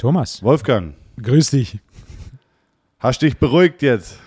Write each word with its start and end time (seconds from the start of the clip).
Thomas, 0.00 0.42
Wolfgang, 0.42 0.94
grüß 1.20 1.50
dich. 1.50 1.78
hast 3.00 3.20
dich 3.20 3.36
beruhigt 3.36 3.82
jetzt? 3.82 4.18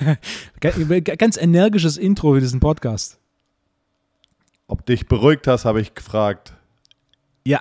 Ga- 0.60 0.98
Ganz 1.14 1.36
energisches 1.36 1.96
Intro 1.96 2.34
für 2.34 2.40
diesen 2.40 2.58
Podcast. 2.58 3.20
Ob 4.66 4.84
dich 4.84 5.06
beruhigt 5.06 5.46
hast, 5.46 5.64
habe 5.64 5.80
ich 5.80 5.94
gefragt. 5.94 6.54
Ja. 7.46 7.60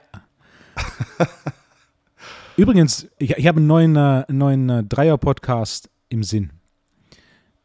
Übrigens, 2.57 3.07
ich, 3.19 3.37
ich 3.37 3.45
habe 3.45 3.57
einen 3.57 3.67
neuen, 3.67 3.95
äh, 3.95 4.25
neuen 4.29 4.67
äh, 4.67 4.83
Dreier-Podcast 4.83 5.87
im 6.09 6.23
Sinn. 6.23 6.49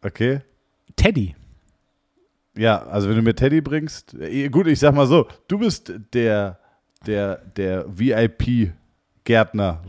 Okay? 0.03 0.43
Teddy. 0.97 1.35
Ja, 2.55 2.83
also 2.83 3.09
wenn 3.09 3.17
du 3.17 3.23
mir 3.23 3.35
Teddy 3.35 3.63
bringst, 3.63 4.13
äh, 4.13 4.51
gut, 4.51 4.67
ich 4.67 4.79
sag 4.79 4.95
mal 4.95 5.07
so, 5.07 5.27
du 5.49 5.59
bist 5.59 5.91
der, 6.13 6.59
der, 7.07 7.37
der 7.37 7.87
VIP-Gärtner. 9.27 9.83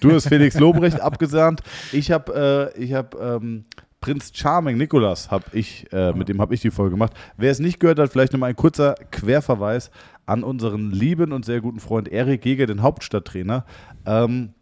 Du 0.00 0.12
hast 0.12 0.28
Felix 0.28 0.58
Lobrecht 0.58 1.00
abgesahnt. 1.00 1.62
Ich 1.92 2.10
habe, 2.10 2.72
äh, 2.74 2.82
ich 2.82 2.94
habe 2.94 3.18
ähm, 3.18 3.64
Prinz 4.00 4.30
Charming, 4.34 4.78
Nikolas, 4.78 5.30
hab 5.30 5.54
ich, 5.54 5.92
äh, 5.92 6.12
mit 6.12 6.28
dem 6.28 6.40
habe 6.40 6.54
ich 6.54 6.60
die 6.60 6.70
Folge 6.70 6.92
gemacht. 6.92 7.12
Wer 7.36 7.50
es 7.50 7.58
nicht 7.58 7.78
gehört 7.78 7.98
hat, 7.98 8.10
vielleicht 8.10 8.32
nochmal 8.32 8.50
ein 8.50 8.56
kurzer 8.56 8.94
Querverweis 9.10 9.90
an 10.24 10.44
unseren 10.44 10.90
lieben 10.90 11.32
und 11.32 11.44
sehr 11.44 11.60
guten 11.60 11.80
Freund 11.80 12.08
Erik 12.08 12.44
Jäger, 12.46 12.66
den 12.66 12.82
Hauptstadttrainer. 12.82 13.64
Ähm, 14.06 14.54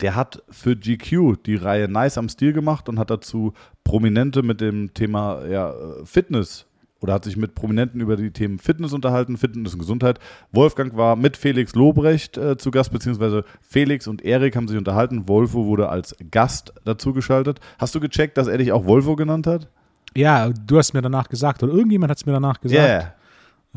der 0.00 0.16
hat 0.16 0.42
für 0.50 0.76
GQ 0.76 1.36
die 1.44 1.56
Reihe 1.56 1.88
Nice 1.88 2.18
am 2.18 2.28
Stil 2.28 2.52
gemacht 2.52 2.88
und 2.88 2.98
hat 2.98 3.10
dazu 3.10 3.54
Prominente 3.84 4.42
mit 4.42 4.60
dem 4.60 4.92
Thema 4.94 5.44
ja, 5.46 5.70
äh, 5.70 6.04
Fitness 6.04 6.66
oder 7.04 7.12
hat 7.12 7.24
sich 7.24 7.36
mit 7.36 7.54
Prominenten 7.54 8.00
über 8.00 8.16
die 8.16 8.30
Themen 8.30 8.58
Fitness 8.58 8.94
unterhalten, 8.94 9.36
Fitness 9.36 9.74
und 9.74 9.78
Gesundheit. 9.78 10.18
Wolfgang 10.52 10.96
war 10.96 11.16
mit 11.16 11.36
Felix 11.36 11.74
Lobrecht 11.74 12.38
äh, 12.38 12.56
zu 12.56 12.70
Gast, 12.70 12.92
beziehungsweise 12.92 13.44
Felix 13.60 14.08
und 14.08 14.24
Erik 14.24 14.56
haben 14.56 14.68
sich 14.68 14.78
unterhalten. 14.78 15.28
Wolfo 15.28 15.66
wurde 15.66 15.90
als 15.90 16.16
Gast 16.30 16.72
dazugeschaltet. 16.86 17.60
Hast 17.78 17.94
du 17.94 18.00
gecheckt, 18.00 18.38
dass 18.38 18.46
er 18.46 18.56
dich 18.56 18.72
auch 18.72 18.86
Wolfo 18.86 19.16
genannt 19.16 19.46
hat? 19.46 19.68
Ja, 20.16 20.48
du 20.48 20.78
hast 20.78 20.94
mir 20.94 21.02
danach 21.02 21.28
gesagt, 21.28 21.62
oder 21.62 21.74
irgendjemand 21.74 22.10
hat 22.10 22.16
es 22.16 22.24
mir 22.24 22.32
danach 22.32 22.58
gesagt. 22.58 22.88
Yeah. 22.88 23.14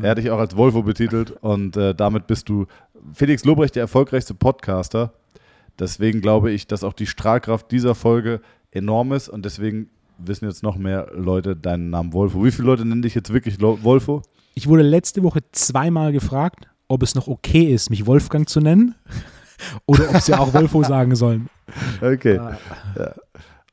Er 0.00 0.10
hat 0.12 0.18
dich 0.18 0.30
auch 0.30 0.38
als 0.38 0.56
Volvo 0.56 0.82
betitelt 0.82 1.32
und 1.42 1.76
äh, 1.76 1.94
damit 1.94 2.26
bist 2.28 2.48
du 2.48 2.64
Felix 3.12 3.44
Lobrecht 3.44 3.76
der 3.76 3.82
erfolgreichste 3.82 4.32
Podcaster. 4.32 5.12
Deswegen 5.78 6.22
glaube 6.22 6.50
ich, 6.50 6.66
dass 6.66 6.82
auch 6.82 6.94
die 6.94 7.06
Strahlkraft 7.06 7.70
dieser 7.72 7.94
Folge 7.94 8.40
enorm 8.70 9.12
ist 9.12 9.28
und 9.28 9.44
deswegen 9.44 9.90
wissen 10.18 10.46
jetzt 10.46 10.62
noch 10.62 10.76
mehr 10.76 11.08
Leute 11.14 11.56
deinen 11.56 11.90
Namen 11.90 12.12
Wolfo. 12.12 12.44
Wie 12.44 12.50
viele 12.50 12.66
Leute 12.66 12.84
nennen 12.84 13.02
dich 13.02 13.14
jetzt 13.14 13.32
wirklich 13.32 13.60
Wolfo? 13.60 14.22
Ich 14.54 14.68
wurde 14.68 14.82
letzte 14.82 15.22
Woche 15.22 15.40
zweimal 15.52 16.12
gefragt, 16.12 16.68
ob 16.88 17.02
es 17.02 17.14
noch 17.14 17.28
okay 17.28 17.72
ist, 17.72 17.90
mich 17.90 18.06
Wolfgang 18.06 18.48
zu 18.48 18.60
nennen 18.60 18.94
oder 19.86 20.10
ob 20.10 20.20
sie 20.20 20.34
auch 20.34 20.52
Wolfo 20.54 20.82
sagen 20.82 21.14
sollen. 21.14 21.48
Okay. 22.00 22.36
Ja. 22.36 23.14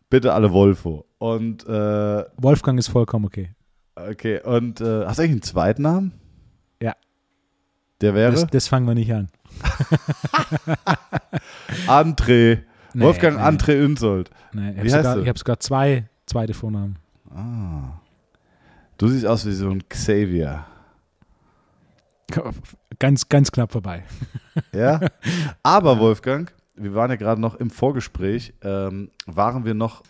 Bitte 0.10 0.34
alle 0.34 0.52
Wolfo. 0.52 1.06
Und 1.18 1.66
äh, 1.68 2.24
Wolfgang 2.38 2.78
ist 2.78 2.90
vollkommen 2.90 3.26
okay. 3.26 3.56
okay, 3.96 4.40
und 4.42 4.82
äh, 4.82 5.06
hast 5.06 5.18
du 5.18 5.24
eigentlich 5.24 5.32
einen 5.32 5.42
zweiten 5.42 5.82
Namen? 5.82 6.14
Ja. 6.82 6.94
Der 8.02 8.14
wäre 8.14 8.32
Das, 8.32 8.46
das 8.48 8.68
fangen 8.68 8.88
wir 8.88 8.94
nicht 8.94 9.12
an. 9.12 9.30
André. 11.88 12.60
Nee, 12.94 13.04
Wolfgang 13.04 13.38
nee. 13.38 13.44
André 13.44 13.84
Unsold. 13.84 14.30
Nee, 14.54 14.70
ich 14.70 14.76
Wie 14.76 14.78
habe 14.78 14.84
heißt 14.84 14.96
sogar, 14.96 15.16
du? 15.16 15.22
ich 15.24 15.30
hab 15.30 15.38
sogar 15.38 15.60
zwei 15.60 16.08
zweite 16.26 16.54
Vornamen. 16.54 16.98
Du 18.98 19.08
siehst 19.08 19.26
aus 19.26 19.46
wie 19.46 19.52
so 19.52 19.70
ein 19.70 19.88
Xavier. 19.88 20.66
Ganz, 23.00 23.28
ganz 23.30 23.52
knapp 23.52 23.72
vorbei. 23.72 24.04
Ja. 24.72 25.02
Aber 25.64 26.00
Wolfgang, 26.00 26.50
wir 26.76 26.94
waren 26.96 27.10
ja 27.10 27.18
gerade 27.18 27.42
noch 27.42 27.56
im 27.56 27.70
Vorgespräch, 27.70 28.54
ähm, 28.62 29.12
waren 29.26 29.66
wir 29.66 29.74
noch. 29.74 30.02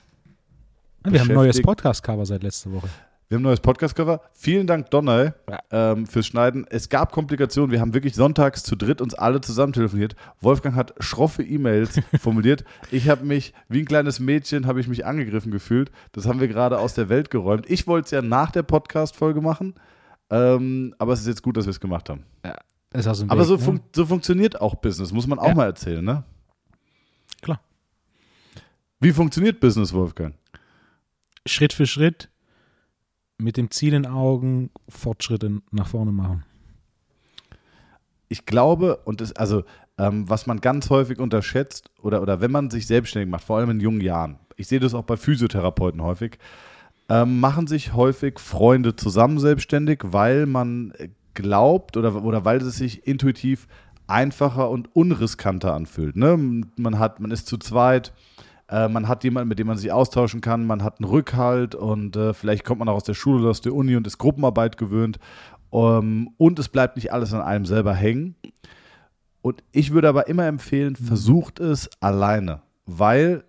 Wir 1.04 1.20
haben 1.20 1.30
ein 1.30 1.36
neues 1.36 1.64
Podcast-Cover 1.64 2.28
seit 2.28 2.44
letzter 2.44 2.72
Woche. 2.72 2.88
Wir 3.28 3.36
haben 3.38 3.42
ein 3.42 3.46
neues 3.46 3.60
Podcast-Cover. 3.60 4.22
Vielen 4.34 4.68
Dank, 4.68 4.92
Donner, 4.92 5.34
Ja. 5.50 5.60
ähm, 5.72 6.06
fürs 6.06 6.28
Schneiden. 6.28 6.68
Es 6.70 6.90
gab 6.90 7.12
Komplikationen. 7.12 7.72
Wir 7.72 7.82
haben 7.82 7.96
wirklich 7.96 8.14
sonntags 8.14 8.62
zu 8.62 8.76
dritt 8.76 9.02
uns 9.02 9.16
alle 9.16 9.42
zusammen 9.42 9.74
telefoniert. 9.74 10.16
Wolfgang 10.42 10.76
hat 10.76 10.94
schroffe 11.00 11.42
E-Mails 11.42 12.00
formuliert. 12.22 12.64
Ich 12.92 13.10
habe 13.10 13.26
mich, 13.26 13.54
wie 13.68 13.80
ein 13.80 13.86
kleines 13.86 14.20
Mädchen, 14.20 14.68
habe 14.68 14.80
ich 14.80 14.88
mich 14.88 15.08
angegriffen 15.08 15.52
gefühlt. 15.52 15.92
Das 16.12 16.28
haben 16.28 16.40
wir 16.40 16.48
gerade 16.48 16.78
aus 16.78 16.94
der 16.94 17.10
Welt 17.10 17.32
geräumt. 17.32 17.66
Ich 17.68 17.88
wollte 17.88 18.06
es 18.06 18.12
ja 18.12 18.22
nach 18.22 18.52
der 18.52 18.62
Podcast-Folge 18.64 19.42
machen. 19.42 19.74
Ähm, 20.30 20.94
aber 21.00 21.14
es 21.14 21.22
ist 21.22 21.28
jetzt 21.28 21.42
gut, 21.42 21.58
dass 21.58 21.66
wir 21.66 21.72
es 21.72 21.80
gemacht 21.80 22.10
haben. 22.10 22.24
Ist 22.94 23.08
aus 23.08 23.20
dem 23.20 23.30
Aber 23.32 23.42
Weg, 23.42 23.48
so, 23.48 23.56
ne? 23.56 23.62
fun 23.62 23.82
so 23.96 24.06
funktioniert 24.06 24.62
auch 24.62 24.76
Business, 24.76 25.12
muss 25.12 25.26
man 25.28 25.40
auch 25.40 25.48
Ja. 25.50 25.56
mal 25.56 25.66
erzählen, 25.66 26.06
ne? 26.06 26.24
Klar. 27.42 27.60
Wie 29.00 29.12
funktioniert 29.12 29.60
Business, 29.60 29.94
Wolfgang? 29.94 30.36
Schritt 31.48 31.74
für 31.74 31.86
Schritt 31.88 32.30
mit 33.38 33.58
dem 33.58 33.72
Ziel 33.72 33.94
in 33.94 34.06
Augen 34.06 34.70
Fortschritte 34.88 35.62
nach 35.72 35.88
vorne 35.88 36.12
machen. 36.12 36.44
Ich 38.28 38.46
glaube, 38.46 38.98
und 39.06 39.22
das, 39.22 39.34
also, 39.34 39.64
ähm, 39.98 40.30
was 40.30 40.48
man 40.48 40.62
ganz 40.62 40.90
häufig 40.90 41.20
unterschätzt, 41.20 41.92
oder, 42.02 42.22
oder 42.22 42.42
wenn 42.42 42.52
man 42.52 42.70
sich 42.70 42.88
selbstständig 42.88 43.30
macht, 43.30 43.44
vor 43.44 43.58
allem 43.58 43.70
in 43.70 43.80
jungen 43.80 44.02
Jahren, 44.02 44.40
ich 44.56 44.68
sehe 44.68 44.80
das 44.80 44.94
auch 44.94 45.04
bei 45.04 45.18
Physiotherapeuten 45.18 46.02
häufig, 46.02 46.38
ähm, 47.08 47.40
machen 47.40 47.68
sich 47.68 47.94
häufig 47.94 48.40
Freunde 48.40 48.96
zusammen 48.96 49.40
selbstständig, 49.40 50.00
weil 50.04 50.48
man 50.48 50.92
äh, 50.98 51.10
glaubt 51.34 51.98
oder, 51.98 52.24
oder 52.24 52.46
weil 52.46 52.58
es 52.58 52.78
sich 52.78 53.06
intuitiv 53.06 53.68
einfacher 54.08 54.70
und 54.70 54.96
unriskanter 54.96 55.74
anfühlt. 55.74 56.16
Ne? 56.16 56.38
Man, 56.78 57.00
hat, 57.00 57.20
man 57.20 57.32
ist 57.32 57.48
zu 57.48 57.58
zweit, 57.58 58.14
äh, 58.70 58.88
man 58.88 59.08
hat 59.08 59.24
jemanden, 59.24 59.50
mit 59.50 59.60
dem 59.60 59.68
man 59.68 59.78
sich 59.78 59.92
austauschen 59.92 60.42
kann, 60.42 60.66
man 60.66 60.84
hat 60.84 61.00
einen 61.00 61.10
Rückhalt 61.10 61.76
und 61.76 62.16
äh, 62.16 62.34
vielleicht 62.34 62.64
kommt 62.64 62.80
man 62.80 62.90
auch 62.90 62.96
aus 62.96 63.04
der 63.04 63.14
Schule 63.14 63.42
oder 63.42 63.50
aus 63.50 63.62
der 63.62 63.74
Uni 63.74 63.96
und 63.96 64.08
ist 64.08 64.18
Gruppenarbeit 64.18 64.78
gewöhnt. 64.78 65.20
Ähm, 65.72 66.30
und 66.38 66.60
es 66.60 66.70
bleibt 66.70 66.96
nicht 66.96 67.14
alles 67.14 67.34
an 67.34 67.42
einem 67.42 67.66
selber 67.66 67.94
hängen. 67.94 68.36
Und 69.42 69.64
ich 69.72 69.92
würde 69.92 70.10
aber 70.10 70.28
immer 70.28 70.48
empfehlen, 70.48 70.96
versucht 70.96 71.60
es 71.60 71.90
alleine, 72.00 72.64
weil 72.86 73.44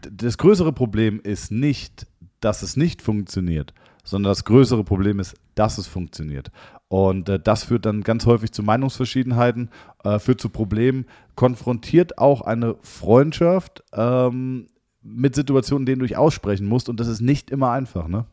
das 0.00 0.38
größere 0.38 0.72
Problem 0.72 1.20
ist 1.20 1.50
nicht, 1.50 2.06
dass 2.40 2.62
es 2.62 2.76
nicht 2.76 3.02
funktioniert, 3.02 3.74
sondern 4.04 4.30
das 4.30 4.44
größere 4.44 4.84
Problem 4.84 5.18
ist, 5.18 5.34
dass 5.54 5.78
es 5.78 5.86
funktioniert. 5.86 6.50
Und 6.88 7.28
äh, 7.28 7.40
das 7.40 7.64
führt 7.64 7.86
dann 7.86 8.02
ganz 8.02 8.26
häufig 8.26 8.52
zu 8.52 8.62
Meinungsverschiedenheiten, 8.62 9.70
äh, 10.04 10.18
führt 10.18 10.40
zu 10.40 10.48
Problemen, 10.48 11.06
konfrontiert 11.34 12.18
auch 12.18 12.42
eine 12.42 12.76
Freundschaft 12.82 13.82
ähm, 13.92 14.66
mit 15.02 15.34
Situationen, 15.34 15.86
denen 15.86 16.00
du 16.00 16.06
dich 16.06 16.16
aussprechen 16.16 16.66
musst. 16.66 16.88
Und 16.88 17.00
das 17.00 17.08
ist 17.08 17.20
nicht 17.20 17.50
immer 17.50 17.70
einfach, 17.70 18.08
ne? 18.08 18.26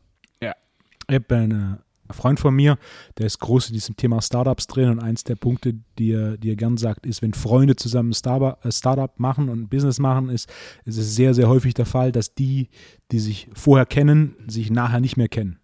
Ich 1.07 1.15
habe 1.15 1.35
einen 1.35 1.79
Freund 2.13 2.39
von 2.39 2.55
mir, 2.55 2.77
der 3.17 3.25
ist 3.25 3.39
groß 3.39 3.69
in 3.69 3.73
diesem 3.73 3.95
Thema 3.95 4.21
Startups 4.21 4.67
drin 4.67 4.89
und 4.89 4.99
eins 4.99 5.23
der 5.23 5.35
Punkte, 5.35 5.75
die 5.97 6.11
er, 6.11 6.37
die 6.37 6.49
er 6.49 6.55
gern 6.55 6.77
sagt, 6.77 7.05
ist, 7.05 7.21
wenn 7.21 7.33
Freunde 7.33 7.75
zusammen 7.75 8.11
ein 8.11 8.13
Startup, 8.13 8.63
äh, 8.65 8.71
Startup 8.71 9.19
machen 9.19 9.49
und 9.49 9.61
ein 9.61 9.69
Business 9.69 9.99
machen, 9.99 10.29
ist, 10.29 10.49
ist 10.85 10.97
es 10.97 11.15
sehr, 11.15 11.33
sehr 11.33 11.47
häufig 11.47 11.73
der 11.73 11.85
Fall, 11.85 12.11
dass 12.11 12.33
die, 12.33 12.69
die 13.11 13.19
sich 13.19 13.49
vorher 13.53 13.85
kennen, 13.85 14.35
sich 14.47 14.71
nachher 14.71 14.99
nicht 14.99 15.17
mehr 15.17 15.29
kennen. 15.29 15.59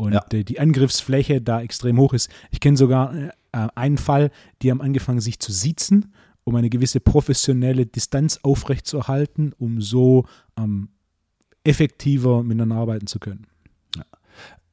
Und 0.00 0.14
Ja. 0.14 0.24
äh, 0.32 0.44
die 0.44 0.58
Angriffsfläche 0.58 1.40
da 1.42 1.60
extrem 1.60 1.98
hoch 1.98 2.14
ist. 2.14 2.30
Ich 2.50 2.60
kenne 2.60 2.76
sogar 2.76 3.14
äh, 3.14 3.28
einen 3.74 3.98
Fall, 3.98 4.30
die 4.62 4.70
haben 4.70 4.80
angefangen, 4.80 5.20
sich 5.20 5.38
zu 5.40 5.52
siezen, 5.52 6.14
um 6.44 6.56
eine 6.56 6.70
gewisse 6.70 7.00
professionelle 7.00 7.84
Distanz 7.84 8.40
aufrechtzuerhalten, 8.42 9.52
um 9.58 9.82
so 9.82 10.24
ähm, 10.58 10.88
effektiver 11.64 12.42
miteinander 12.42 12.76
arbeiten 12.76 13.06
zu 13.06 13.18
können. 13.18 13.46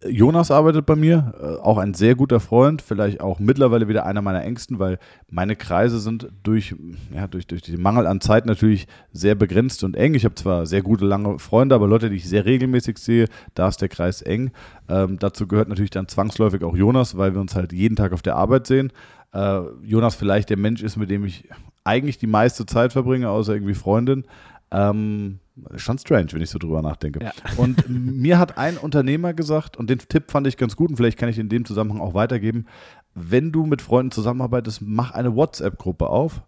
Jonas 0.06 0.52
arbeitet 0.52 0.85
bei 0.85 0.95
mir, 0.95 1.33
äh, 1.42 1.62
auch 1.63 1.80
ein 1.80 1.95
sehr 1.95 2.13
guter 2.13 2.39
Freund, 2.39 2.83
vielleicht 2.83 3.19
auch 3.19 3.39
mittlerweile 3.39 3.88
wieder 3.88 4.06
einer 4.06 4.22
meiner 4.22 4.44
engsten, 4.44 4.77
weil 4.77 5.00
meine 5.30 5.56
Kreise 5.56 6.00
sind 6.00 6.30
durch, 6.44 6.75
ja, 7.13 7.27
durch, 7.27 7.48
durch 7.48 7.63
den 7.63 7.81
Mangel 7.81 8.06
an 8.06 8.22
Zeit 8.22 8.45
natürlich 8.45 8.88
sehr 9.12 9.33
begrenzt 9.33 9.83
und 9.83 9.95
eng. 9.95 10.13
Ich 10.13 10.24
habe 10.24 10.36
zwar 10.36 10.68
sehr 10.68 10.83
gute, 10.83 11.06
lange 11.06 11.39
Freunde, 11.39 11.74
aber 11.74 11.88
Leute, 11.88 12.12
die 12.12 12.18
ich 12.18 12.30
sehr 12.30 12.45
regelmäßig 12.45 13.00
sehe, 13.00 13.25
da 13.56 13.68
ist 13.68 13.81
der 13.81 13.89
Kreis 13.89 14.22
eng. 14.22 14.51
Ähm, 14.88 15.18
dazu 15.18 15.48
gehört 15.48 15.68
natürlich 15.68 15.89
dann 15.92 16.07
zwangsläufig 16.07 16.63
auch 16.63 16.75
Jonas, 16.75 17.18
weil 17.18 17.33
wir 17.33 17.42
uns 17.42 17.56
halt 17.56 17.74
jeden 17.74 17.95
Tag 17.95 18.13
auf 18.13 18.22
der 18.22 18.36
Arbeit 18.36 18.68
sehen. 18.68 18.94
Äh, 19.33 19.62
Jonas 19.81 20.13
vielleicht 20.13 20.51
der 20.51 20.57
Mensch 20.57 20.83
ist, 20.83 20.98
mit 20.98 21.10
dem 21.10 21.25
ich 21.25 21.50
eigentlich 21.83 22.19
die 22.19 22.27
meiste 22.27 22.68
Zeit 22.68 22.94
verbringe, 22.94 23.30
außer 23.30 23.54
irgendwie 23.54 23.74
Freundin. 23.74 24.25
Ähm, 24.72 25.40
schon 25.75 25.98
strange, 25.98 26.28
wenn 26.31 26.42
ich 26.42 26.50
so 26.50 26.60
drüber 26.60 26.81
nachdenke. 26.81 27.24
Ja. 27.24 27.31
Und 27.58 27.88
mir 27.88 28.38
hat 28.38 28.58
ein 28.58 28.78
Unternehmer 28.78 29.34
gesagt, 29.34 29.78
und 29.78 29.90
den 29.90 30.00
Tipp 30.00 30.31
fand 30.31 30.48
ich 30.48 30.58
ganz 30.58 30.75
gut, 30.75 30.90
und 30.90 30.98
vielleicht 30.98 31.18
kann 31.18 31.30
ich 31.30 31.40
in 31.40 31.50
dem 31.50 31.66
Zusammenhang 31.66 32.02
auch 32.02 32.14
weitergeben, 32.14 32.66
wenn 33.14 33.52
du 33.52 33.66
mit 33.66 33.81
Freunden 33.81 34.12
zusammenarbeitest, 34.12 34.81
mach 34.81 35.12
eine 35.12 35.36
WhatsApp-Gruppe 35.36 36.08
auf 36.08 36.44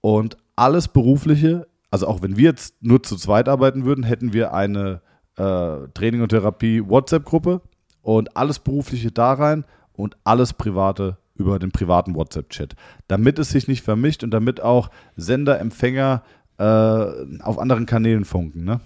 und 0.00 0.36
alles 0.56 0.88
Berufliche, 0.88 1.68
also 1.90 2.06
auch 2.06 2.22
wenn 2.22 2.36
wir 2.36 2.44
jetzt 2.44 2.82
nur 2.82 3.02
zu 3.02 3.16
zweit 3.16 3.48
arbeiten 3.48 3.84
würden, 3.84 4.02
hätten 4.04 4.32
wir 4.32 4.52
eine 4.52 5.00
äh, 5.36 5.88
Training- 5.94 6.22
und 6.22 6.30
Therapie-WhatsApp-Gruppe 6.30 7.62
und 8.02 8.36
alles 8.36 8.58
Berufliche 8.58 9.12
da 9.12 9.34
rein 9.34 9.64
und 9.92 10.16
alles 10.24 10.52
Private 10.52 11.18
über 11.36 11.58
den 11.58 11.70
privaten 11.70 12.14
WhatsApp-Chat, 12.16 12.74
damit 13.06 13.38
es 13.38 13.50
sich 13.50 13.68
nicht 13.68 13.84
vermischt 13.84 14.24
und 14.24 14.32
damit 14.32 14.60
auch 14.60 14.90
Sender, 15.16 15.60
Empfänger 15.60 16.22
äh, 16.58 17.42
auf 17.42 17.58
anderen 17.58 17.86
Kanälen 17.86 18.24
funken. 18.24 18.64
Ne? 18.64 18.80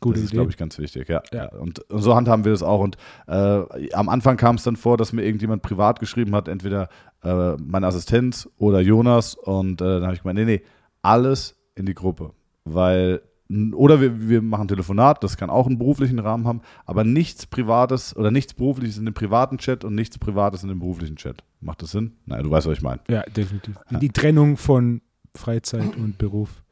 Gute 0.00 0.14
das 0.14 0.24
ist, 0.26 0.32
glaube 0.32 0.50
ich, 0.50 0.56
ganz 0.56 0.78
wichtig, 0.78 1.08
ja. 1.08 1.22
Ja. 1.32 1.44
ja. 1.44 1.58
Und, 1.58 1.80
und 1.90 2.02
so 2.02 2.14
handhaben 2.14 2.44
wir 2.44 2.52
das 2.52 2.62
auch. 2.62 2.80
Und 2.80 2.96
äh, 3.26 3.92
am 3.92 4.08
Anfang 4.08 4.36
kam 4.36 4.56
es 4.56 4.62
dann 4.62 4.76
vor, 4.76 4.96
dass 4.96 5.12
mir 5.12 5.24
irgendjemand 5.24 5.62
privat 5.62 6.00
geschrieben 6.00 6.34
hat, 6.34 6.48
entweder 6.48 6.88
äh, 7.22 7.56
meine 7.56 7.86
Assistenz 7.86 8.48
oder 8.56 8.80
Jonas. 8.80 9.34
Und 9.34 9.80
äh, 9.80 9.84
dann 9.84 10.04
habe 10.04 10.14
ich 10.14 10.22
gemeint, 10.22 10.38
nee, 10.38 10.44
nee, 10.44 10.62
alles 11.02 11.56
in 11.74 11.84
die 11.84 11.94
Gruppe. 11.94 12.32
Weil, 12.64 13.20
oder 13.74 14.00
wir, 14.00 14.28
wir 14.28 14.40
machen 14.40 14.68
Telefonat, 14.68 15.22
das 15.22 15.36
kann 15.36 15.50
auch 15.50 15.66
einen 15.66 15.78
beruflichen 15.78 16.18
Rahmen 16.18 16.46
haben, 16.46 16.62
aber 16.86 17.04
nichts 17.04 17.46
Privates 17.46 18.16
oder 18.16 18.30
nichts 18.30 18.54
Berufliches 18.54 18.96
in 18.96 19.04
dem 19.04 19.14
privaten 19.14 19.58
Chat 19.58 19.84
und 19.84 19.94
nichts 19.94 20.18
Privates 20.18 20.62
in 20.62 20.68
dem 20.68 20.78
beruflichen 20.78 21.16
Chat. 21.16 21.42
Macht 21.60 21.82
das 21.82 21.90
Sinn? 21.90 22.12
Naja, 22.24 22.42
du 22.42 22.50
weißt, 22.50 22.66
was 22.66 22.78
ich 22.78 22.82
meine. 22.82 23.00
Ja, 23.08 23.22
definitiv. 23.22 23.76
Die 23.90 24.10
Trennung 24.10 24.56
von 24.56 25.02
Freizeit 25.34 25.96
und 25.96 26.16
Beruf. 26.16 26.62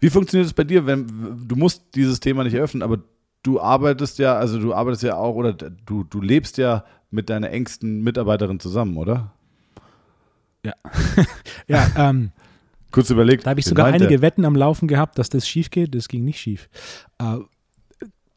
Wie 0.00 0.10
funktioniert 0.10 0.46
es 0.46 0.54
bei 0.54 0.64
dir, 0.64 0.86
wenn 0.86 1.06
du 1.46 1.56
musst 1.56 1.94
dieses 1.94 2.20
Thema 2.20 2.44
nicht 2.44 2.54
eröffnen, 2.54 2.82
aber 2.82 2.98
du 3.42 3.60
arbeitest 3.60 4.18
ja, 4.18 4.36
also 4.36 4.58
du 4.58 4.74
arbeitest 4.74 5.02
ja 5.02 5.16
auch 5.16 5.34
oder 5.34 5.52
du, 5.52 6.04
du 6.04 6.20
lebst 6.20 6.58
ja 6.58 6.84
mit 7.10 7.30
deiner 7.30 7.50
engsten 7.50 8.02
Mitarbeiterin 8.02 8.60
zusammen, 8.60 8.96
oder? 8.96 9.32
Ja, 10.64 10.74
ähm, 11.96 12.30
Kurz 12.92 13.10
überlegt. 13.10 13.46
da 13.46 13.50
habe 13.50 13.60
ich 13.60 13.66
sogar 13.66 13.86
einige 13.86 14.14
er? 14.14 14.22
Wetten 14.22 14.44
am 14.44 14.54
Laufen 14.54 14.86
gehabt, 14.86 15.18
dass 15.18 15.28
das 15.28 15.48
schief 15.48 15.70
geht. 15.70 15.94
Das 15.94 16.08
ging 16.08 16.24
nicht 16.24 16.38
schief. 16.38 16.68
Äh, 17.18 17.38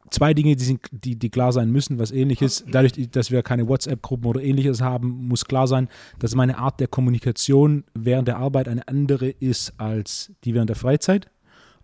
zwei 0.10 0.34
Dinge, 0.34 0.56
die, 0.56 0.64
sind, 0.64 0.82
die, 0.92 1.18
die 1.18 1.30
klar 1.30 1.52
sein 1.52 1.72
müssen, 1.72 2.00
was 2.00 2.12
ähnliches. 2.12 2.66
Dadurch, 2.72 2.94
dass 3.12 3.32
wir 3.32 3.44
keine 3.44 3.68
WhatsApp-Gruppen 3.68 4.26
oder 4.26 4.42
ähnliches 4.42 4.82
haben, 4.82 5.28
muss 5.28 5.46
klar 5.46 5.68
sein, 5.68 5.88
dass 6.20 6.36
meine 6.36 6.58
Art 6.58 6.80
der 6.80 6.88
Kommunikation 6.88 7.84
während 7.94 8.28
der 8.28 8.38
Arbeit 8.38 8.68
eine 8.68 8.88
andere 8.88 9.30
ist 9.30 9.74
als 9.80 10.32
die 10.44 10.54
während 10.54 10.70
der 10.70 10.76
Freizeit 10.76 11.30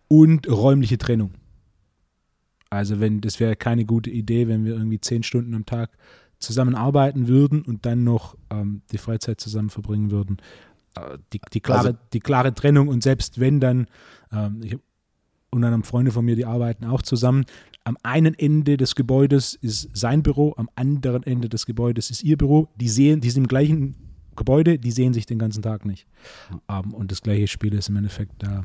und 0.07 0.49
räumliche 0.49 0.97
Trennung. 0.97 1.31
Also 2.69 2.99
wenn 2.99 3.19
das 3.21 3.39
wäre 3.39 3.55
keine 3.55 3.85
gute 3.85 4.09
Idee, 4.09 4.47
wenn 4.47 4.63
wir 4.65 4.73
irgendwie 4.73 5.01
zehn 5.01 5.23
Stunden 5.23 5.53
am 5.53 5.65
Tag 5.65 5.89
zusammen 6.39 6.75
arbeiten 6.75 7.27
würden 7.27 7.61
und 7.63 7.85
dann 7.85 8.03
noch 8.03 8.35
ähm, 8.49 8.81
die 8.91 8.97
Freizeit 8.97 9.39
zusammen 9.41 9.69
verbringen 9.69 10.09
würden. 10.09 10.37
Äh, 10.95 11.17
die, 11.33 11.41
die, 11.53 11.59
klare, 11.59 11.87
Also- 11.89 11.99
die 12.13 12.19
klare 12.19 12.53
Trennung 12.53 12.87
und 12.87 13.03
selbst 13.03 13.39
wenn 13.39 13.59
dann, 13.59 13.87
ähm, 14.31 14.61
ich 14.63 14.73
hab 14.73 14.81
und 15.51 15.61
dann 15.61 15.73
haben 15.73 15.83
Freunde 15.83 16.11
von 16.11 16.25
mir, 16.25 16.35
die 16.35 16.45
arbeiten 16.45 16.85
auch 16.85 17.01
zusammen. 17.01 17.45
Am 17.83 17.97
einen 18.03 18.33
Ende 18.35 18.77
des 18.77 18.95
Gebäudes 18.95 19.53
ist 19.55 19.89
sein 19.93 20.23
Büro, 20.23 20.53
am 20.57 20.69
anderen 20.75 21.23
Ende 21.23 21.49
des 21.49 21.65
Gebäudes 21.65 22.09
ist 22.09 22.23
ihr 22.23 22.37
Büro. 22.37 22.69
Die 22.75 22.89
sehen, 22.89 23.21
die 23.21 23.29
sind 23.29 23.43
im 23.43 23.47
gleichen 23.47 23.95
Gebäude, 24.35 24.77
die 24.79 24.91
sehen 24.91 25.13
sich 25.13 25.25
den 25.25 25.39
ganzen 25.39 25.61
Tag 25.61 25.85
nicht. 25.85 26.07
Ähm, 26.69 26.93
und 26.93 27.11
das 27.11 27.21
gleiche 27.21 27.47
Spiel 27.47 27.73
ist 27.73 27.89
im 27.89 27.97
Endeffekt 27.97 28.43
da 28.43 28.63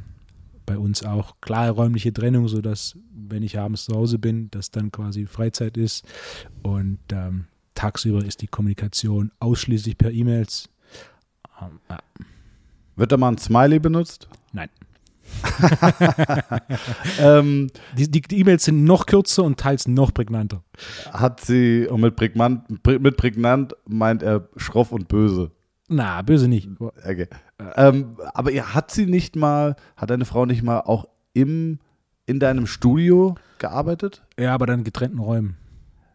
bei 0.64 0.78
uns 0.78 1.02
auch. 1.02 1.36
Klare 1.40 1.70
räumliche 1.72 2.12
Trennung, 2.12 2.46
sodass, 2.48 2.96
wenn 3.12 3.42
ich 3.42 3.58
abends 3.58 3.84
zu 3.86 3.94
Hause 3.94 4.18
bin, 4.18 4.50
das 4.50 4.70
dann 4.70 4.92
quasi 4.92 5.26
Freizeit 5.26 5.76
ist. 5.76 6.04
Und 6.62 6.98
ähm, 7.10 7.46
tagsüber 7.74 8.24
ist 8.24 8.42
die 8.42 8.48
Kommunikation 8.48 9.32
ausschließlich 9.40 9.96
per 9.96 10.12
E-Mails. 10.12 10.68
Ähm, 11.60 11.80
ja, 11.88 11.98
Wird 12.96 13.12
da 13.12 13.16
mal 13.16 13.28
ein 13.30 13.38
Smiley 13.38 13.78
benutzt? 13.78 14.28
nein. 14.52 14.68
Ähm, 17.20 17.68
Die, 17.96 18.22
E-Mails 18.40 18.64
sind 18.64 18.84
noch 18.84 19.06
kürzer 19.06 19.44
und 19.44 19.58
teils 19.58 19.88
noch 19.88 20.12
prägnanter. 20.12 20.62
hat 21.12 21.40
sie, 21.40 21.86
und 21.88 22.00
mit 22.00 22.16
prägnant, 22.16 22.62
prä- 22.82 22.98
mit 22.98 23.16
prägnant 23.16 23.74
meint 23.88 24.22
er 24.22 24.48
schroff 24.56 24.92
und 24.92 25.08
böse. 25.08 25.50
Na, 25.88 26.20
böse 26.22 26.48
nicht. 26.48 26.68
Okay. 26.80 27.28
Ähm, 27.76 28.16
aber 28.34 28.50
ihr 28.50 28.74
hat 28.74 28.90
sie 28.90 29.06
nicht 29.06 29.36
mal, 29.36 29.76
hat 29.96 30.10
deine 30.10 30.24
Frau 30.24 30.44
nicht 30.46 30.62
mal 30.62 30.80
auch 30.80 31.06
im, 31.32 31.78
in 32.26 32.40
deinem 32.40 32.66
Studio 32.66 33.36
gearbeitet? 33.58 34.24
Ja, 34.38 34.52
aber 34.54 34.66
dann 34.66 34.80
in 34.80 34.84
getrennten 34.84 35.18
Räumen. 35.20 35.56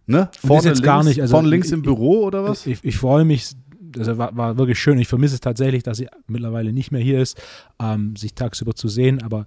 Ne? 0.08 0.30
Jetzt 0.64 0.84
gar 0.84 1.04
nicht, 1.04 1.22
also 1.22 1.36
vorne 1.36 1.48
links 1.48 1.68
ich- 1.68 1.74
im 1.74 1.84
Büro 1.84 2.26
oder 2.26 2.44
was? 2.44 2.66
Ich, 2.68 2.84
ich 2.84 2.98
freue 2.98 3.24
mich, 3.24 3.52
das 3.92 4.18
war, 4.18 4.36
war 4.36 4.58
wirklich 4.58 4.80
schön. 4.80 4.98
Ich 5.00 5.08
vermisse 5.08 5.36
es 5.36 5.42
tatsächlich, 5.42 5.84
dass 5.84 5.98
sie 5.98 6.08
mittlerweile 6.28 6.74
nicht 6.74 6.92
mehr 6.92 7.02
hier 7.02 7.22
ist, 7.22 7.42
ähm, 7.82 8.16
sich 8.16 8.34
tagsüber 8.34 8.74
zu 8.76 8.88
sehen, 8.88 9.22
aber 9.22 9.46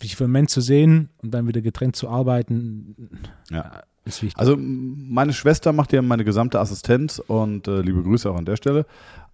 sich 0.00 0.16
für 0.16 0.24
einen 0.24 0.32
Moment 0.32 0.50
zu 0.50 0.60
sehen 0.60 1.08
und 1.22 1.32
dann 1.32 1.46
wieder 1.48 1.60
getrennt 1.62 1.96
zu 1.96 2.08
arbeiten, 2.08 3.08
Ja. 3.50 3.82
ist 4.04 4.22
wichtig. 4.22 4.38
Also 4.38 4.56
meine 4.58 5.32
Schwester 5.32 5.72
macht 5.72 5.92
ja 5.92 6.02
meine 6.02 6.24
gesamte 6.24 6.60
Assistenz 6.60 7.18
und 7.18 7.66
äh, 7.66 7.80
liebe 7.80 8.02
Grüße 8.02 8.30
auch 8.30 8.36
an 8.36 8.44
der 8.44 8.56
Stelle. 8.56 8.84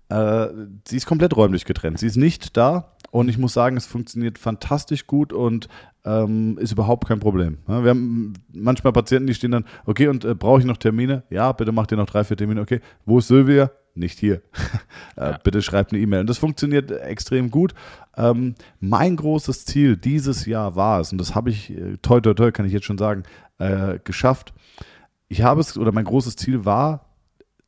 Äh, 0.09 0.49
sie 0.87 0.97
ist 0.97 1.07
komplett 1.07 1.37
räumlich 1.37 1.65
getrennt. 1.65 1.99
Sie 1.99 2.07
ist 2.07 2.17
nicht 2.17 2.57
da 2.57 2.92
und 3.13 3.29
ich 3.29 3.37
muss 3.37 3.53
sagen, 3.53 3.77
es 3.77 3.85
funktioniert 3.85 4.39
fantastisch 4.39 5.07
gut 5.07 5.35
und 5.35 5.69
ähm, 6.07 6.57
ist 6.59 6.73
überhaupt 6.73 7.07
kein 7.07 7.21
Problem. 7.21 7.59
Wir 7.67 7.91
haben 7.91 8.33
manchmal 8.55 8.95
Patienten, 8.95 9.27
die 9.27 9.35
stehen 9.35 9.51
dann, 9.51 9.67
okay, 9.85 10.09
und 10.09 10.25
äh, 10.25 10.35
brauche 10.35 10.61
ich 10.61 10.65
noch 10.65 10.79
Termine? 10.79 11.23
Ja, 11.29 11.53
bitte 11.53 11.73
macht 11.73 11.93
ihr 11.93 11.99
noch 11.99 12.07
drei, 12.07 12.25
vier 12.25 12.39
Termine. 12.39 12.63
Okay, 12.63 12.81
wo 13.05 13.19
ist 13.19 13.29
Sylvia? 13.29 13.71
Nicht 13.95 14.19
hier. 14.19 14.37
äh, 15.17 15.33
Ja. 15.33 15.39
Bitte 15.45 15.61
schreibt 15.61 15.93
eine 15.93 16.01
E-Mail. 16.01 16.21
Und 16.21 16.31
das 16.31 16.39
funktioniert 16.39 16.91
extrem 16.91 17.51
gut. 17.51 17.75
Ähm, 18.17 18.55
mein 18.81 19.17
großes 19.17 19.67
Ziel 19.67 19.99
dieses 19.99 20.47
Jahr 20.47 20.75
war 20.75 21.01
es, 21.01 21.13
und 21.13 21.19
das 21.19 21.35
habe 21.35 21.51
ich, 21.51 21.71
äh, 21.71 21.99
toi, 22.01 22.23
toi, 22.23 22.33
toi, 22.33 22.51
kann 22.51 22.65
ich 22.65 22.73
jetzt 22.73 22.87
schon 22.87 22.99
sagen, 22.99 23.25
äh, 23.59 23.99
geschafft. 24.03 24.55
Ich 25.29 25.43
habe 25.43 25.61
es, 25.61 25.77
oder 25.77 25.93
mein 25.93 26.07
großes 26.07 26.37
Ziel 26.37 26.65
war, 26.65 27.11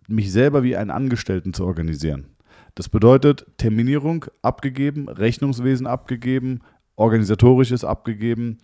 mich 0.08 0.32
selber 0.32 0.62
wie 0.62 0.74
einen 0.74 0.90
Angestellten 0.90 1.52
zu 1.52 1.66
organisieren. 1.66 2.33
Das 2.74 2.88
bedeutet 2.88 3.46
Terminierung 3.56 4.26
abgegeben, 4.42 5.08
Rechnungswesen 5.08 5.86
abgegeben, 5.86 6.60
organisatorisches 6.96 7.84
abgegeben. 7.84 8.58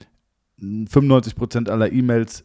95 0.59 1.37
Prozent 1.37 1.71
aller 1.71 1.93
E-Mails 1.93 2.45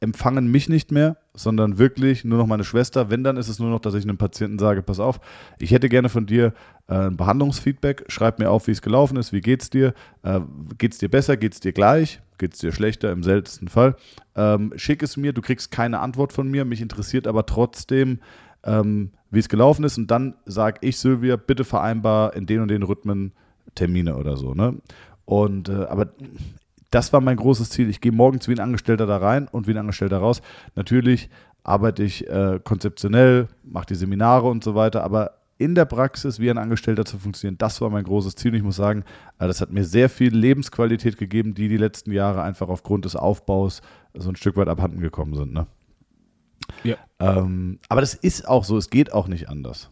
empfangen 0.00 0.50
mich 0.50 0.68
nicht 0.68 0.92
mehr, 0.92 1.18
sondern 1.34 1.78
wirklich 1.78 2.24
nur 2.24 2.38
noch 2.38 2.46
meine 2.46 2.64
Schwester. 2.64 3.10
Wenn, 3.10 3.22
dann 3.22 3.36
ist 3.36 3.48
es 3.48 3.58
nur 3.58 3.68
noch, 3.68 3.80
dass 3.80 3.94
ich 3.94 4.04
einem 4.04 4.16
Patienten 4.16 4.58
sage, 4.58 4.82
pass 4.82 4.98
auf, 4.98 5.20
ich 5.58 5.72
hätte 5.72 5.90
gerne 5.90 6.08
von 6.08 6.24
dir 6.24 6.54
äh, 6.88 6.94
ein 6.94 7.16
Behandlungsfeedback, 7.18 8.04
schreib 8.08 8.38
mir 8.38 8.50
auf, 8.50 8.66
wie 8.66 8.70
es 8.70 8.80
gelaufen 8.80 9.18
ist, 9.18 9.32
wie 9.32 9.42
geht's 9.42 9.68
dir, 9.68 9.92
äh, 10.22 10.40
geht's 10.78 10.98
dir 10.98 11.10
besser, 11.10 11.36
geht's 11.36 11.60
dir 11.60 11.72
gleich, 11.72 12.22
geht's 12.38 12.58
dir 12.58 12.72
schlechter, 12.72 13.12
im 13.12 13.22
seltensten 13.22 13.68
Fall. 13.68 13.94
Ähm, 14.34 14.72
schick 14.76 15.02
es 15.02 15.18
mir, 15.18 15.34
du 15.34 15.42
kriegst 15.42 15.70
keine 15.70 16.00
Antwort 16.00 16.32
von 16.32 16.50
mir, 16.50 16.64
mich 16.64 16.80
interessiert 16.80 17.26
aber 17.26 17.44
trotzdem, 17.44 18.20
ähm, 18.64 19.10
wie 19.30 19.38
es 19.38 19.48
gelaufen 19.48 19.84
ist 19.84 19.98
und 19.98 20.10
dann 20.10 20.34
sage 20.44 20.78
ich, 20.82 20.98
Sylvia, 20.98 21.36
bitte 21.36 21.64
vereinbar 21.64 22.34
in 22.34 22.46
den 22.46 22.60
und 22.60 22.68
den 22.68 22.82
Rhythmen 22.82 23.32
Termine 23.74 24.16
oder 24.16 24.36
so. 24.36 24.54
Ne? 24.54 24.76
Und 25.24 25.68
äh, 25.68 25.84
aber 25.84 26.08
das 26.90 27.12
war 27.12 27.20
mein 27.20 27.36
großes 27.36 27.70
Ziel. 27.70 27.88
Ich 27.88 28.00
gehe 28.00 28.12
morgens 28.12 28.48
wie 28.48 28.52
ein 28.52 28.60
Angestellter 28.60 29.06
da 29.06 29.18
rein 29.18 29.46
und 29.48 29.66
wie 29.66 29.72
ein 29.72 29.78
Angestellter 29.78 30.18
raus. 30.18 30.42
Natürlich 30.74 31.30
arbeite 31.62 32.02
ich 32.02 32.28
äh, 32.28 32.58
konzeptionell, 32.62 33.48
mache 33.62 33.86
die 33.86 33.94
Seminare 33.94 34.48
und 34.48 34.64
so 34.64 34.74
weiter, 34.74 35.04
aber 35.04 35.32
in 35.58 35.74
der 35.74 35.84
Praxis 35.84 36.40
wie 36.40 36.50
ein 36.50 36.56
Angestellter 36.56 37.04
zu 37.04 37.18
funktionieren, 37.18 37.58
das 37.58 37.80
war 37.82 37.90
mein 37.90 38.04
großes 38.04 38.34
Ziel. 38.34 38.54
Ich 38.54 38.62
muss 38.62 38.76
sagen, 38.76 39.04
äh, 39.38 39.46
das 39.46 39.60
hat 39.60 39.70
mir 39.70 39.84
sehr 39.84 40.08
viel 40.08 40.34
Lebensqualität 40.34 41.18
gegeben, 41.18 41.54
die 41.54 41.68
die 41.68 41.76
letzten 41.76 42.12
Jahre 42.12 42.42
einfach 42.42 42.68
aufgrund 42.68 43.04
des 43.04 43.14
Aufbaus 43.14 43.82
so 44.14 44.30
ein 44.30 44.36
Stück 44.36 44.56
weit 44.56 44.68
abhanden 44.68 45.00
gekommen 45.00 45.34
sind. 45.34 45.52
Ne? 45.52 45.66
Ja. 46.84 46.96
Ähm, 47.18 47.78
aber 47.88 48.00
das 48.00 48.14
ist 48.14 48.46
auch 48.48 48.64
so, 48.64 48.76
es 48.76 48.90
geht 48.90 49.12
auch 49.12 49.28
nicht 49.28 49.48
anders. 49.48 49.90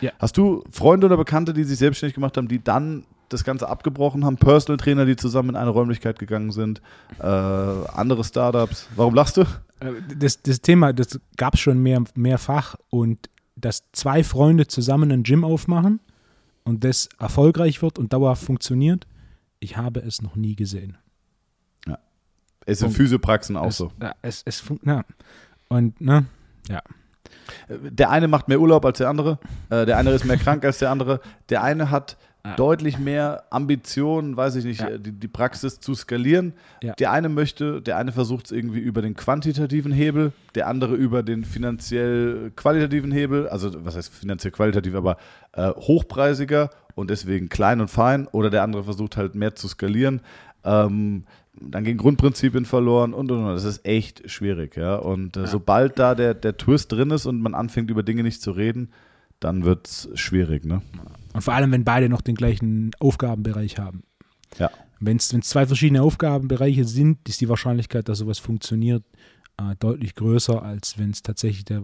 Ja. 0.00 0.12
Hast 0.18 0.36
du 0.36 0.64
Freunde 0.70 1.06
oder 1.06 1.16
Bekannte, 1.16 1.52
die 1.52 1.64
sich 1.64 1.78
selbstständig 1.78 2.14
gemacht 2.14 2.36
haben, 2.36 2.48
die 2.48 2.62
dann 2.62 3.04
das 3.28 3.44
Ganze 3.44 3.68
abgebrochen 3.68 4.24
haben? 4.24 4.36
Personal 4.36 4.76
Trainer, 4.76 5.06
die 5.06 5.16
zusammen 5.16 5.50
in 5.50 5.56
eine 5.56 5.70
Räumlichkeit 5.70 6.18
gegangen 6.18 6.52
sind? 6.52 6.80
Äh, 7.18 7.24
andere 7.24 8.24
Startups? 8.24 8.88
Warum 8.96 9.14
lachst 9.14 9.36
du? 9.36 9.42
Äh, 9.80 9.92
Das, 10.18 10.42
das 10.42 10.60
Thema, 10.60 10.92
das 10.92 11.18
gab 11.36 11.54
es 11.54 11.60
schon 11.60 11.82
mehr, 11.82 12.02
mehrfach 12.14 12.76
und 12.90 13.30
dass 13.56 13.84
zwei 13.92 14.22
Freunde 14.22 14.66
zusammen 14.66 15.10
ein 15.10 15.22
Gym 15.22 15.44
aufmachen 15.44 16.00
und 16.64 16.84
das 16.84 17.08
erfolgreich 17.18 17.80
wird 17.80 17.98
und 17.98 18.12
dauerhaft 18.12 18.44
funktioniert, 18.44 19.06
ich 19.60 19.76
habe 19.78 20.00
es 20.00 20.20
noch 20.20 20.36
nie 20.36 20.54
gesehen. 20.54 20.98
Ist 22.66 22.82
in 22.82 22.86
Punkt. 22.88 22.96
Physiopraxen 22.98 23.56
auch 23.56 23.68
es, 23.68 23.76
so. 23.78 23.90
Ja, 24.02 24.12
es, 24.22 24.42
es 24.44 24.62
ja. 24.84 25.04
Und, 25.68 26.00
ne? 26.00 26.26
Ja. 26.68 26.82
Der 27.68 28.10
eine 28.10 28.28
macht 28.28 28.48
mehr 28.48 28.60
Urlaub 28.60 28.84
als 28.84 28.98
der 28.98 29.08
andere. 29.08 29.38
Äh, 29.70 29.86
der 29.86 29.96
eine 29.98 30.10
ist 30.10 30.24
mehr 30.24 30.36
krank 30.36 30.64
als 30.64 30.78
der 30.78 30.90
andere. 30.90 31.20
Der 31.48 31.62
eine 31.62 31.90
hat 31.90 32.16
Ja. 32.44 32.54
deutlich 32.54 32.98
mehr 33.00 33.42
Ambitionen, 33.50 34.36
weiß 34.36 34.54
ich 34.56 34.64
nicht, 34.64 34.80
Ja. 34.80 34.88
äh, 34.90 35.00
die, 35.00 35.10
die 35.12 35.26
Praxis 35.28 35.80
zu 35.80 35.94
skalieren. 35.94 36.52
Ja. 36.82 36.94
Der 36.94 37.10
eine 37.10 37.28
möchte, 37.28 37.82
der 37.82 37.96
eine 37.96 38.12
versucht 38.12 38.46
es 38.46 38.52
irgendwie 38.52 38.78
über 38.78 39.02
den 39.02 39.14
quantitativen 39.14 39.90
Hebel, 39.90 40.32
der 40.54 40.68
andere 40.68 40.94
über 40.94 41.22
den 41.24 41.44
finanziell 41.44 42.52
qualitativen 42.54 43.10
Hebel, 43.10 43.48
also 43.48 43.84
was 43.84 43.96
heißt 43.96 44.14
finanziell 44.14 44.52
qualitativ, 44.52 44.94
aber 44.94 45.16
äh, 45.54 45.70
hochpreisiger 45.70 46.70
und 46.94 47.10
deswegen 47.10 47.48
klein 47.48 47.80
und 47.80 47.88
fein. 47.88 48.28
Oder 48.28 48.50
der 48.50 48.62
andere 48.62 48.84
versucht 48.84 49.16
halt 49.16 49.34
mehr 49.34 49.56
zu 49.56 49.66
skalieren. 49.66 50.20
Ähm, 50.64 51.24
dann 51.60 51.84
gehen 51.84 51.96
Grundprinzipien 51.96 52.64
verloren 52.64 53.14
und 53.14 53.30
und 53.30 53.44
und. 53.44 53.54
Das 53.54 53.64
ist 53.64 53.84
echt 53.86 54.30
schwierig, 54.30 54.76
ja. 54.76 54.96
Und 54.96 55.36
äh, 55.36 55.46
sobald 55.46 55.98
da 55.98 56.14
der, 56.14 56.34
der 56.34 56.56
Twist 56.56 56.92
drin 56.92 57.10
ist 57.10 57.26
und 57.26 57.40
man 57.40 57.54
anfängt, 57.54 57.90
über 57.90 58.02
Dinge 58.02 58.22
nicht 58.22 58.42
zu 58.42 58.50
reden, 58.50 58.90
dann 59.40 59.64
wird 59.64 59.86
es 59.86 60.08
schwierig, 60.14 60.64
ne? 60.64 60.82
Und 61.32 61.42
vor 61.42 61.54
allem, 61.54 61.72
wenn 61.72 61.84
beide 61.84 62.08
noch 62.08 62.22
den 62.22 62.34
gleichen 62.34 62.92
Aufgabenbereich 62.98 63.78
haben. 63.78 64.04
Ja. 64.58 64.70
Wenn 65.00 65.18
es 65.18 65.28
zwei 65.28 65.66
verschiedene 65.66 66.02
Aufgabenbereiche 66.02 66.84
sind, 66.84 67.28
ist 67.28 67.40
die 67.40 67.48
Wahrscheinlichkeit, 67.48 68.08
dass 68.08 68.18
sowas 68.18 68.38
funktioniert, 68.38 69.04
äh, 69.58 69.74
deutlich 69.78 70.14
größer, 70.14 70.62
als 70.62 70.98
wenn 70.98 71.10
es 71.10 71.22
tatsächlich 71.22 71.64
der 71.64 71.82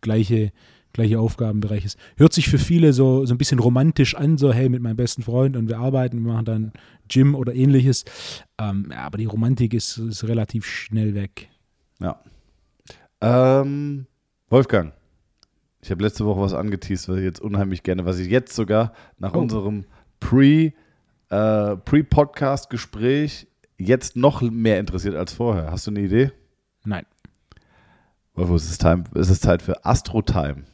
gleiche, 0.00 0.52
gleiche 0.94 1.20
Aufgabenbereich 1.20 1.84
ist. 1.84 1.98
Hört 2.16 2.32
sich 2.32 2.48
für 2.48 2.58
viele 2.58 2.92
so, 2.94 3.26
so 3.26 3.34
ein 3.34 3.38
bisschen 3.38 3.58
romantisch 3.58 4.14
an, 4.14 4.38
so 4.38 4.52
hey, 4.52 4.68
mit 4.70 4.80
meinem 4.82 4.96
besten 4.96 5.22
Freund 5.22 5.56
und 5.56 5.68
wir 5.68 5.78
arbeiten, 5.78 6.24
wir 6.24 6.32
machen 6.32 6.44
dann 6.46 6.72
Gym 7.08 7.34
oder 7.34 7.54
ähnliches. 7.54 8.04
Ähm, 8.58 8.88
ja, 8.90 8.98
aber 9.04 9.18
die 9.18 9.26
Romantik 9.26 9.74
ist, 9.74 9.98
ist 9.98 10.24
relativ 10.26 10.64
schnell 10.64 11.14
weg. 11.14 11.50
Ja. 12.00 12.20
Ähm, 13.20 14.06
Wolfgang, 14.48 14.92
ich 15.82 15.90
habe 15.90 16.02
letzte 16.02 16.24
Woche 16.24 16.40
was 16.40 16.54
angeteased, 16.54 17.08
was 17.08 17.18
ich 17.18 17.24
jetzt 17.24 17.40
unheimlich 17.40 17.82
gerne, 17.82 18.04
was 18.06 18.18
ich 18.18 18.28
jetzt 18.30 18.54
sogar 18.54 18.92
nach 19.18 19.34
Oh. 19.34 19.40
unserem 19.40 19.84
Pre, 20.20 20.72
äh, 21.30 21.76
Pre-Podcast-Gespräch 21.76 23.48
jetzt 23.78 24.16
noch 24.16 24.40
mehr 24.42 24.78
interessiert 24.78 25.14
als 25.16 25.32
vorher. 25.32 25.70
Hast 25.70 25.86
du 25.86 25.90
eine 25.90 26.00
Idee? 26.00 26.30
Nein. 26.84 27.04
Wolf, 28.34 28.50
es 28.50 28.70
ist, 28.70 28.80
time, 28.80 29.04
es 29.14 29.30
ist 29.30 29.42
Zeit 29.42 29.62
für 29.62 29.84
Astro-Time. 29.84 30.64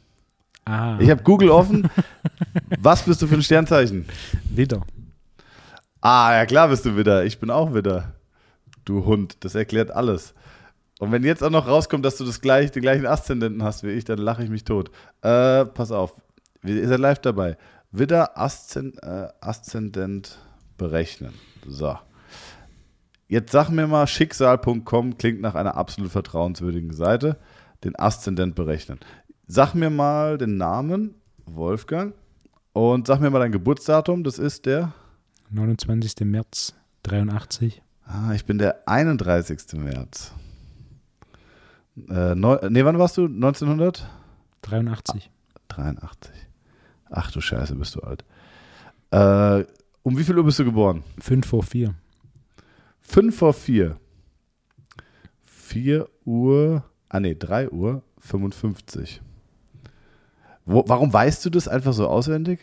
Ah, 0.65 0.97
Ich 0.99 1.09
habe 1.09 1.23
Google 1.23 1.49
offen. 1.49 1.89
was 2.79 3.03
bist 3.03 3.21
du 3.21 3.27
für 3.27 3.35
ein 3.35 3.43
Sternzeichen? 3.43 4.05
wieder. 4.49 4.81
Ah, 6.01 6.33
ja 6.33 6.45
klar 6.45 6.67
bist 6.69 6.85
du 6.85 6.95
wieder. 6.97 7.25
Ich 7.25 7.39
bin 7.39 7.49
auch 7.49 7.73
wieder. 7.73 8.13
Du 8.85 9.05
Hund, 9.05 9.37
das 9.43 9.55
erklärt 9.55 9.91
alles. 9.91 10.33
Und 10.99 11.11
wenn 11.11 11.23
jetzt 11.23 11.43
auch 11.43 11.49
noch 11.49 11.67
rauskommt, 11.67 12.05
dass 12.05 12.17
du 12.17 12.25
das 12.25 12.41
gleich, 12.41 12.71
den 12.71 12.81
gleichen 12.81 13.05
Aszendenten 13.07 13.63
hast 13.63 13.83
wie 13.83 13.89
ich, 13.89 14.05
dann 14.05 14.19
lache 14.19 14.43
ich 14.43 14.49
mich 14.49 14.63
tot. 14.63 14.91
Äh, 15.21 15.65
pass 15.65 15.91
auf, 15.91 16.13
ihr 16.63 16.87
seid 16.87 16.99
live 16.99 17.19
dabei. 17.19 17.57
Widder 17.91 18.37
Aszend, 18.37 19.01
äh, 19.03 19.27
Aszendent 19.41 20.37
berechnen. 20.77 21.33
So. 21.67 21.97
Jetzt 23.27 23.51
sag 23.51 23.69
mir 23.69 23.87
mal, 23.87 24.07
schicksal.com 24.07 25.17
klingt 25.17 25.41
nach 25.41 25.55
einer 25.55 25.75
absolut 25.75 26.11
vertrauenswürdigen 26.11 26.93
Seite. 26.93 27.37
Den 27.83 27.97
Aszendent 27.97 28.55
berechnen. 28.55 28.99
Sag 29.53 29.75
mir 29.75 29.89
mal 29.89 30.37
den 30.37 30.55
Namen, 30.55 31.13
Wolfgang, 31.45 32.13
und 32.71 33.05
sag 33.05 33.19
mir 33.19 33.29
mal 33.29 33.39
dein 33.39 33.51
Geburtsdatum. 33.51 34.23
Das 34.23 34.39
ist 34.39 34.65
der 34.65 34.93
29. 35.49 36.21
März 36.21 36.73
83. 37.03 37.81
Ah, 38.05 38.31
ich 38.33 38.45
bin 38.45 38.59
der 38.59 38.87
31. 38.87 39.73
März. 39.73 40.33
Äh, 42.07 42.33
neu, 42.33 42.59
nee, 42.69 42.85
wann 42.85 42.97
warst 42.97 43.17
du? 43.17 43.25
1983? 43.25 45.29
83. 45.67 46.31
Ach 47.09 47.29
du 47.31 47.41
Scheiße, 47.41 47.75
bist 47.75 47.95
du 47.95 47.99
alt. 47.99 48.23
Äh, 49.11 49.65
um 50.03 50.17
wie 50.17 50.23
viel 50.23 50.37
Uhr 50.37 50.45
bist 50.45 50.59
du 50.59 50.63
geboren? 50.63 51.03
5 51.19 51.45
vor 51.45 51.63
4. 51.63 51.93
5 53.01 53.37
vor 53.37 53.53
4. 53.53 53.99
4 55.43 56.07
Uhr, 56.23 56.85
ah 57.09 57.19
nee, 57.19 57.35
3 57.35 57.69
Uhr 57.69 58.01
55. 58.19 59.21
Wo, 60.65 60.83
warum 60.87 61.11
weißt 61.11 61.43
du 61.45 61.49
das 61.49 61.67
einfach 61.67 61.93
so 61.93 62.07
auswendig? 62.07 62.59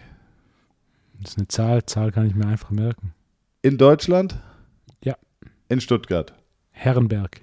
Das 1.21 1.33
ist 1.33 1.39
eine 1.39 1.49
Zahl. 1.49 1.85
Zahl 1.87 2.13
kann 2.13 2.27
ich 2.27 2.35
mir 2.35 2.47
einfach 2.47 2.71
merken. 2.71 3.13
In 3.63 3.77
Deutschland? 3.77 4.39
Ja. 5.03 5.17
In 5.69 5.81
Stuttgart. 5.81 6.33
Herrenberg. 6.71 7.43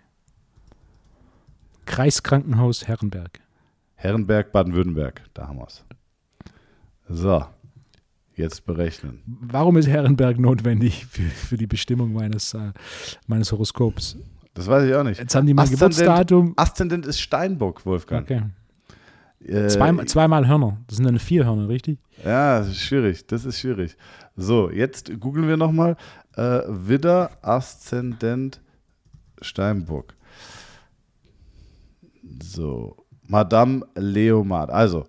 Kreiskrankenhaus 1.85 2.87
Herrenberg. 2.87 3.39
Herrenberg, 3.95 4.51
Baden-Württemberg. 4.51 5.21
Da 5.33 5.47
haben 5.47 5.57
wir 5.59 5.67
es. 5.67 5.83
So. 7.07 7.45
Jetzt 8.35 8.65
berechnen. 8.65 9.21
Warum 9.25 9.77
ist 9.77 9.87
Herrenberg 9.87 10.37
notwendig 10.39 11.05
für, 11.05 11.21
für 11.23 11.57
die 11.57 11.67
Bestimmung 11.67 12.11
meines, 12.11 12.53
äh, 12.53 12.71
meines 13.27 13.51
Horoskops? 13.51 14.17
Das 14.53 14.67
weiß 14.67 14.87
ich 14.89 14.95
auch 14.95 15.03
nicht. 15.03 15.19
Jetzt 15.19 15.35
haben 15.35 15.47
die 15.47 15.53
mein 15.53 15.65
Aszendent- 15.67 15.79
Geburtsdatum. 15.79 16.53
Aszendent 16.57 17.05
ist 17.05 17.21
Steinbock, 17.21 17.85
Wolfgang. 17.85 18.23
Okay. 18.29 18.43
Äh, 19.47 19.67
Zweimal, 19.67 20.05
zweimal 20.05 20.47
Hörner. 20.47 20.77
Das 20.87 20.97
sind 20.97 21.05
dann 21.05 21.19
vier 21.19 21.45
Hörner, 21.45 21.69
richtig? 21.69 21.99
Ja, 22.23 22.59
das 22.59 22.69
ist 22.69 22.81
schwierig. 22.81 23.25
Das 23.27 23.45
ist 23.45 23.59
schwierig. 23.59 23.95
So, 24.35 24.69
jetzt 24.71 25.19
googeln 25.19 25.47
wir 25.47 25.57
nochmal. 25.57 25.95
Äh, 26.35 26.61
Widder, 26.67 27.31
Aszendent, 27.41 28.61
Steinbock. 29.41 30.15
So, 32.41 33.05
Madame 33.27 33.85
Leomard. 33.95 34.71
Also, 34.71 35.05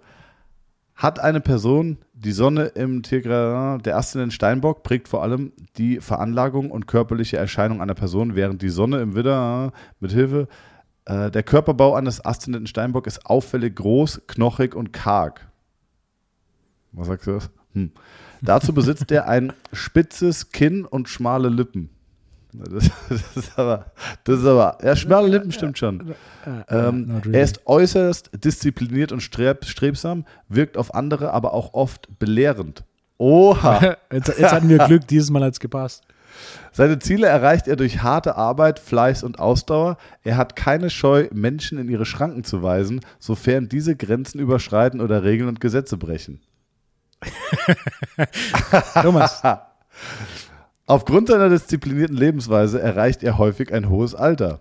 hat 0.95 1.19
eine 1.19 1.41
Person 1.41 1.99
die 2.15 2.33
Sonne 2.33 2.67
im 2.67 3.03
Tiergradient, 3.03 3.85
der 3.85 3.99
Aszendent 3.99 4.33
Steinbock 4.33 4.83
prägt 4.83 5.09
vor 5.09 5.23
allem 5.23 5.53
die 5.77 6.01
Veranlagung 6.01 6.71
und 6.71 6.87
körperliche 6.87 7.37
Erscheinung 7.37 7.83
einer 7.83 7.95
Person, 7.95 8.35
während 8.35 8.63
die 8.63 8.71
Sonne 8.71 9.01
im 9.01 9.15
Widder 9.15 9.73
mit 10.01 10.13
Hilfe 10.13 10.43
äh, 10.43 10.76
der 11.09 11.43
Körperbau 11.43 11.95
eines 11.95 12.25
Aszendenten 12.25 12.67
Steinbock 12.67 13.07
ist 13.07 13.27
auffällig 13.27 13.77
groß, 13.77 14.23
knochig 14.27 14.75
und 14.75 14.93
karg. 14.93 15.47
Was 16.93 17.07
sagst 17.07 17.27
du 17.27 17.33
das? 17.33 17.51
Hm. 17.75 17.93
Dazu 18.43 18.73
besitzt 18.73 19.11
er 19.11 19.29
ein 19.29 19.53
spitzes 19.73 20.51
Kinn 20.51 20.85
und 20.85 21.09
schmale 21.09 21.49
Lippen. 21.49 21.91
Das, 22.53 22.91
das 23.09 23.37
ist 23.37 23.59
aber, 23.59 23.93
das 24.25 24.41
ist 24.41 24.47
aber, 24.47 24.79
ja, 24.83 24.97
schmale 24.97 25.29
Lippen 25.29 25.53
stimmt 25.53 25.79
schon. 25.79 26.15
Ähm, 26.69 27.21
really. 27.25 27.37
er 27.37 27.43
ist 27.43 27.67
äußerst 27.67 28.31
diszipliniert 28.45 29.13
und 29.13 29.21
streb, 29.21 29.65
strebsam, 29.65 30.25
wirkt 30.49 30.77
auf 30.77 30.95
andere 30.95 31.33
aber 31.33 31.53
auch 31.53 31.75
oft 31.75 32.19
belehrend. 32.19 32.85
Oha! 33.19 33.97
Jetzt, 34.13 34.29
jetzt 34.29 34.53
hatten 34.53 34.69
wir 34.69 34.79
Glück, 34.79 35.07
dieses 35.09 35.31
Mal 35.31 35.43
hat 35.43 35.55
es 35.55 35.61
gepasst. 35.61 36.05
Seine 36.73 36.99
Ziele 36.99 37.27
erreicht 37.27 37.69
er 37.69 37.77
durch 37.77 38.03
harte 38.03 38.37
Arbeit, 38.37 38.79
Fleiß 38.79 39.23
und 39.23 39.39
Ausdauer. 39.39 39.97
Er 40.23 40.37
hat 40.37 40.57
keine 40.57 40.91
Scheu, 40.91 41.29
Menschen 41.33 41.79
in 41.79 41.89
ihre 41.89 42.07
Schranken 42.07 42.45
zu 42.45 42.63
weisen, 42.63 43.01
sofern 43.19 43.69
diese 43.69 43.97
Grenzen 43.97 44.39
überschreiten 44.39 45.01
oder 45.01 45.23
Regeln 45.23 45.49
und 45.49 45.61
Gesetze 45.61 45.97
brechen. 45.97 46.41
Thomas, 49.03 49.43
Aufgrund 50.89 51.27
seiner 51.27 51.49
disziplinierten 51.49 52.17
Lebensweise 52.17 52.81
erreicht 52.81 53.25
er 53.25 53.39
häufig 53.39 53.73
ein 53.73 53.89
hohes 53.89 54.15
Alter. 54.15 54.61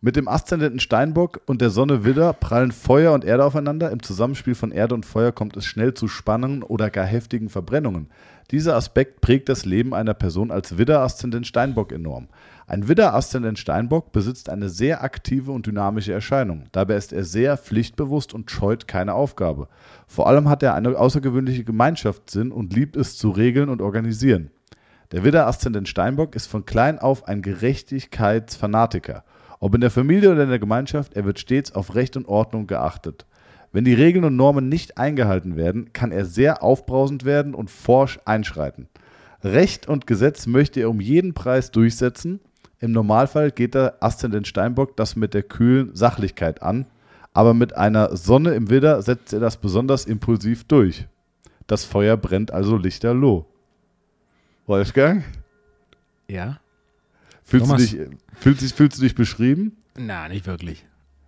Mit 0.00 0.16
dem 0.16 0.26
Aszendenten 0.26 0.80
Steinbock 0.80 1.42
und 1.46 1.60
der 1.60 1.68
Sonne 1.68 2.04
Widder 2.04 2.32
prallen 2.32 2.72
Feuer 2.72 3.12
und 3.12 3.24
Erde 3.24 3.44
aufeinander. 3.44 3.90
Im 3.90 4.02
Zusammenspiel 4.02 4.54
von 4.54 4.72
Erde 4.72 4.94
und 4.94 5.04
Feuer 5.04 5.30
kommt 5.30 5.56
es 5.58 5.66
schnell 5.66 5.92
zu 5.92 6.08
Spannungen 6.08 6.62
oder 6.62 6.88
gar 6.88 7.04
heftigen 7.04 7.50
Verbrennungen. 7.50 8.08
Dieser 8.52 8.76
Aspekt 8.76 9.22
prägt 9.22 9.48
das 9.48 9.64
Leben 9.64 9.94
einer 9.94 10.12
Person 10.12 10.50
als 10.50 10.76
Widder-Aszendent 10.76 11.46
Steinbock 11.46 11.90
enorm. 11.90 12.28
Ein 12.66 12.86
Widder-Aszendent 12.86 13.58
Steinbock 13.58 14.12
besitzt 14.12 14.50
eine 14.50 14.68
sehr 14.68 15.02
aktive 15.02 15.52
und 15.52 15.66
dynamische 15.66 16.12
Erscheinung. 16.12 16.64
Dabei 16.70 16.96
ist 16.96 17.14
er 17.14 17.24
sehr 17.24 17.56
pflichtbewusst 17.56 18.34
und 18.34 18.50
scheut 18.50 18.86
keine 18.86 19.14
Aufgabe. 19.14 19.68
Vor 20.06 20.26
allem 20.26 20.50
hat 20.50 20.62
er 20.62 20.74
eine 20.74 20.98
außergewöhnliche 20.98 21.64
Gemeinschaftssinn 21.64 22.52
und 22.52 22.74
liebt 22.74 22.94
es 22.94 23.16
zu 23.16 23.30
regeln 23.30 23.70
und 23.70 23.80
organisieren. 23.80 24.50
Der 25.12 25.24
Widder-Aszendent 25.24 25.88
Steinbock 25.88 26.36
ist 26.36 26.46
von 26.46 26.66
klein 26.66 26.98
auf 26.98 27.26
ein 27.26 27.40
Gerechtigkeitsfanatiker. 27.40 29.24
Ob 29.60 29.74
in 29.74 29.80
der 29.80 29.90
Familie 29.90 30.30
oder 30.30 30.42
in 30.42 30.50
der 30.50 30.58
Gemeinschaft, 30.58 31.14
er 31.14 31.24
wird 31.24 31.38
stets 31.38 31.74
auf 31.74 31.94
Recht 31.94 32.18
und 32.18 32.28
Ordnung 32.28 32.66
geachtet. 32.66 33.24
Wenn 33.72 33.84
die 33.84 33.94
Regeln 33.94 34.24
und 34.24 34.36
Normen 34.36 34.68
nicht 34.68 34.98
eingehalten 34.98 35.56
werden, 35.56 35.92
kann 35.92 36.12
er 36.12 36.26
sehr 36.26 36.62
aufbrausend 36.62 37.24
werden 37.24 37.54
und 37.54 37.70
forsch 37.70 38.20
einschreiten. 38.26 38.88
Recht 39.42 39.88
und 39.88 40.06
Gesetz 40.06 40.46
möchte 40.46 40.80
er 40.80 40.90
um 40.90 41.00
jeden 41.00 41.34
Preis 41.34 41.70
durchsetzen. 41.70 42.40
Im 42.78 42.92
Normalfall 42.92 43.50
geht 43.50 43.74
der 43.74 43.96
Aszendent 44.00 44.46
Steinbock 44.46 44.96
das 44.96 45.16
mit 45.16 45.34
der 45.34 45.42
kühlen 45.42 45.94
Sachlichkeit 45.94 46.62
an, 46.62 46.86
aber 47.32 47.54
mit 47.54 47.74
einer 47.76 48.14
Sonne 48.16 48.54
im 48.54 48.68
Widder 48.68 49.00
setzt 49.02 49.32
er 49.32 49.40
das 49.40 49.56
besonders 49.56 50.04
impulsiv 50.04 50.64
durch. 50.64 51.06
Das 51.66 51.84
Feuer 51.84 52.16
brennt 52.16 52.50
also 52.50 52.76
lichterloh. 52.76 53.46
Wolfgang, 54.66 55.24
ja? 56.28 56.60
fühlst 57.42 57.70
du, 57.70 57.76
dich, 57.76 57.98
fühlst, 58.34 58.62
dich, 58.62 58.74
fühlst 58.74 58.98
du 58.98 59.02
dich 59.02 59.14
beschrieben? 59.14 59.76
Na, 59.96 60.28
nicht 60.28 60.46
wirklich. 60.46 60.84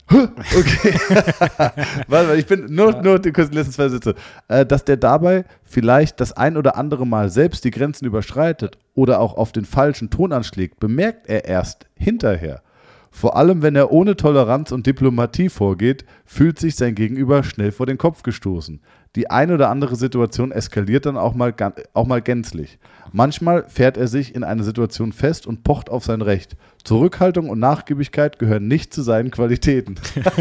Okay. 0.08 0.94
Warte, 2.08 2.36
ich 2.36 2.46
bin 2.46 2.66
nur, 2.74 3.02
nur 3.02 3.18
die 3.18 3.30
letzten 3.30 3.72
zwei 3.72 3.88
Sätze. 3.88 4.14
Äh, 4.48 4.66
dass 4.66 4.84
der 4.84 4.96
dabei 4.96 5.44
vielleicht 5.64 6.20
das 6.20 6.32
ein 6.32 6.56
oder 6.56 6.76
andere 6.76 7.06
Mal 7.06 7.30
selbst 7.30 7.64
die 7.64 7.70
Grenzen 7.70 8.04
überschreitet 8.04 8.78
oder 8.94 9.20
auch 9.20 9.34
auf 9.36 9.52
den 9.52 9.64
falschen 9.64 10.10
Ton 10.10 10.32
anschlägt, 10.32 10.78
bemerkt 10.78 11.28
er 11.28 11.46
erst 11.46 11.86
hinterher. 11.96 12.62
Vor 13.10 13.36
allem, 13.36 13.62
wenn 13.62 13.76
er 13.76 13.92
ohne 13.92 14.16
Toleranz 14.16 14.72
und 14.72 14.86
Diplomatie 14.86 15.48
vorgeht, 15.48 16.04
fühlt 16.24 16.58
sich 16.58 16.74
sein 16.74 16.96
Gegenüber 16.96 17.44
schnell 17.44 17.70
vor 17.70 17.86
den 17.86 17.96
Kopf 17.96 18.24
gestoßen. 18.24 18.80
Die 19.16 19.30
eine 19.30 19.54
oder 19.54 19.70
andere 19.70 19.94
Situation 19.94 20.50
eskaliert 20.50 21.06
dann 21.06 21.16
auch 21.16 21.34
mal, 21.34 21.54
auch 21.92 22.06
mal 22.06 22.20
gänzlich. 22.20 22.80
Manchmal 23.12 23.64
fährt 23.68 23.96
er 23.96 24.08
sich 24.08 24.34
in 24.34 24.42
eine 24.42 24.64
Situation 24.64 25.12
fest 25.12 25.46
und 25.46 25.62
pocht 25.62 25.88
auf 25.88 26.04
sein 26.04 26.20
Recht. 26.20 26.56
Zurückhaltung 26.82 27.48
und 27.48 27.60
Nachgiebigkeit 27.60 28.40
gehören 28.40 28.66
nicht 28.66 28.92
zu 28.92 29.02
seinen 29.02 29.30
Qualitäten. 29.30 29.94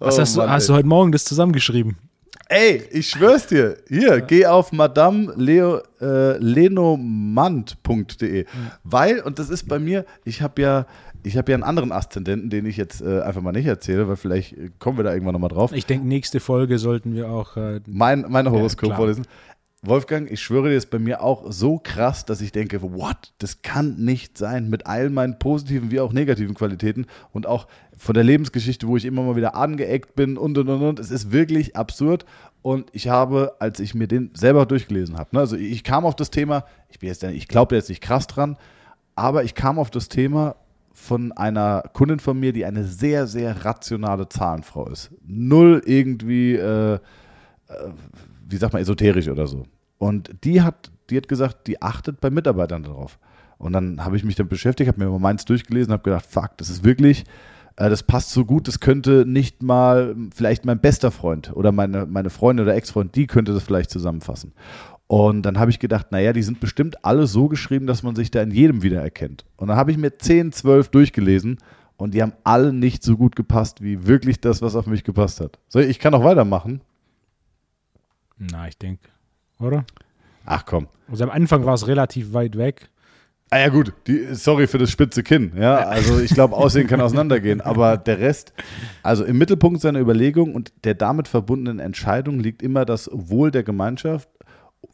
Was 0.00 0.18
hast, 0.18 0.36
oh, 0.36 0.40
Mann, 0.40 0.48
du, 0.48 0.54
hast 0.54 0.68
du 0.68 0.74
heute 0.74 0.88
Morgen 0.88 1.12
das 1.12 1.24
zusammengeschrieben? 1.24 1.96
Ey, 2.48 2.82
ich 2.90 3.08
schwör's 3.08 3.46
dir. 3.46 3.78
Hier, 3.88 4.20
geh 4.20 4.44
auf 4.44 4.72
Madame 4.72 5.32
Leo, 5.36 5.80
äh, 6.00 6.36
lenomand.de. 6.36 8.44
Weil, 8.84 9.20
und 9.20 9.38
das 9.38 9.48
ist 9.48 9.66
bei 9.68 9.78
mir, 9.78 10.04
ich 10.24 10.42
habe 10.42 10.60
ja, 10.60 10.86
ich 11.22 11.36
habe 11.36 11.52
ja 11.52 11.56
einen 11.56 11.62
anderen 11.62 11.92
Aszendenten, 11.92 12.50
den 12.50 12.66
ich 12.66 12.76
jetzt 12.76 13.00
äh, 13.00 13.20
einfach 13.20 13.42
mal 13.42 13.52
nicht 13.52 13.66
erzähle, 13.66 14.08
weil 14.08 14.16
vielleicht 14.16 14.56
kommen 14.78 14.98
wir 14.98 15.04
da 15.04 15.12
irgendwann 15.12 15.34
nochmal 15.34 15.50
drauf. 15.50 15.72
Ich 15.72 15.86
denke, 15.86 16.06
nächste 16.06 16.40
Folge 16.40 16.78
sollten 16.78 17.14
wir 17.14 17.30
auch 17.30 17.56
äh, 17.56 17.80
mein, 17.86 18.26
mein 18.28 18.50
Horoskop 18.50 18.90
ja, 18.90 18.96
vorlesen. 18.96 19.24
Wolfgang, 19.84 20.30
ich 20.30 20.40
schwöre 20.40 20.68
dir, 20.68 20.76
ist 20.76 20.90
bei 20.90 21.00
mir 21.00 21.22
auch 21.22 21.50
so 21.50 21.80
krass, 21.82 22.24
dass 22.24 22.40
ich 22.40 22.52
denke, 22.52 22.82
what? 22.82 23.32
Das 23.38 23.62
kann 23.62 23.96
nicht 23.96 24.38
sein. 24.38 24.70
Mit 24.70 24.86
all 24.86 25.10
meinen 25.10 25.40
positiven 25.40 25.90
wie 25.90 25.98
auch 25.98 26.12
negativen 26.12 26.54
Qualitäten 26.54 27.06
und 27.32 27.48
auch 27.48 27.66
von 27.96 28.14
der 28.14 28.22
Lebensgeschichte, 28.22 28.86
wo 28.86 28.96
ich 28.96 29.04
immer 29.04 29.24
mal 29.24 29.34
wieder 29.34 29.56
angeeckt 29.56 30.14
bin 30.14 30.36
und 30.36 30.56
und 30.56 30.68
und 30.68 30.82
und. 30.82 31.00
Es 31.00 31.10
ist 31.10 31.32
wirklich 31.32 31.74
absurd. 31.74 32.24
Und 32.62 32.90
ich 32.92 33.08
habe, 33.08 33.56
als 33.58 33.80
ich 33.80 33.92
mir 33.92 34.06
den 34.06 34.30
selber 34.34 34.66
durchgelesen 34.66 35.18
habe, 35.18 35.30
ne, 35.32 35.40
also 35.40 35.56
ich 35.56 35.82
kam 35.82 36.06
auf 36.06 36.14
das 36.14 36.30
Thema, 36.30 36.64
ich 36.88 37.00
bin 37.00 37.08
jetzt, 37.08 37.24
ich 37.24 37.48
glaube 37.48 37.74
jetzt 37.74 37.88
nicht 37.88 38.00
krass 38.00 38.28
dran, 38.28 38.56
aber 39.16 39.42
ich 39.42 39.56
kam 39.56 39.80
auf 39.80 39.90
das 39.90 40.08
Thema 40.08 40.54
von 40.92 41.32
einer 41.32 41.82
Kundin 41.92 42.18
von 42.18 42.38
mir, 42.38 42.52
die 42.52 42.64
eine 42.64 42.84
sehr, 42.84 43.26
sehr 43.26 43.64
rationale 43.64 44.28
Zahlenfrau 44.28 44.88
ist. 44.88 45.10
Null 45.26 45.82
irgendwie, 45.84 46.54
äh, 46.54 46.94
äh, 46.94 46.98
wie 48.48 48.56
sagt 48.56 48.72
man, 48.72 48.82
esoterisch 48.82 49.28
oder 49.28 49.46
so. 49.46 49.64
Und 49.98 50.30
die 50.44 50.62
hat, 50.62 50.90
die 51.10 51.16
hat 51.16 51.28
gesagt, 51.28 51.66
die 51.66 51.80
achtet 51.80 52.20
bei 52.20 52.30
Mitarbeitern 52.30 52.82
darauf. 52.82 53.18
Und 53.58 53.72
dann 53.72 54.04
habe 54.04 54.16
ich 54.16 54.24
mich 54.24 54.34
damit 54.34 54.50
beschäftigt, 54.50 54.88
habe 54.88 55.02
mir 55.02 55.10
mal 55.10 55.20
meins 55.20 55.44
durchgelesen, 55.44 55.92
habe 55.92 56.02
gedacht, 56.02 56.26
fuck, 56.26 56.56
das 56.56 56.68
ist 56.68 56.84
wirklich, 56.84 57.24
äh, 57.76 57.88
das 57.88 58.02
passt 58.02 58.30
so 58.30 58.44
gut, 58.44 58.68
das 58.68 58.80
könnte 58.80 59.24
nicht 59.26 59.62
mal 59.62 60.16
vielleicht 60.34 60.64
mein 60.64 60.80
bester 60.80 61.10
Freund 61.10 61.52
oder 61.54 61.72
meine, 61.72 62.06
meine 62.06 62.30
Freundin 62.30 62.66
oder 62.66 62.74
Ex-Freund, 62.74 63.14
die 63.14 63.26
könnte 63.26 63.52
das 63.54 63.62
vielleicht 63.62 63.90
zusammenfassen. 63.90 64.52
Und 65.12 65.42
dann 65.42 65.58
habe 65.58 65.70
ich 65.70 65.78
gedacht, 65.78 66.10
naja, 66.10 66.32
die 66.32 66.42
sind 66.42 66.58
bestimmt 66.58 67.04
alle 67.04 67.26
so 67.26 67.46
geschrieben, 67.46 67.86
dass 67.86 68.02
man 68.02 68.16
sich 68.16 68.30
da 68.30 68.40
in 68.40 68.50
jedem 68.50 68.82
wiedererkennt. 68.82 69.44
Und 69.58 69.68
dann 69.68 69.76
habe 69.76 69.90
ich 69.90 69.98
mir 69.98 70.16
10, 70.16 70.52
12 70.52 70.88
durchgelesen 70.88 71.58
und 71.98 72.14
die 72.14 72.22
haben 72.22 72.32
alle 72.44 72.72
nicht 72.72 73.02
so 73.02 73.18
gut 73.18 73.36
gepasst, 73.36 73.82
wie 73.82 74.06
wirklich 74.06 74.40
das, 74.40 74.62
was 74.62 74.74
auf 74.74 74.86
mich 74.86 75.04
gepasst 75.04 75.42
hat. 75.42 75.58
So, 75.68 75.80
ich 75.80 75.98
kann 75.98 76.14
auch 76.14 76.24
weitermachen. 76.24 76.80
Na, 78.38 78.66
ich 78.68 78.78
denke, 78.78 79.06
oder? 79.60 79.84
Ach 80.46 80.64
komm. 80.64 80.88
Also 81.10 81.24
am 81.24 81.30
Anfang 81.30 81.66
war 81.66 81.74
es 81.74 81.86
relativ 81.86 82.32
weit 82.32 82.56
weg. 82.56 82.88
Ah 83.50 83.58
ja 83.58 83.68
gut, 83.68 83.92
die, 84.06 84.28
sorry 84.34 84.66
für 84.66 84.78
das 84.78 84.90
spitze 84.90 85.22
Kinn. 85.22 85.52
Ja, 85.58 85.76
also 85.88 86.20
ich 86.20 86.32
glaube, 86.32 86.56
Aussehen 86.56 86.86
kann 86.86 87.02
auseinandergehen, 87.02 87.60
aber 87.60 87.98
der 87.98 88.18
Rest, 88.18 88.54
also 89.02 89.26
im 89.26 89.36
Mittelpunkt 89.36 89.82
seiner 89.82 90.00
Überlegung 90.00 90.54
und 90.54 90.72
der 90.84 90.94
damit 90.94 91.28
verbundenen 91.28 91.80
Entscheidung 91.80 92.40
liegt 92.40 92.62
immer 92.62 92.86
das 92.86 93.10
Wohl 93.12 93.50
der 93.50 93.62
Gemeinschaft. 93.62 94.30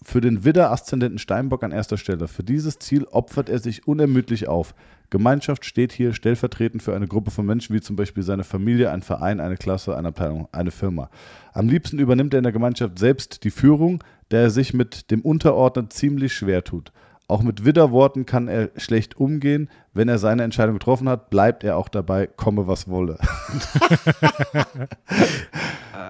Für 0.03 0.21
den 0.21 0.45
Widder-Aszendenten 0.45 1.19
Steinbock 1.19 1.63
an 1.65 1.73
erster 1.73 1.97
Stelle. 1.97 2.29
Für 2.29 2.45
dieses 2.45 2.79
Ziel 2.79 3.05
opfert 3.05 3.49
er 3.49 3.59
sich 3.59 3.87
unermüdlich 3.87 4.47
auf. 4.47 4.75
Gemeinschaft 5.11 5.65
steht 5.65 5.93
hier 5.93 6.13
stellvertretend 6.13 6.83
für 6.83 6.95
eine 6.95 7.09
Gruppe 7.09 7.31
von 7.31 7.47
Menschen, 7.47 7.75
wie 7.75 7.81
zum 7.81 7.97
Beispiel 7.97 8.23
seine 8.23 8.45
Familie, 8.45 8.91
ein 8.91 9.03
Verein, 9.03 9.41
eine 9.41 9.57
Klasse, 9.57 9.97
eine 9.97 10.09
Abteilung, 10.09 10.49
eine 10.53 10.71
Firma. 10.71 11.11
Am 11.55 11.69
liebsten 11.69 11.99
übernimmt 11.99 12.35
er 12.35 12.39
in 12.39 12.45
der 12.45 12.53
Gemeinschaft 12.53 12.99
selbst 12.99 13.45
die 13.45 13.51
Führung, 13.51 14.05
der 14.31 14.43
er 14.43 14.51
sich 14.51 14.75
mit 14.75 15.11
dem 15.11 15.23
Unterordnen 15.23 15.91
ziemlich 15.91 16.35
schwer 16.35 16.63
tut. 16.63 16.93
Auch 17.31 17.43
mit 17.43 17.67
Widderworten 17.67 18.25
kann 18.25 18.49
er 18.49 18.71
schlecht 18.79 19.19
umgehen. 19.19 19.69
Wenn 19.93 20.09
er 20.09 20.17
seine 20.17 20.45
Entscheidung 20.45 20.77
getroffen 20.77 21.11
hat, 21.11 21.29
bleibt 21.29 21.63
er 21.63 21.77
auch 21.77 21.91
dabei, 21.91 22.27
komme 22.27 22.67
was 22.67 22.89
wolle. 22.89 23.19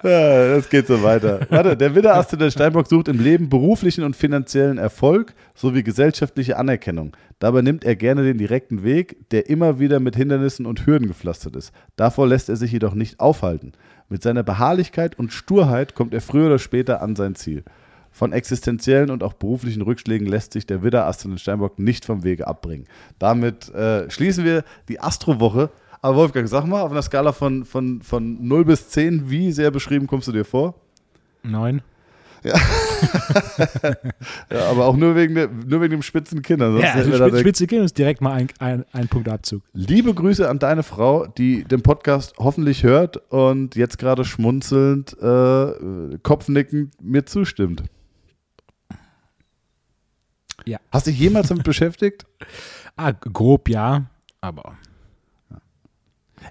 ja, 0.05 0.55
das 0.55 0.71
geht 0.71 0.87
so 0.87 1.03
weiter. 1.03 1.41
Warte, 1.51 1.77
der 1.77 1.97
Widderaste 1.97 2.37
der 2.37 2.53
Steinbock 2.53 2.87
sucht 2.87 3.09
im 3.09 3.19
Leben 3.19 3.49
beruflichen 3.49 4.05
und 4.05 4.15
finanziellen 4.15 4.79
Erfolg 4.79 5.35
sowie 5.57 5.83
gesellschaftliche 5.83 6.57
Anerkennung. 6.57 7.17
Dabei 7.41 7.63
nimmt 7.63 7.85
er 7.85 7.97
gerne 7.97 8.23
den 8.23 8.39
direkten 8.39 8.85
Weg, 8.85 9.29
der 9.31 9.51
immer 9.51 9.81
wieder 9.81 9.99
mit 9.99 10.15
Hindernissen 10.15 10.67
und 10.67 10.87
Hürden 10.87 11.09
gepflastert 11.09 11.57
ist. 11.57 11.73
Davor 11.97 12.29
lässt 12.29 12.49
er 12.49 12.55
sich 12.55 12.71
jedoch 12.71 12.95
nicht 12.95 13.19
aufhalten. 13.19 13.73
Mit 14.09 14.23
seiner 14.23 14.45
Beharrlichkeit 14.45 15.19
und 15.19 15.33
Sturheit 15.33 15.97
kommt 15.97 16.15
er 16.15 16.21
früher 16.21 16.47
oder 16.47 16.61
später 16.61 17.03
an 17.03 17.17
sein 17.17 17.35
Ziel. 17.35 17.65
Von 18.11 18.33
existenziellen 18.33 19.11
und 19.11 19.23
auch 19.23 19.35
beruflichen 19.35 19.83
Rückschlägen 19.83 20.27
lässt 20.27 20.53
sich 20.53 20.67
der 20.67 20.83
Widder 20.83 21.07
Astrid 21.07 21.39
Steinbock 21.41 21.79
nicht 21.79 22.05
vom 22.05 22.25
Wege 22.25 22.47
abbringen. 22.47 22.87
Damit 23.19 23.73
äh, 23.75 24.11
schließen 24.11 24.45
wir 24.45 24.65
die 24.89 25.01
Astrowoche. 25.01 25.71
Aber 26.01 26.17
Wolfgang, 26.17 26.49
sag 26.49 26.65
mal, 26.67 26.83
auf 26.83 26.91
einer 26.91 27.03
Skala 27.03 27.33
von, 27.33 27.65
von, 27.65 28.03
von 28.03 28.47
0 28.47 28.65
bis 28.65 28.89
10, 28.89 29.31
wie 29.31 29.53
sehr 29.53 29.71
beschrieben 29.71 30.07
kommst 30.07 30.29
du 30.29 30.33
dir 30.33 30.45
vor? 30.45 30.75
Neun. 31.43 31.83
Ja. 32.45 32.55
ja, 34.51 34.71
aber 34.71 34.87
auch 34.87 34.97
nur 34.97 35.17
wegen, 35.17 35.35
der, 35.35 35.49
nur 35.49 35.81
wegen 35.81 35.91
dem 35.91 36.03
spitzen. 36.03 36.39
Ansonsten 36.39 36.81
ja, 36.81 36.93
also 36.93 37.13
spitze, 37.13 37.41
spitze 37.41 37.67
Kinn 37.67 37.83
ist 37.83 37.99
direkt 37.99 38.21
mal 38.21 38.33
ein, 38.33 38.49
ein, 38.59 38.85
ein 38.93 39.09
Punkt 39.09 39.29
Abzug. 39.29 39.63
Liebe 39.73 40.15
Grüße 40.15 40.49
an 40.49 40.59
deine 40.59 40.83
Frau, 40.83 41.27
die 41.27 41.65
den 41.65 41.83
Podcast 41.83 42.35
hoffentlich 42.39 42.85
hört 42.85 43.17
und 43.31 43.77
jetzt 43.77 43.99
gerade 43.99 44.25
schmunzelnd, 44.25 45.17
äh, 45.21 46.19
kopfnickend 46.23 46.95
mir 47.03 47.27
zustimmt. 47.27 47.85
Ja. 50.69 50.79
Hast 50.93 51.07
du 51.07 51.11
dich 51.11 51.19
jemals 51.19 51.49
damit 51.49 51.65
beschäftigt? 51.65 52.27
Ah, 53.01 53.13
grob 53.13 53.69
ja, 53.69 54.07
aber. 54.41 54.73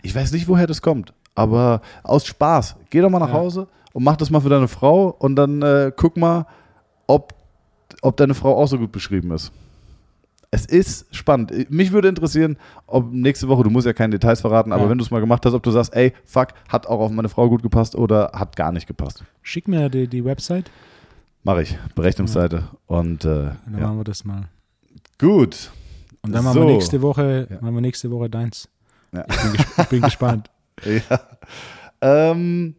Ich 0.02 0.16
weiß 0.16 0.32
nicht, 0.32 0.48
woher 0.48 0.66
das 0.66 0.82
kommt, 0.82 1.12
aber 1.36 1.82
aus 2.04 2.26
Spaß. 2.26 2.78
Geh 2.90 3.02
doch 3.02 3.10
mal 3.10 3.20
nach 3.20 3.28
ja. 3.28 3.34
Hause 3.34 3.68
und 3.92 4.06
mach 4.06 4.16
das 4.16 4.30
mal 4.30 4.40
für 4.40 4.48
deine 4.48 4.70
Frau 4.70 5.10
und 5.10 5.36
dann 5.36 5.62
äh, 5.62 5.92
guck 5.94 6.16
mal, 6.16 6.46
ob, 7.06 7.34
ob 8.02 8.16
deine 8.16 8.34
Frau 8.34 8.56
auch 8.56 8.68
so 8.68 8.78
gut 8.78 8.94
beschrieben 8.94 9.32
ist. 9.32 9.52
Es 10.50 10.66
ist 10.66 11.14
spannend. 11.14 11.70
Mich 11.70 11.92
würde 11.92 12.08
interessieren, 12.08 12.56
ob 12.86 13.12
nächste 13.12 13.50
Woche, 13.50 13.64
du 13.64 13.70
musst 13.70 13.86
ja 13.86 13.92
keine 13.92 14.12
Details 14.12 14.40
verraten, 14.40 14.72
aber 14.72 14.84
ja. 14.84 14.90
wenn 14.90 14.98
du 14.98 15.04
es 15.04 15.12
mal 15.12 15.20
gemacht 15.20 15.46
hast, 15.46 15.54
ob 15.54 15.64
du 15.64 15.72
sagst, 15.72 15.94
ey, 15.94 16.14
fuck, 16.24 16.54
hat 16.70 16.88
auch 16.88 17.02
auf 17.02 17.12
meine 17.12 17.28
Frau 17.28 17.50
gut 17.50 17.62
gepasst 17.62 17.94
oder 17.94 18.32
hat 18.34 18.56
gar 18.56 18.72
nicht 18.72 18.88
gepasst. 18.88 19.26
Schick 19.42 19.68
mir 19.68 19.90
die, 19.90 20.08
die 20.08 20.24
Website. 20.24 20.72
Mache 21.48 21.62
ich. 21.62 21.78
Berechnungsseite. 21.96 22.66
Und 22.88 23.24
äh, 23.24 23.28
dann 23.28 23.58
ja. 23.72 23.80
machen 23.80 24.00
wir 24.00 24.04
das 24.04 24.26
mal. 24.26 24.50
Gut. 25.18 25.72
Und 26.22 26.34
dann 26.34 26.44
machen 26.44 26.56
so. 26.56 26.68
wir 26.68 26.74
nächste 26.74 27.02
Woche, 27.02 27.48
ja. 27.50 27.62
machen 27.62 27.74
wir 27.74 27.80
nächste 27.80 28.12
Woche 28.12 28.30
deins. 28.30 28.68
Ja. 29.14 29.24
Ich, 29.30 29.38
bin 29.38 29.54
ich, 29.56 29.86
bin 29.86 30.02
gespannt. 30.10 30.52
ja. 30.84 31.22
Ähm, 32.02 32.76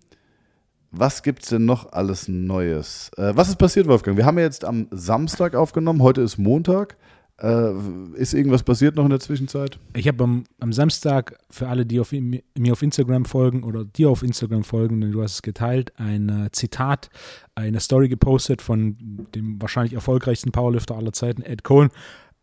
was 0.90 1.22
gibt 1.22 1.44
es 1.44 1.48
denn 1.48 1.64
noch 1.64 1.92
alles 1.94 2.28
Neues? 2.28 3.11
Äh, 3.16 3.35
was 3.35 3.48
ist 3.48 3.57
passiert, 3.57 3.88
Wolfgang? 3.88 4.18
Wir 4.18 4.26
haben 4.26 4.37
ja 4.37 4.44
jetzt 4.44 4.66
am 4.66 4.87
Samstag 4.90 5.54
aufgenommen, 5.54 6.02
heute 6.02 6.20
ist 6.20 6.37
Montag. 6.37 6.98
Äh, 7.40 7.72
ist 8.14 8.35
irgendwas 8.35 8.64
passiert 8.64 8.96
noch 8.96 9.05
in 9.05 9.11
der 9.11 9.20
Zwischenzeit? 9.20 9.79
Ich 9.94 10.09
habe 10.09 10.24
am, 10.24 10.44
am, 10.59 10.72
Samstag 10.72 11.38
für 11.51 11.68
alle, 11.68 11.87
die 11.87 12.01
auf, 12.01 12.11
mir 12.11 12.42
auf 12.72 12.83
Instagram 12.83 13.27
folgen 13.27 13.62
oder 13.62 13.85
dir 13.85 14.11
auf 14.11 14.24
Instagram 14.24 14.64
folgen, 14.64 15.01
denn 15.01 15.12
du 15.12 15.22
hast 15.22 15.35
es 15.35 15.42
geteilt, 15.42 15.92
ein 16.01 16.29
äh, 16.29 16.51
Zitat, 16.51 17.11
eine 17.55 17.79
Story 17.79 18.09
gepostet 18.09 18.61
von 18.61 18.96
dem 19.37 19.62
wahrscheinlich 19.62 19.92
erfolgreichsten 19.92 20.51
Powerlifter 20.51 20.96
aller 20.96 21.12
Zeiten, 21.12 21.42
Ed 21.42 21.62
Cohen, 21.62 21.90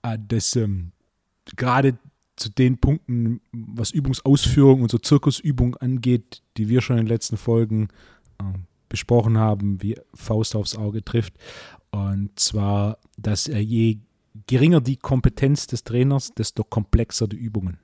äh, 0.01 0.17
das 0.29 0.55
ähm, 0.55 0.93
gerade 1.57 1.97
zu 2.37 2.49
den 2.49 2.77
Punkten, 2.77 3.41
was 3.51 3.91
Übungsausführung 3.91 4.81
und 4.81 4.91
so 4.91 4.97
Zirkusübung 4.97 5.75
angeht, 5.75 6.41
die 6.55 6.69
wir 6.69 6.81
schon 6.81 6.97
in 6.97 7.03
den 7.03 7.09
letzten 7.09 7.35
Folgen 7.35 7.89
äh, 8.39 8.43
besprochen 8.87 9.37
haben, 9.37 9.81
wie 9.81 9.97
Faust 10.13 10.55
aufs 10.55 10.77
Auge 10.77 11.03
trifft. 11.03 11.33
Und 11.91 12.37
zwar, 12.39 12.97
dass 13.17 13.47
er 13.47 13.61
je 13.61 13.99
geringer 14.47 14.81
die 14.81 14.97
Kompetenz 14.97 15.67
des 15.67 15.83
Trainers, 15.83 16.33
desto 16.33 16.63
komplexer 16.63 17.27
die 17.27 17.37
Übungen. 17.37 17.79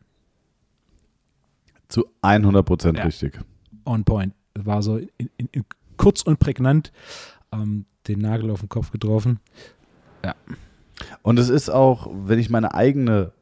Zu 1.88 2.06
100 2.22 2.66
Prozent 2.66 2.98
ja. 2.98 3.04
richtig. 3.04 3.40
On 3.86 4.04
point. 4.04 4.34
War 4.54 4.82
so 4.82 4.98
in, 4.98 5.30
in, 5.38 5.50
in 5.52 5.66
kurz 5.98 6.22
und 6.24 6.40
prägnant 6.40 6.92
ähm, 7.52 7.86
den 8.08 8.20
Nagel 8.20 8.50
auf 8.52 8.62
den 8.62 8.70
Kopf 8.70 8.92
getroffen. 8.92 9.40
Ja. 10.24 10.36
Und 11.22 11.40
es 11.40 11.50
ist 11.50 11.70
auch, 11.70 12.10
wenn 12.14 12.40
ich 12.40 12.50
meine 12.50 12.74
eigene 12.74 13.34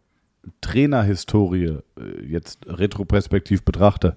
Trainerhistorie 0.61 1.79
äh, 1.97 2.25
jetzt 2.25 2.65
retroperspektiv 2.67 3.63
betrachte, 3.63 4.15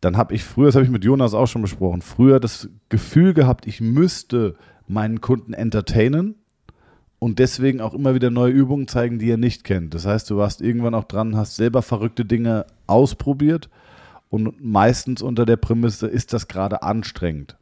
dann 0.00 0.16
habe 0.16 0.34
ich 0.34 0.44
früher, 0.44 0.66
das 0.66 0.74
habe 0.74 0.84
ich 0.84 0.90
mit 0.90 1.04
Jonas 1.04 1.32
auch 1.32 1.46
schon 1.46 1.62
besprochen, 1.62 2.02
früher 2.02 2.40
das 2.40 2.68
Gefühl 2.88 3.34
gehabt, 3.34 3.66
ich 3.66 3.80
müsste 3.80 4.56
meinen 4.86 5.20
Kunden 5.20 5.54
entertainen 5.54 6.34
und 7.22 7.38
deswegen 7.38 7.80
auch 7.80 7.94
immer 7.94 8.16
wieder 8.16 8.30
neue 8.30 8.50
Übungen 8.50 8.88
zeigen, 8.88 9.20
die 9.20 9.30
er 9.30 9.36
nicht 9.36 9.62
kennt. 9.62 9.94
Das 9.94 10.06
heißt, 10.06 10.28
du 10.28 10.38
warst 10.38 10.60
irgendwann 10.60 10.96
auch 10.96 11.04
dran, 11.04 11.36
hast 11.36 11.54
selber 11.54 11.80
verrückte 11.80 12.24
Dinge 12.24 12.66
ausprobiert 12.88 13.70
und 14.28 14.60
meistens 14.60 15.22
unter 15.22 15.46
der 15.46 15.56
Prämisse, 15.56 16.08
ist 16.08 16.32
das 16.32 16.48
gerade 16.48 16.82
anstrengend. 16.82 17.56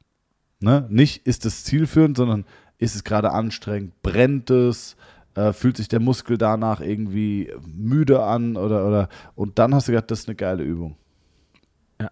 Ne? 0.60 0.86
Nicht 0.88 1.26
ist 1.26 1.44
es 1.44 1.62
zielführend, 1.64 2.16
sondern 2.16 2.46
ist 2.78 2.94
es 2.94 3.04
gerade 3.04 3.32
anstrengend, 3.32 4.00
brennt 4.00 4.48
es, 4.48 4.96
äh, 5.34 5.52
fühlt 5.52 5.76
sich 5.76 5.88
der 5.88 6.00
Muskel 6.00 6.38
danach 6.38 6.80
irgendwie 6.80 7.52
müde 7.62 8.22
an 8.22 8.56
oder, 8.56 8.88
oder 8.88 9.08
und 9.34 9.58
dann 9.58 9.74
hast 9.74 9.88
du 9.88 9.92
gedacht, 9.92 10.10
das 10.10 10.20
ist 10.20 10.28
eine 10.28 10.36
geile 10.36 10.62
Übung. 10.62 10.96
Ja. 12.00 12.10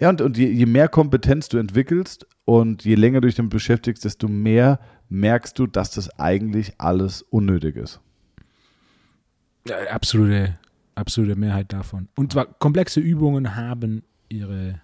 Ja, 0.00 0.08
und, 0.08 0.20
und 0.20 0.36
je, 0.36 0.48
je 0.48 0.66
mehr 0.66 0.88
Kompetenz 0.88 1.48
du 1.48 1.58
entwickelst 1.58 2.26
und 2.44 2.84
je 2.84 2.94
länger 2.94 3.20
du 3.20 3.28
dich 3.28 3.36
damit 3.36 3.52
beschäftigst, 3.52 4.04
desto 4.04 4.28
mehr 4.28 4.80
merkst 5.08 5.58
du, 5.58 5.66
dass 5.66 5.90
das 5.90 6.10
eigentlich 6.18 6.74
alles 6.78 7.22
unnötig 7.22 7.76
ist. 7.76 8.00
Ja, 9.68 9.76
absolute, 9.90 10.58
absolute 10.94 11.36
Mehrheit 11.36 11.72
davon. 11.72 12.08
Und 12.16 12.32
zwar 12.32 12.46
komplexe 12.46 13.00
Übungen 13.00 13.54
haben 13.54 14.02
ihre, 14.28 14.80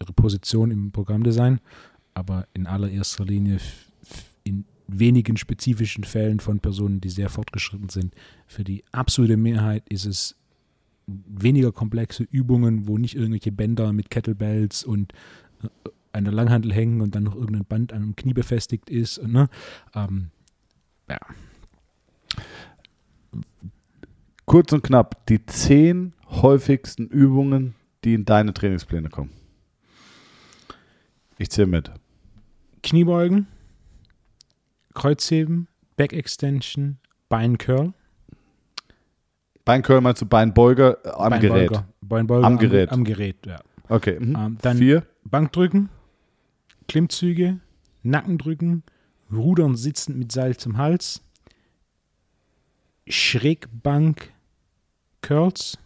ihre 0.00 0.12
Position 0.12 0.70
im 0.70 0.92
Programmdesign, 0.92 1.60
aber 2.14 2.46
in 2.54 2.66
allererster 2.66 3.24
Linie 3.24 3.58
in 4.44 4.64
wenigen 4.86 5.36
spezifischen 5.36 6.04
Fällen 6.04 6.40
von 6.40 6.60
Personen, 6.60 7.00
die 7.00 7.10
sehr 7.10 7.30
fortgeschritten 7.30 7.88
sind. 7.88 8.14
Für 8.46 8.64
die 8.64 8.84
absolute 8.92 9.36
Mehrheit 9.36 9.88
ist 9.88 10.06
es 10.06 10.36
weniger 11.06 11.72
komplexe 11.72 12.24
Übungen, 12.24 12.86
wo 12.86 12.98
nicht 12.98 13.16
irgendwelche 13.16 13.52
Bänder 13.52 13.92
mit 13.92 14.10
Kettlebells 14.10 14.84
und 14.84 15.12
äh, 15.62 15.90
einer 16.12 16.32
Langhandel 16.32 16.72
hängen 16.72 17.00
und 17.00 17.14
dann 17.14 17.24
noch 17.24 17.34
irgendein 17.34 17.64
Band 17.64 17.92
an 17.92 18.02
einem 18.02 18.16
Knie 18.16 18.34
befestigt 18.34 18.90
ist. 18.90 19.22
Ne? 19.22 19.48
Ähm, 19.94 20.30
ja. 21.08 21.18
Kurz 24.44 24.72
und 24.72 24.82
knapp, 24.82 25.26
die 25.26 25.44
zehn 25.46 26.12
häufigsten 26.28 27.06
Übungen, 27.06 27.74
die 28.04 28.14
in 28.14 28.24
deine 28.24 28.52
Trainingspläne 28.52 29.08
kommen. 29.08 29.30
Ich 31.38 31.50
zähle 31.50 31.68
mit. 31.68 31.90
Kniebeugen, 32.82 33.46
Kreuzheben, 34.94 35.68
Back 35.96 36.12
Extension, 36.12 36.98
Beincurl. 37.28 37.92
Beincurl 39.64 40.00
meinst 40.00 40.22
du 40.22 40.26
Beinbeuger 40.26 40.98
am 41.04 41.30
Beinbeuger. 41.30 41.66
Gerät? 41.68 41.84
Beinbeuger 42.00 42.46
Am 42.46 42.58
Gerät. 42.58 42.90
Am, 42.90 43.04
Gerät, 43.04 43.46
ja. 43.46 43.60
Okay. 43.88 44.18
Mhm. 44.18 44.36
Ähm, 44.36 44.58
dann 44.62 44.78
Vier. 44.78 45.06
Bankdrücken, 45.24 45.88
Klimmzüge, 46.88 47.60
Nackendrücken, 48.02 48.82
Rudern 49.32 49.76
sitzend 49.76 50.18
mit 50.18 50.32
Seil 50.32 50.56
zum 50.56 50.76
Hals, 50.76 51.22
Schrägbank, 53.06 54.32
Curls, 55.22 55.78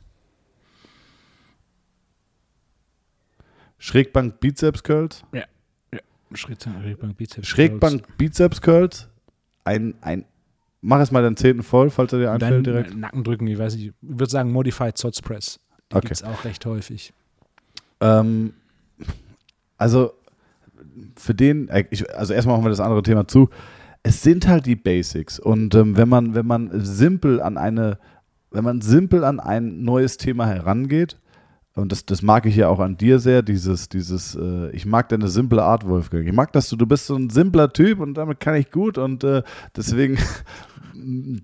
Schrägbank 3.79 4.41
Bizeps 4.41 4.83
Curls. 4.83 5.25
Schritt, 6.33 6.63
Schrägbank, 6.63 7.17
Bizeps, 7.17 7.47
Schrägbank 7.47 8.17
Bizeps 8.17 8.61
Curls. 8.61 9.09
Ein, 9.65 9.95
ein, 10.01 10.25
mach 10.81 11.01
es 11.01 11.11
mal 11.13 11.23
den 11.23 11.37
zehnten 11.37 11.63
voll, 11.63 11.91
falls 11.91 12.13
er 12.13 12.19
dir 12.19 12.33
einfällt 12.33 12.53
dann 12.53 12.65
direkt. 12.65 12.97
Nackendrücken, 12.97 13.47
ich 13.47 13.59
weiß 13.59 13.77
nicht, 13.77 13.87
ich 13.89 13.93
würde 14.01 14.31
sagen 14.31 14.51
Modified 14.51 14.97
Sots 14.99 15.21
Press. 15.23 15.61
Die 15.93 15.97
Okay. 15.97 16.09
gibt 16.09 16.13
es 16.13 16.23
auch 16.25 16.45
recht 16.45 16.65
häufig. 16.67 17.13
Ähm, 18.01 18.55
also 19.77 20.13
für 21.17 21.35
den, 21.35 21.69
äh, 21.69 21.85
ich, 21.91 22.13
also 22.17 22.35
erstmal 22.35 22.57
machen 22.57 22.67
wir 22.67 22.71
das 22.71 22.81
andere 22.81 23.03
Thema 23.03 23.27
zu. 23.27 23.49
Es 24.03 24.23
sind 24.23 24.47
halt 24.47 24.67
die 24.67 24.77
Basics 24.77 25.39
und 25.39 25.75
ähm, 25.75 25.97
wenn 25.97 26.09
man 26.09 26.35
wenn 26.35 26.47
man 26.47 26.71
simpel 26.85 27.41
an 27.41 27.57
eine 27.57 27.99
wenn 28.51 28.65
man 28.65 28.81
simpel 28.81 29.25
an 29.25 29.41
ein 29.41 29.83
neues 29.83 30.19
Thema 30.19 30.47
herangeht 30.47 31.19
und 31.77 31.91
das, 31.91 32.07
das 32.07 32.23
mag 32.23 32.47
ich 32.47 32.55
ja 32.55 32.69
auch 32.69 32.79
an 32.79 32.97
dir 32.97 33.19
sehr, 33.19 33.43
dieses, 33.43 33.89
dieses, 33.89 34.37
äh, 34.37 34.71
ich 34.71 34.87
mag 34.87 35.09
deine 35.09 35.27
simple 35.27 35.63
Art, 35.63 35.87
Wolfgang. 35.87 36.25
Ich 36.25 36.33
mag, 36.33 36.53
dass 36.53 36.69
du, 36.69 36.77
du 36.77 36.87
bist 36.87 37.07
so 37.07 37.17
ein 37.17 37.31
simpler 37.31 37.73
Typ 37.73 37.99
und 37.99 38.15
damit 38.15 38.39
kann 38.39 38.55
ich 38.55 38.71
gut 38.71 38.97
und 38.97 39.25
äh, 39.25 39.43
deswegen, 39.77 40.17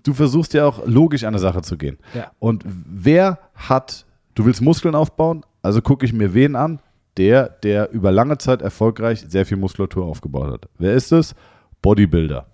du 0.03 0.13
versuchst 0.13 0.53
ja 0.53 0.65
auch 0.65 0.87
logisch 0.87 1.23
an 1.23 1.29
eine 1.29 1.39
Sache 1.39 1.61
zu 1.61 1.77
gehen. 1.77 1.97
Ja. 2.13 2.31
Und 2.39 2.63
wer 2.65 3.39
hat, 3.55 4.05
du 4.33 4.45
willst 4.45 4.61
Muskeln 4.61 4.95
aufbauen, 4.95 5.45
also 5.61 5.81
gucke 5.81 6.05
ich 6.05 6.13
mir 6.13 6.33
wen 6.33 6.55
an? 6.55 6.79
Der, 7.17 7.49
der 7.49 7.91
über 7.91 8.11
lange 8.11 8.37
Zeit 8.37 8.61
erfolgreich 8.61 9.25
sehr 9.27 9.45
viel 9.45 9.57
Muskulatur 9.57 10.05
aufgebaut 10.05 10.51
hat. 10.51 10.69
Wer 10.77 10.93
ist 10.93 11.11
es? 11.11 11.35
Bodybuilder. 11.81 12.47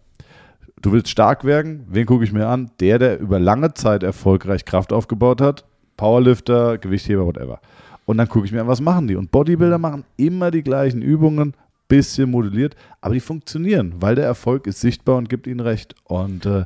Du 0.82 0.92
willst 0.92 1.10
stark 1.10 1.44
werden, 1.44 1.86
wen 1.90 2.06
gucke 2.06 2.24
ich 2.24 2.32
mir 2.32 2.48
an? 2.48 2.72
Der, 2.80 3.00
der 3.00 3.20
über 3.20 3.40
lange 3.40 3.74
Zeit 3.74 4.04
erfolgreich 4.04 4.66
Kraft 4.66 4.94
aufgebaut 4.94 5.42
hat. 5.42 5.66
Powerlifter, 5.96 6.78
Gewichtheber, 6.78 7.26
whatever. 7.26 7.60
Und 8.06 8.18
dann 8.18 8.30
gucke 8.30 8.46
ich 8.46 8.52
mir 8.52 8.62
an, 8.62 8.68
was 8.68 8.80
machen 8.80 9.08
die? 9.08 9.16
Und 9.16 9.32
Bodybuilder 9.32 9.80
machen 9.80 10.06
immer 10.16 10.52
die 10.52 10.64
gleichen 10.64 11.02
Übungen, 11.02 11.54
bisschen 11.88 12.32
modelliert, 12.32 12.76
aber 13.02 13.14
die 13.14 13.20
funktionieren, 13.20 13.96
weil 14.00 14.16
der 14.16 14.26
Erfolg 14.26 14.68
ist 14.68 14.82
sichtbar 14.82 15.18
und 15.18 15.30
gibt 15.30 15.48
ihnen 15.48 15.60
recht. 15.60 15.96
Und 16.04 16.46
äh, 16.46 16.66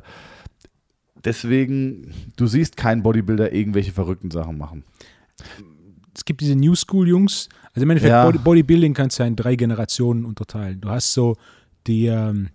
deswegen, 1.24 2.12
du 2.36 2.46
siehst 2.46 2.76
keinen 2.76 3.02
Bodybuilder 3.02 3.52
irgendwelche 3.52 3.92
verrückten 3.92 4.30
Sachen 4.30 4.58
machen. 4.58 4.84
Es 6.14 6.24
gibt 6.24 6.40
diese 6.40 6.56
New 6.56 6.74
School 6.74 7.08
Jungs, 7.08 7.48
also 7.74 7.82
im 7.82 7.90
Endeffekt 7.90 8.10
Ja. 8.10 8.24
Body, 8.24 8.38
Bodybuilding 8.38 8.94
kannst 8.94 9.18
du 9.18 9.22
ja 9.22 9.26
in 9.26 9.36
drei 9.36 9.56
Generationen 9.56 10.24
unterteilen. 10.24 10.80
Du 10.80 10.90
hast 10.90 11.12
so 11.12 11.36
die, 11.86 12.06
ähm, 12.06 12.50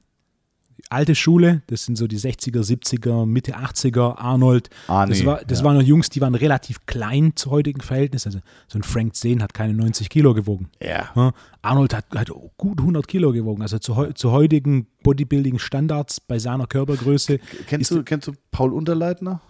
alte 0.90 1.16
Schule, 1.16 1.62
das 1.68 1.86
sind 1.86 1.98
so 1.98 2.08
die 2.08 2.20
60er, 2.20 2.62
70er, 2.62 3.26
Mitte 3.26 3.58
80er, 3.58 4.18
Arnold. 4.18 4.70
Arnie, 4.88 5.12
das 5.14 5.26
war, 5.26 5.42
das 5.46 5.60
ja. 5.60 5.66
waren 5.66 5.78
noch 5.78 5.84
Jungs, 5.84 6.10
die 6.10 6.22
waren 6.22 6.36
relativ 6.36 6.86
klein 6.86 7.34
zu 7.36 7.52
heutigen 7.52 7.82
Verhältnissen. 7.82 8.30
Also 8.30 8.40
so 8.68 8.80
ein 8.80 8.84
Frank 8.84 9.16
Zane 9.16 9.42
hat 9.42 9.54
keine 9.54 9.74
90 9.74 10.10
Kilo 10.10 10.34
gewogen. 10.34 10.70
Ja. 10.82 11.10
Ja, 11.16 11.32
Arnold 11.62 11.94
hat, 11.94 12.06
hat 12.16 12.30
gut 12.58 12.80
100 12.80 13.08
Kilo 13.08 13.32
gewogen. 13.32 13.62
Also 13.62 13.80
zu, 13.80 13.94
zu 14.14 14.32
heutigen 14.32 14.88
Bodybuilding-Standards 15.04 16.22
bei 16.22 16.40
seiner 16.40 16.68
Körpergröße. 16.68 17.40
Kennst 17.68 17.92
du, 17.92 18.04
kennst 18.04 18.28
du 18.28 18.34
Paul 18.52 18.74
Unterleitner? 18.74 19.42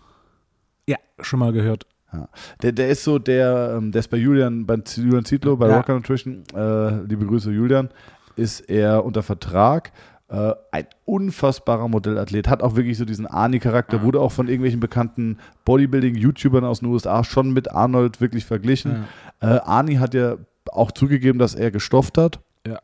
Ja, 0.88 0.98
schon 1.20 1.40
mal 1.40 1.52
gehört. 1.52 1.86
Ja. 2.14 2.30
Der, 2.62 2.72
der 2.72 2.90
ist 2.90 3.04
so, 3.04 3.20
der, 3.20 3.76
ähm, 3.78 3.92
der 3.92 4.00
ist 4.00 4.08
bei 4.10 4.18
Julian, 4.18 4.66
bei 4.66 4.76
Julian 4.96 5.26
Zietlow, 5.26 5.58
bei 5.58 5.68
Ja. 5.68 5.78
Rocker 5.78 5.94
Nutrition, 5.94 6.44
äh, 6.56 7.02
liebe 7.02 7.26
Grüße 7.26 7.52
Julian, 7.52 7.90
ist 8.36 8.62
er 8.62 9.04
unter 9.04 9.24
Vertrag. 9.24 9.92
Äh, 10.30 10.54
ein 10.72 10.86
unfassbarer 11.06 11.88
Modellathlet, 11.88 12.50
hat 12.50 12.62
auch 12.62 12.76
wirklich 12.76 12.98
so 12.98 13.06
diesen 13.06 13.28
Arnie-Charakter, 13.28 14.02
wurde 14.02 14.20
auch 14.20 14.32
von 14.32 14.48
irgendwelchen 14.48 14.82
bekannten 14.82 15.38
Bodybuilding-YouTubern 15.66 16.66
aus 16.66 16.80
den 16.80 16.90
USA 16.90 17.24
schon 17.24 17.52
mit 17.52 17.72
Arnold 17.72 18.20
wirklich 18.20 18.46
verglichen. 18.46 19.06
Äh, 19.40 19.46
Arnie 19.46 20.00
hat 20.00 20.14
ja 20.14 20.36
auch 20.72 20.92
zugegeben, 20.92 21.40
dass 21.40 21.56
er 21.56 21.72
gestofft 21.72 22.18
hat. 22.18 22.40
Ja. 22.66 22.80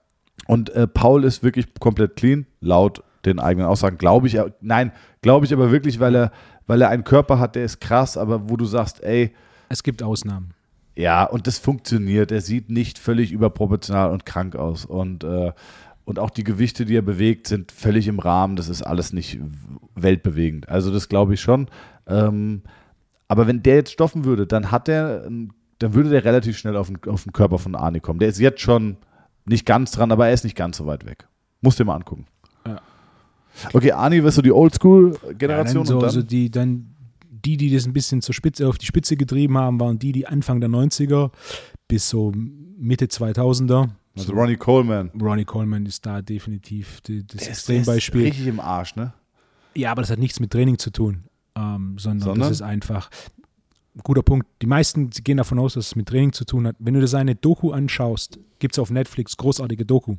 Und 0.48 0.70
äh, 0.70 0.88
Paul 0.88 1.26
ist 1.26 1.44
wirklich 1.44 1.74
komplett 1.80 2.16
clean, 2.16 2.46
laut 2.62 3.04
den 3.26 3.40
eigenen 3.40 3.68
Aussagen. 3.68 3.98
Glaube 3.98 4.28
ich, 4.28 4.38
nein, 4.62 4.92
glaube 5.22 5.46
ich 5.46 5.54
aber 5.54 5.72
wirklich, 5.72 6.00
weil 6.00 6.16
er, 6.16 6.32
weil 6.68 6.82
er 6.82 6.90
einen 6.90 7.04
Körper 7.04 7.40
hat, 7.40 7.56
der 7.56 7.66
ist 7.66 7.80
krass, 7.82 8.18
aber 8.18 8.50
wo 8.50 8.58
du 8.58 8.66
sagst, 8.66 9.04
ey, 9.04 9.34
Es 9.70 9.84
gibt 9.84 10.04
Ausnahmen. 10.04 10.52
ja, 10.96 11.24
und 11.26 11.48
das 11.48 11.58
funktioniert. 11.58 12.32
Er 12.32 12.42
sieht 12.42 12.70
nicht 12.70 13.00
völlig 13.00 13.32
überproportional 13.32 14.12
und 14.12 14.26
krank 14.26 14.56
aus. 14.56 14.86
Und, 14.86 15.24
äh, 15.24 15.52
und 16.06 16.20
auch 16.20 16.30
die 16.30 16.44
Gewichte, 16.44 16.86
die 16.86 16.96
er 16.98 17.02
bewegt, 17.02 17.48
sind 17.48 17.72
völlig 17.72 18.08
im 18.08 18.20
Rahmen. 18.20 18.56
Das 18.56 18.70
ist 18.70 18.82
alles 18.84 19.14
nicht 19.14 19.40
weltbewegend. 19.96 20.70
Also 20.70 20.92
das 20.92 21.10
glaube 21.10 21.34
ich 21.34 21.42
schon. 21.42 21.68
Ähm, 22.08 22.62
aber 23.28 23.48
wenn 23.48 23.64
der 23.64 23.76
jetzt 23.76 23.92
stoffen 23.94 24.26
würde, 24.26 24.46
dann 24.46 24.70
hat 24.72 24.88
er, 24.90 25.22
dann 25.22 25.94
würde 25.94 26.10
der 26.10 26.24
relativ 26.26 26.58
schnell 26.58 26.76
auf 26.78 26.88
den, 26.88 27.00
auf 27.08 27.24
den 27.24 27.34
Körper 27.34 27.58
von 27.58 27.76
Arne 27.76 28.00
kommen. 28.00 28.20
Der 28.20 28.30
ist 28.30 28.40
jetzt 28.40 28.62
schon 28.62 28.98
nicht 29.46 29.66
ganz 29.66 29.92
dran, 29.92 30.12
aber 30.12 30.28
er 30.28 30.34
ist 30.34 30.44
nicht 30.44 30.56
ganz 30.56 30.78
so 30.78 30.86
weit 30.86 31.06
weg. 31.06 31.28
Musst 31.62 31.80
dir 31.80 31.86
mal 31.86 31.96
angucken. 31.96 32.26
Ja. 33.64 33.70
Okay, 33.74 33.92
Arni, 33.92 34.24
wirst 34.24 34.38
du 34.38 34.42
die 34.42 34.50
Ja, 34.50 34.56
Oldschool-Generation? 34.56 35.76
dann 35.76 35.86
so, 35.86 35.96
und 35.96 36.04
dann? 36.04 36.10
so 36.12 36.22
die, 36.24 36.50
dann 36.50 36.90
die, 37.30 37.58
die 37.58 37.72
das 37.74 37.86
ein 37.86 37.94
bisschen 37.94 38.22
zur 38.22 38.34
Spitze, 38.34 38.68
auf 38.68 38.78
die 38.78 38.86
Spitze 38.86 39.18
getrieben 39.18 39.58
haben, 39.58 39.80
waren 39.80 40.00
die, 40.00 40.12
die 40.12 40.26
Anfang 40.28 40.60
der 40.62 40.70
90er 40.70 41.32
bis 41.88 42.10
so 42.10 42.32
Mitte 42.78 43.06
2000er. 43.06 43.90
also 44.18 44.34
Ronnie 44.34 44.56
Coleman. 44.56 45.10
Ronnie 45.20 45.46
Coleman 45.46 45.86
ist 45.86 46.06
da 46.06 46.22
definitiv 46.22 47.02
die, 47.02 47.20
das 47.20 47.28
Der 47.28 47.38
der 47.38 47.42
ist 47.52 47.58
Extrembeispiel. 47.60 48.24
Richtig 48.24 48.48
im 48.48 48.60
Arsch, 48.60 48.96
ne? 48.96 49.14
Ja, 49.76 49.92
aber 49.92 50.02
das 50.04 50.10
hat 50.12 50.20
nichts 50.20 50.40
mit 50.40 50.52
Training 50.52 50.78
zu 50.78 50.90
tun, 50.92 51.24
ähm, 51.56 51.96
sondern, 51.98 52.22
Sondern? 52.22 52.40
das 52.42 52.52
ist 52.52 52.62
einfach 52.62 53.10
guter 54.04 54.24
Punkt. 54.24 54.48
Die 54.62 54.68
meisten 54.68 55.10
gehen 55.10 55.38
davon 55.38 55.60
aus, 55.60 55.74
dass 55.76 55.88
es 55.88 55.96
mit 55.96 56.08
Training 56.08 56.32
zu 56.34 56.46
tun 56.46 56.66
hat. 56.68 56.76
Wenn 56.80 56.94
du 56.94 57.00
dir 57.02 57.08
seine 57.08 57.36
Doku 57.36 57.72
anschaust, 57.72 58.40
gibt 58.60 58.74
es 58.76 58.80
auf 58.80 58.90
Netflix 58.90 59.36
großartige 59.38 59.86
Doku. 59.86 60.16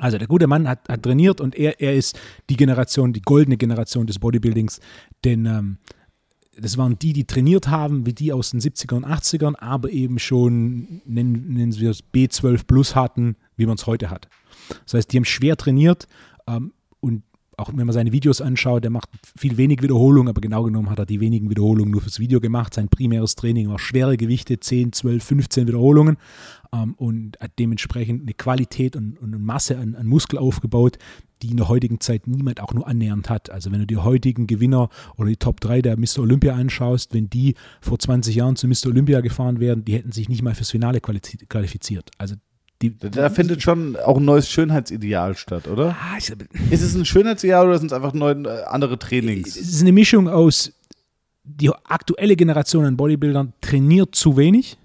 Also 0.00 0.18
der 0.18 0.28
gute 0.28 0.46
Mann 0.46 0.68
hat, 0.68 0.88
hat 0.88 1.02
trainiert 1.02 1.40
und 1.40 1.54
er, 1.54 1.80
er 1.80 1.94
ist 1.94 2.18
die 2.48 2.56
Generation, 2.56 3.12
die 3.12 3.20
goldene 3.22 3.56
Generation 3.56 4.06
des 4.06 4.18
Bodybuildings, 4.18 4.80
denn 5.24 5.46
ähm, 5.46 5.78
das 6.56 6.76
waren 6.76 6.98
die, 6.98 7.12
die 7.12 7.26
trainiert 7.26 7.68
haben, 7.68 8.06
wie 8.06 8.12
die 8.12 8.32
aus 8.32 8.50
den 8.50 8.60
70ern 8.60 8.96
und 8.96 9.06
80ern, 9.06 9.54
aber 9.58 9.90
eben 9.90 10.18
schon, 10.18 11.00
nennen, 11.04 11.52
nennen 11.52 11.78
wir 11.78 11.90
es 11.90 12.02
B12 12.02 12.66
Plus 12.66 12.94
hatten, 12.94 13.36
wie 13.56 13.66
man 13.66 13.76
es 13.76 13.86
heute 13.86 14.10
hat. 14.10 14.28
Das 14.84 14.94
heißt, 14.94 15.12
die 15.12 15.16
haben 15.16 15.24
schwer 15.24 15.56
trainiert, 15.56 16.06
Ähm, 16.46 16.72
auch 17.60 17.70
wenn 17.74 17.86
man 17.86 17.92
seine 17.92 18.12
Videos 18.12 18.40
anschaut, 18.40 18.82
der 18.82 18.90
macht 18.90 19.08
viel 19.36 19.56
wenig 19.56 19.82
Wiederholungen, 19.82 20.28
aber 20.28 20.40
genau 20.40 20.64
genommen 20.64 20.90
hat 20.90 20.98
er 20.98 21.06
die 21.06 21.20
wenigen 21.20 21.50
Wiederholungen 21.50 21.90
nur 21.90 22.00
fürs 22.00 22.18
Video 22.18 22.40
gemacht. 22.40 22.74
Sein 22.74 22.88
primäres 22.88 23.36
Training 23.36 23.68
war 23.68 23.78
schwere 23.78 24.16
Gewichte, 24.16 24.58
10, 24.58 24.92
12, 24.92 25.22
15 25.22 25.68
Wiederholungen 25.68 26.16
ähm, 26.72 26.94
und 26.94 27.38
hat 27.40 27.52
dementsprechend 27.58 28.22
eine 28.22 28.34
Qualität 28.34 28.96
und, 28.96 29.18
und 29.18 29.34
eine 29.34 29.38
Masse 29.38 29.78
an, 29.78 29.94
an 29.94 30.06
Muskel 30.06 30.38
aufgebaut, 30.38 30.98
die 31.42 31.50
in 31.50 31.56
der 31.56 31.68
heutigen 31.68 32.00
Zeit 32.00 32.26
niemand 32.26 32.60
auch 32.60 32.74
nur 32.74 32.86
annähernd 32.86 33.30
hat. 33.30 33.50
Also 33.50 33.72
wenn 33.72 33.80
du 33.80 33.86
die 33.86 33.96
heutigen 33.96 34.46
Gewinner 34.46 34.88
oder 35.16 35.28
die 35.28 35.36
Top 35.36 35.60
3 35.60 35.82
der 35.82 35.98
Mr. 35.98 36.20
Olympia 36.20 36.54
anschaust, 36.54 37.14
wenn 37.14 37.30
die 37.30 37.54
vor 37.80 37.98
20 37.98 38.34
Jahren 38.34 38.56
zu 38.56 38.68
Mr. 38.68 38.86
Olympia 38.86 39.20
gefahren 39.20 39.60
wären, 39.60 39.84
die 39.84 39.94
hätten 39.94 40.12
sich 40.12 40.28
nicht 40.28 40.42
mal 40.42 40.54
fürs 40.54 40.70
Finale 40.70 41.00
qualifiziert. 41.00 42.10
Also 42.18 42.36
die, 42.82 42.96
da 42.98 43.28
findet 43.28 43.62
schon 43.62 43.96
auch 43.96 44.16
ein 44.16 44.24
neues 44.24 44.48
Schönheitsideal 44.48 45.36
statt, 45.36 45.68
oder? 45.68 45.96
Ah, 46.00 46.16
ich, 46.18 46.30
ist 46.70 46.82
es 46.82 46.94
ein 46.94 47.04
Schönheitsideal 47.04 47.66
oder 47.66 47.78
sind 47.78 47.88
es 47.88 47.92
einfach 47.92 48.14
neue, 48.14 48.42
äh, 48.44 48.64
andere 48.64 48.98
Trainings? 48.98 49.48
Es 49.48 49.68
ist 49.68 49.82
eine 49.82 49.92
Mischung 49.92 50.28
aus, 50.28 50.72
die 51.44 51.70
aktuelle 51.84 52.36
Generation 52.36 52.86
an 52.86 52.96
Bodybuildern 52.96 53.52
trainiert 53.60 54.14
zu 54.14 54.36
wenig 54.36 54.78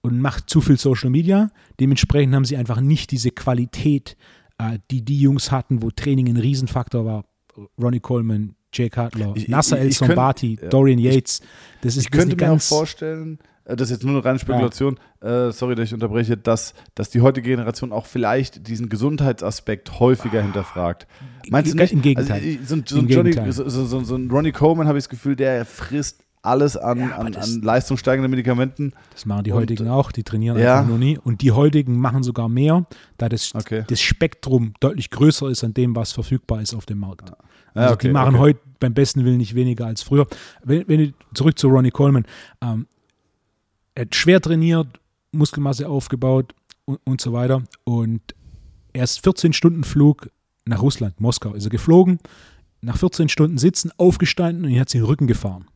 und 0.00 0.20
macht 0.20 0.50
zu 0.50 0.60
viel 0.60 0.78
Social 0.78 1.10
Media. 1.10 1.50
Dementsprechend 1.78 2.34
haben 2.34 2.44
sie 2.44 2.56
einfach 2.56 2.80
nicht 2.80 3.12
diese 3.12 3.30
Qualität, 3.30 4.16
äh, 4.58 4.78
die 4.90 5.04
die 5.04 5.20
Jungs 5.20 5.52
hatten, 5.52 5.82
wo 5.82 5.90
Training 5.90 6.28
ein 6.28 6.36
Riesenfaktor 6.36 7.04
war. 7.04 7.24
Ronnie 7.80 8.00
Coleman, 8.00 8.56
Jay 8.72 8.88
Cutler, 8.88 9.34
Nasser 9.46 9.78
El 9.78 9.92
Sombati, 9.92 10.58
Dorian 10.70 10.98
Yates. 10.98 11.40
Das 11.82 11.96
ist, 11.96 12.04
ich 12.04 12.10
könnte 12.10 12.34
mir 12.34 12.52
auch 12.52 12.60
vorstellen, 12.60 13.38
das 13.76 13.88
ist 13.88 13.96
jetzt 13.96 14.04
nur 14.04 14.14
eine 14.14 14.24
reine 14.24 14.38
Spekulation, 14.38 14.98
ja. 15.22 15.48
äh, 15.48 15.52
sorry, 15.52 15.74
dass 15.74 15.86
ich 15.86 15.94
unterbreche, 15.94 16.36
dass, 16.36 16.74
dass 16.94 17.10
die 17.10 17.20
heutige 17.20 17.50
Generation 17.50 17.92
auch 17.92 18.06
vielleicht 18.06 18.66
diesen 18.68 18.88
Gesundheitsaspekt 18.88 20.00
häufiger 20.00 20.40
ah. 20.40 20.42
hinterfragt. 20.42 21.06
Meinst 21.48 21.72
du 21.72 21.76
nicht? 21.76 21.92
Im 21.92 22.02
Gegenteil. 22.02 22.42
Also, 22.42 22.76
so, 22.76 22.82
so, 22.84 22.98
Im 22.98 23.08
Johnny, 23.08 23.30
Gegenteil. 23.30 23.52
So, 23.52 23.68
so, 23.68 24.02
so, 24.02 24.16
ein 24.16 24.30
Ronnie 24.30 24.52
Coleman 24.52 24.88
habe 24.88 24.98
ich 24.98 25.04
das 25.04 25.08
Gefühl, 25.10 25.36
der 25.36 25.64
frisst 25.64 26.24
alles 26.42 26.76
an, 26.76 26.98
ja, 26.98 27.16
an, 27.16 27.34
an 27.34 27.62
leistungssteigenden 27.62 28.30
Medikamenten. 28.30 28.92
Das 29.12 29.26
machen 29.26 29.44
die 29.44 29.52
heutigen 29.52 29.88
auch, 29.88 30.10
die 30.10 30.24
trainieren 30.24 30.58
ja. 30.58 30.78
einfach 30.78 30.88
nur 30.88 30.98
nie. 30.98 31.18
Und 31.18 31.40
die 31.40 31.52
heutigen 31.52 31.96
machen 31.96 32.24
sogar 32.24 32.48
mehr, 32.48 32.84
da 33.16 33.28
das, 33.28 33.54
okay. 33.54 33.84
das 33.86 34.00
Spektrum 34.00 34.74
deutlich 34.80 35.10
größer 35.10 35.48
ist 35.48 35.62
an 35.62 35.72
dem, 35.72 35.94
was 35.94 36.12
verfügbar 36.12 36.60
ist 36.60 36.74
auf 36.74 36.84
dem 36.84 36.98
Markt. 36.98 37.30
Ja. 37.30 37.36
Also 37.74 37.94
okay, 37.94 38.08
die 38.08 38.12
machen 38.12 38.34
okay. 38.34 38.38
heute 38.38 38.60
beim 38.80 38.92
besten 38.92 39.24
Willen 39.24 39.38
nicht 39.38 39.54
weniger 39.54 39.86
als 39.86 40.02
früher. 40.02 40.26
Wenn, 40.64 40.86
wenn 40.88 41.14
zurück 41.32 41.58
zu 41.58 41.68
Ronnie 41.68 41.90
Coleman, 41.90 42.24
ähm, 42.60 42.86
er 43.94 44.02
hat 44.02 44.14
schwer 44.14 44.40
trainiert, 44.40 44.88
Muskelmasse 45.32 45.88
aufgebaut 45.88 46.54
und, 46.84 47.00
und 47.04 47.20
so 47.20 47.32
weiter. 47.32 47.62
Und 47.84 48.22
er 48.92 49.04
ist 49.04 49.22
14 49.22 49.52
Stunden 49.52 49.84
Flug 49.84 50.30
nach 50.64 50.82
Russland, 50.82 51.20
Moskau, 51.20 51.54
ist 51.54 51.64
er 51.64 51.70
geflogen, 51.70 52.18
nach 52.80 52.96
14 52.96 53.28
Stunden 53.28 53.58
sitzen, 53.58 53.90
aufgestanden 53.96 54.64
und 54.64 54.70
ihn 54.70 54.80
hat 54.80 54.88
sich 54.88 55.00
den 55.00 55.06
Rücken 55.06 55.26
gefahren. 55.26 55.66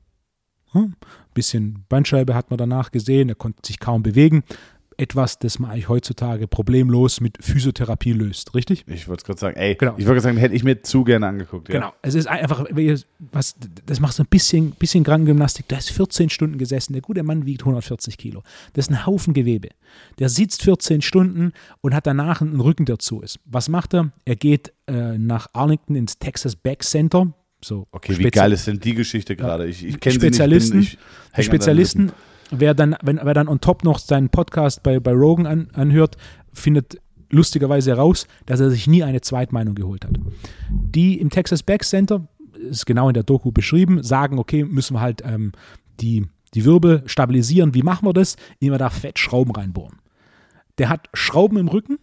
Hm? 0.73 0.95
Bisschen 1.35 1.85
Bandscheibe 1.89 2.35
hat 2.35 2.51
man 2.51 2.59
danach 2.59 2.91
gesehen, 2.91 3.29
er 3.29 3.35
konnte 3.35 3.61
sich 3.65 3.79
kaum 3.79 4.03
bewegen 4.03 4.43
etwas, 4.99 5.39
das 5.39 5.59
man 5.59 5.71
eigentlich 5.71 5.89
heutzutage 5.89 6.49
problemlos 6.49 7.21
mit 7.21 7.39
Physiotherapie 7.43 8.13
löst, 8.13 8.55
richtig? 8.55 8.85
Ich 8.89 9.09
wollte 9.09 9.21
es 9.21 9.25
gerade 9.25 9.41
sagen, 9.41 9.57
ey, 9.57 9.75
genau. 9.75 9.95
ich 9.97 10.07
wollte 10.07 10.21
sagen, 10.23 10.37
hätte 10.39 10.55
ich 10.55 10.65
mir 10.65 10.83
zu 10.83 11.05
gerne 11.05 11.27
angeguckt. 11.27 11.69
Ja. 11.69 11.75
Genau, 11.75 11.93
es 12.03 12.15
ist 12.15 12.27
einfach, 12.27 12.65
was, 13.19 13.57
das 13.85 14.01
macht 14.01 14.15
so 14.15 14.23
ein 14.23 14.29
bisschen, 14.29 14.71
bisschen 14.73 15.05
Krankengymnastik. 15.05 15.69
Da 15.69 15.77
ist 15.77 15.91
14 15.91 16.31
Stunden 16.31 16.59
gesessen, 16.59 16.95
der 16.95 17.03
gute 17.03 17.23
Mann 17.23 17.47
wiegt 17.47 17.63
140 17.63 18.17
Kilo. 18.17 18.43
Das 18.73 18.87
ist 18.87 18.91
ein 18.91 19.07
Haufen 19.07 19.35
Gewebe. 19.35 19.69
Der 20.19 20.29
sitzt 20.29 20.63
14 20.63 21.03
Stunden 21.03 21.53
und 21.81 21.95
hat 21.95 22.07
danach 22.07 22.41
einen 22.41 22.61
Rücken, 22.61 22.87
der 22.87 22.99
zu 22.99 23.21
ist. 23.21 23.39
Was 23.45 23.69
macht 23.69 23.95
er? 23.95 24.13
Er 24.25 24.37
geht 24.37 24.73
äh, 24.87 25.19
nach 25.19 25.49
Arlington 25.53 25.97
ins 25.97 26.19
Texas 26.19 26.57
Back 26.57 26.83
Center, 26.83 27.33
so 27.63 27.87
okay, 27.91 28.17
wie 28.19 28.31
geil 28.31 28.53
ist 28.53 28.67
denn 28.67 28.79
die 28.79 28.95
Geschichte 28.95 29.35
gerade? 29.35 29.67
Ich, 29.67 29.85
ich 29.85 29.99
kenne 29.99 30.15
Spezialisten, 30.15 30.81
nicht, 30.81 30.99
ich 31.37 31.47
Spezialisten 31.47 32.13
wer 32.51 32.75
dann, 32.75 32.97
wenn, 33.03 33.21
wer 33.23 33.35
dann 33.35 33.49
on 33.49 33.61
top 33.61 33.85
noch 33.85 33.99
seinen 33.99 34.29
Podcast 34.29 34.83
bei, 34.83 35.01
bei 35.01 35.13
Rogan 35.13 35.47
an, 35.47 35.69
anhört, 35.73 36.17
findet 36.53 37.01
lustigerweise 37.31 37.91
heraus, 37.91 38.27
dass 38.47 38.61
er 38.61 38.71
sich 38.71 38.87
nie 38.87 39.03
eine 39.03 39.21
Zweitmeinung 39.21 39.75
geholt 39.75 40.05
hat. 40.05 40.19
Die 40.71 41.21
im 41.21 41.31
Texas 41.31 41.63
Back 41.63 41.85
Center, 41.85 42.27
ist 42.57 42.87
genau 42.87 43.09
in 43.09 43.15
der 43.15 43.23
Doku 43.23 43.53
beschrieben, 43.53 44.03
sagen, 44.03 44.39
okay, 44.39 44.65
müssen 44.65 44.95
wir 44.95 45.01
halt 45.01 45.23
ähm, 45.25 45.53
die, 46.01 46.27
die 46.55 46.65
Wirbel 46.65 47.03
stabilisieren. 47.07 47.75
Wie 47.75 47.83
machen 47.83 48.07
wir 48.07 48.13
das? 48.13 48.37
Indem 48.61 48.75
wir 48.75 48.79
da 48.79 48.91
fett 48.91 49.19
Schrauben 49.19 49.53
reinbohren. 49.53 49.99
Der 50.79 50.89
hat 50.89 51.09
Schrauben 51.15 51.59
im 51.59 51.69
Rücken. 51.69 51.99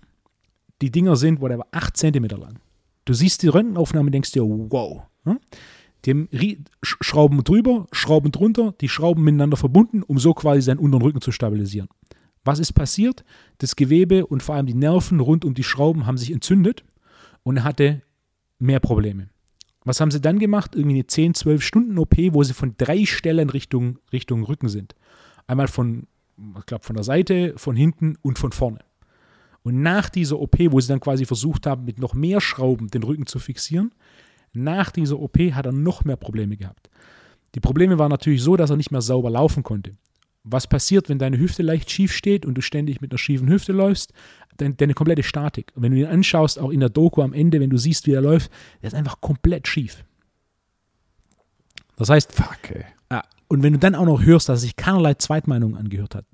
Die 0.82 0.92
Dinger 0.92 1.16
sind, 1.16 1.42
whatever, 1.42 1.66
8 1.72 1.96
cm 1.96 2.26
lang. 2.26 2.60
Du 3.06 3.14
siehst 3.14 3.44
die 3.44 3.48
Röntgenaufnahme 3.48 4.08
und 4.08 4.12
denkst 4.12 4.32
dir, 4.32 4.44
wow. 4.44 5.04
Hm? 5.26 5.40
Dem 6.06 6.28
Schrauben 6.82 7.44
drüber, 7.44 7.88
Schrauben 7.92 8.32
drunter, 8.32 8.74
die 8.82 8.90
Schrauben 8.90 9.24
miteinander 9.24 9.58
verbunden, 9.58 10.04
um 10.04 10.20
so 10.20 10.34
quasi 10.34 10.62
seinen 10.62 10.80
unteren 10.80 11.02
Rücken 11.02 11.22
zu 11.22 11.32
stabilisieren. 11.32 11.90
Was 12.44 12.60
ist 12.60 12.74
passiert? 12.74 13.24
Das 13.60 13.76
Gewebe 13.76 14.26
und 14.26 14.44
vor 14.44 14.56
allem 14.56 14.66
die 14.66 14.74
Nerven 14.74 15.20
rund 15.20 15.46
um 15.46 15.54
die 15.54 15.64
Schrauben 15.64 16.06
haben 16.06 16.18
sich 16.18 16.32
entzündet 16.32 16.84
und 17.44 17.58
er 17.58 17.64
hatte 17.64 18.02
mehr 18.60 18.80
Probleme. 18.80 19.30
Was 19.86 20.00
haben 20.00 20.12
sie 20.12 20.22
dann 20.22 20.40
gemacht? 20.40 20.76
Irgendwie 20.76 20.96
eine 20.96 21.08
10, 21.08 21.34
12 21.36 21.62
Stunden 21.62 21.98
OP, 21.98 22.16
wo 22.32 22.44
sie 22.44 22.54
von 22.54 22.76
drei 22.78 23.06
Stellen 23.06 23.50
Richtung, 23.50 24.00
Richtung 24.12 24.44
Rücken 24.44 24.70
sind. 24.70 24.96
Einmal 25.48 25.68
von, 25.68 26.08
ich 26.58 26.66
glaube, 26.66 26.86
von 26.86 26.96
der 26.96 27.04
Seite, 27.04 27.54
von 27.58 27.76
hinten 27.76 28.18
und 28.22 28.40
von 28.40 28.52
vorne. 28.52 28.80
Und 29.62 29.82
nach 29.82 30.10
dieser 30.10 30.40
OP, 30.40 30.58
wo 30.72 30.80
sie 30.80 30.90
dann 30.90 31.00
quasi 31.00 31.26
versucht 31.26 31.66
haben, 31.66 31.86
mit 31.86 32.00
noch 32.00 32.14
mehr 32.14 32.42
Schrauben 32.42 32.90
den 32.90 33.04
Rücken 33.04 33.26
zu 33.26 33.40
fixieren, 33.40 33.94
nach 34.54 34.92
dieser 34.92 35.20
OP 35.20 35.38
hat 35.52 35.66
er 35.66 35.72
noch 35.72 36.04
mehr 36.04 36.16
Probleme 36.16 36.58
gehabt. 36.58 36.90
Die 37.56 37.60
Probleme 37.60 38.00
waren 38.00 38.10
natürlich 38.10 38.42
so, 38.42 38.56
dass 38.56 38.70
er 38.70 38.78
nicht 38.78 38.92
mehr 38.92 39.02
sauber 39.02 39.30
laufen 39.30 39.64
konnte. 39.64 39.92
Was 40.44 40.68
passiert, 40.68 41.08
wenn 41.08 41.20
deine 41.20 41.38
Hüfte 41.38 41.64
leicht 41.64 41.90
schief 41.90 42.12
steht 42.12 42.46
und 42.46 42.56
du 42.56 42.62
ständig 42.62 43.00
mit 43.00 43.12
einer 43.12 43.18
schiefen 43.18 43.48
Hüfte 43.48 43.72
läufst? 43.72 44.12
Deine, 44.58 44.74
deine 44.74 44.94
komplette 44.94 45.24
Statik. 45.24 45.72
Und 45.76 45.84
wenn 45.84 45.94
du 45.94 46.00
ihn 46.00 46.06
anschaust, 46.06 46.60
auch 46.60 46.70
in 46.70 46.82
der 46.82 46.90
Doku 46.90 47.22
am 47.22 47.34
Ende, 47.34 47.60
wenn 47.60 47.70
du 47.70 47.78
siehst, 47.78 48.08
wie 48.08 48.12
er 48.12 48.22
läuft, 48.22 48.52
der 48.82 48.88
ist 48.88 48.94
einfach 48.94 49.22
komplett 49.22 49.68
schief. 49.68 50.04
Das 51.96 52.10
heißt, 52.10 52.34
Fuck, 52.34 52.72
ey. 52.72 52.86
und 53.48 53.64
wenn 53.64 53.74
du 53.74 53.80
dann 53.80 53.96
auch 53.96 54.06
noch 54.06 54.24
hörst, 54.24 54.50
dass 54.50 54.60
er 54.60 54.62
sich 54.62 54.76
keinerlei 54.76 55.14
Zweitmeinungen 55.14 55.78
angehört 55.78 56.16
hat, 56.16 56.26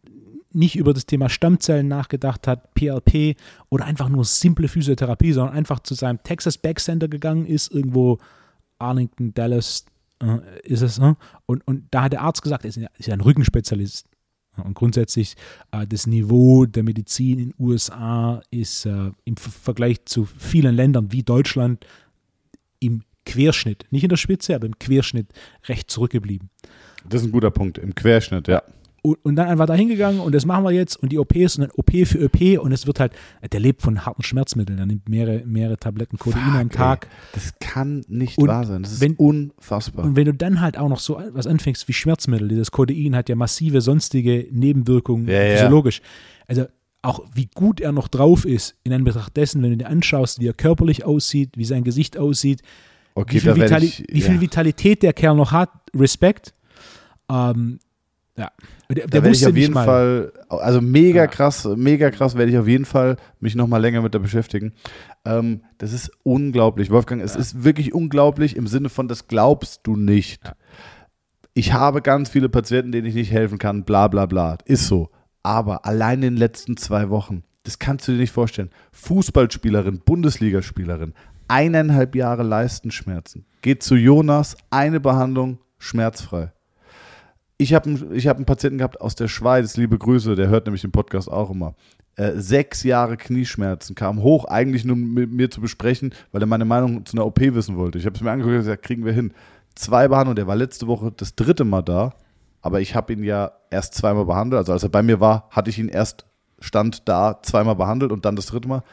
nicht 0.52 0.76
über 0.76 0.94
das 0.94 1.06
Thema 1.06 1.30
Stammzellen 1.30 1.88
nachgedacht 1.88 2.48
hat, 2.48 2.74
PLP 2.74 3.38
oder 3.70 3.86
einfach 3.86 4.10
nur 4.10 4.26
simple 4.26 4.68
Physiotherapie, 4.68 5.34
sondern 5.34 5.56
einfach 5.56 5.80
zu 5.80 5.94
seinem 5.94 6.22
Texas 6.24 6.58
Back 6.58 6.80
Center 6.80 7.08
gegangen 7.08 7.46
ist, 7.46 7.72
irgendwo 7.72 8.18
Arlington, 8.80 9.34
Dallas 9.34 9.86
äh, 10.22 10.40
ist 10.64 10.82
es. 10.82 10.98
Äh? 11.00 11.14
Und, 11.46 11.68
und 11.68 11.86
da 11.92 12.04
hat 12.04 12.14
der 12.14 12.22
Arzt 12.22 12.42
gesagt, 12.42 12.66
er 12.66 12.70
ist, 12.70 12.78
ist 12.78 13.08
ja 13.08 13.14
ein 13.14 13.22
Rückenspezialist. 13.22 14.08
Und 14.64 14.74
grundsätzlich 14.74 15.36
äh, 15.72 15.86
das 15.88 16.08
Niveau 16.08 16.66
der 16.66 16.84
Medizin 16.84 17.40
in 17.40 17.50
den 17.50 17.56
USA 17.60 18.42
ist 18.52 18.86
äh, 18.86 19.12
im 19.24 19.38
Vergleich 19.38 20.06
zu 20.06 20.26
vielen 20.26 20.76
Ländern 20.76 21.12
wie 21.12 21.24
Deutschland 21.24 21.86
im 22.80 23.04
Querschnitt, 23.26 23.86
nicht 23.92 24.04
in 24.04 24.10
der 24.10 24.18
Spitze, 24.18 24.56
aber 24.56 24.66
im 24.66 24.80
Querschnitt 24.80 25.28
recht 25.68 25.92
zurückgeblieben. 25.92 26.50
Das 27.08 27.22
ist 27.22 27.28
ein 27.28 27.32
guter 27.32 27.52
Punkt, 27.52 27.78
im 27.78 27.94
Querschnitt, 27.94 28.48
ja. 28.48 28.64
Und, 29.02 29.18
und, 29.24 29.36
dann 29.36 29.48
einfach 29.48 29.66
da 29.66 29.74
hingegangen 29.74 30.20
und 30.20 30.36
das 30.36 30.46
machen 30.46 30.64
wir 30.64 30.72
jetzt 30.72 30.98
und 30.98 31.12
die 31.12 31.20
OPs 31.20 31.58
und 31.58 31.62
dann 31.62 31.72
OP 31.76 31.92
für 32.06 32.26
OP 32.26 32.64
und 32.64 32.72
es 32.72 32.86
wird 32.86 33.00
halt, 33.00 33.14
der 33.52 33.60
lebt 33.60 33.82
von 33.82 34.06
harten 34.06 34.24
Schmerzmitteln, 34.24 34.78
der 34.78 34.86
nimmt 34.86 35.08
mehrere, 35.08 35.44
mehrere 35.46 35.78
Tabletten 35.78 36.18
Codein 36.18 36.56
am 36.60 36.70
Tag. 36.70 37.06
Ey, 37.06 37.30
das 37.34 37.54
kann 37.60 38.04
nicht 38.08 38.38
und 38.38 38.48
wahr 38.48 38.66
sein, 38.66 38.84
das 38.84 38.94
ist 38.94 39.02
wenn, 39.02 39.16
unfassbar. 39.16 40.06
Und 40.06 40.16
wenn 40.16 40.26
du 40.26 40.34
dann 40.34 40.60
halt 40.62 40.78
auch 40.78 40.90
noch 40.90 41.00
so 41.00 41.22
was 41.32 41.48
anfängst 41.48 41.88
wie 41.88 41.94
Schmerzmittel, 41.94 42.48
dieses 42.48 42.72
Codein 42.72 43.16
hat 43.16 43.30
ja 43.30 43.36
massive 43.36 43.82
sonstige 43.82 44.48
Nebenwirkungen 44.52 45.28
ja, 45.28 45.56
physiologisch. 45.56 46.00
Ja. 46.00 46.06
Also 46.48 46.66
auch 47.02 47.22
wie 47.34 47.48
gut 47.54 47.80
er 47.80 47.92
noch 47.92 48.08
drauf 48.08 48.46
ist, 48.46 48.76
in 48.84 48.92
Anbetracht 48.92 49.38
dessen, 49.38 49.62
wenn 49.62 49.72
du 49.72 49.78
dir 49.78 49.88
anschaust, 49.88 50.40
wie 50.40 50.48
er 50.48 50.54
körperlich 50.54 51.06
aussieht, 51.06 51.52
wie 51.56 51.66
sein 51.66 51.84
Gesicht 51.84 52.18
aussieht, 52.18 52.62
okay, 53.16 53.36
wie, 53.36 53.40
viel, 53.40 53.56
Vitali 53.56 53.86
ich, 53.86 54.04
wie 54.10 54.22
viel 54.22 54.42
Vitalität 54.42 55.04
der 55.04 55.14
Kerl 55.14 55.36
noch 55.36 55.52
hat, 55.52 55.70
Respekt. 55.96 56.54
Ähm, 57.32 57.80
ja. 58.40 58.52
Der, 58.90 59.06
der 59.06 59.24
werde 59.24 59.36
ich 59.36 59.46
auf 59.46 59.56
jeden 59.56 59.74
Fall, 59.74 60.32
also 60.48 60.80
mega 60.80 61.22
ja. 61.22 61.28
krass, 61.28 61.68
mega 61.76 62.10
krass 62.10 62.38
werde 62.38 62.52
ich 62.52 62.58
auf 62.58 62.68
jeden 62.68 62.86
Fall 62.86 63.18
mich 63.42 63.54
nochmal 63.54 63.82
länger 63.82 64.02
mit 64.02 64.14
der 64.14 64.20
beschäftigen. 64.20 64.74
Ähm, 65.26 65.62
das 65.78 65.92
ist 65.92 66.10
unglaublich, 66.24 66.90
Wolfgang. 66.90 67.22
Es 67.22 67.34
ja. 67.34 67.42
ist 67.42 67.66
wirklich 67.66 67.94
unglaublich 67.94 68.56
im 68.56 68.66
Sinne 68.66 68.88
von, 68.88 69.10
das 69.10 69.28
glaubst 69.28 69.82
du 69.84 69.98
nicht. 69.98 70.46
Ja. 70.46 70.54
Ich 71.54 71.74
habe 71.74 72.02
ganz 72.02 72.30
viele 72.30 72.48
Patienten, 72.48 72.94
denen 72.94 73.08
ich 73.08 73.14
nicht 73.14 73.32
helfen 73.32 73.58
kann, 73.58 73.84
bla 73.84 74.08
bla 74.08 74.26
bla. 74.26 74.58
Ist 74.64 74.88
so. 74.88 75.10
Aber 75.44 75.86
allein 75.86 76.24
in 76.24 76.36
den 76.36 76.38
letzten 76.38 76.78
zwei 76.78 77.10
Wochen, 77.10 77.44
das 77.64 77.78
kannst 77.78 78.08
du 78.08 78.14
dir 78.14 78.20
nicht 78.20 78.32
vorstellen. 78.32 78.70
Fußballspielerin, 78.94 80.00
Bundesligaspielerin, 80.00 81.14
eineinhalb 81.50 82.16
Jahre 82.16 82.44
Leistenschmerzen. 82.44 83.46
Geht 83.62 83.84
zu 83.84 83.96
Jonas, 83.96 84.56
eine 84.70 85.02
Behandlung, 85.02 85.60
schmerzfrei 85.78 86.54
ich 87.60 87.74
habe 87.74 87.90
einen, 87.90 88.20
hab 88.22 88.38
einen 88.38 88.46
Patienten 88.46 88.78
gehabt 88.78 89.02
aus 89.02 89.16
der 89.16 89.28
Schweiz, 89.28 89.76
liebe 89.76 89.98
Grüße, 89.98 90.36
der 90.36 90.48
hört 90.48 90.66
nämlich 90.66 90.82
den 90.82 90.94
Podcast 90.94 91.30
auch 91.30 91.52
immer. 91.52 91.76
Äh, 92.16 92.32
sechs 92.38 92.84
Jahre 92.84 93.18
Knieschmerzen, 93.18 93.96
kam 93.96 94.24
hoch, 94.24 94.46
eigentlich 94.46 94.86
nur 94.86 94.96
mit 94.96 95.30
mir 95.30 95.52
zu 95.52 95.60
besprechen, 95.60 96.14
weil 96.32 96.42
er 96.42 96.48
meine 96.48 96.64
Meinung 96.64 97.06
zu 97.06 97.18
einer 97.18 97.26
OP 97.26 97.42
wissen 97.42 97.76
wollte. 97.76 98.00
Ich 98.00 98.06
habe 98.06 98.16
es 98.16 98.22
mir 98.22 98.32
angeguckt 98.32 98.54
und 98.54 98.62
gesagt, 98.62 98.84
kriegen 98.84 99.04
wir 99.04 99.12
hin. 99.12 99.34
Zwei 99.76 100.08
Behandlungen, 100.08 100.38
der 100.38 100.48
war 100.48 100.56
letzte 100.56 100.88
Woche 100.88 101.12
das 101.16 101.36
dritte 101.36 101.66
Mal 101.66 101.82
da, 101.82 102.14
aber 102.62 102.80
ich 102.80 102.96
habe 102.96 103.12
ihn 103.12 103.24
ja 103.24 103.52
erst 103.70 103.94
zweimal 103.94 104.26
behandelt. 104.26 104.60
Also 104.60 104.72
als 104.72 104.84
er 104.84 104.90
bei 104.90 105.04
mir 105.04 105.20
war, 105.20 105.50
hatte 105.52 105.70
ich 105.70 105.80
ihn 105.80 105.90
erst 105.90 106.26
Stand 106.62 107.10
da 107.10 107.40
zweimal 107.42 107.76
behandelt 107.76 108.14
und 108.14 108.24
dann 108.24 108.38
das 108.38 108.48
dritte 108.48 108.70
Mal. 108.70 108.84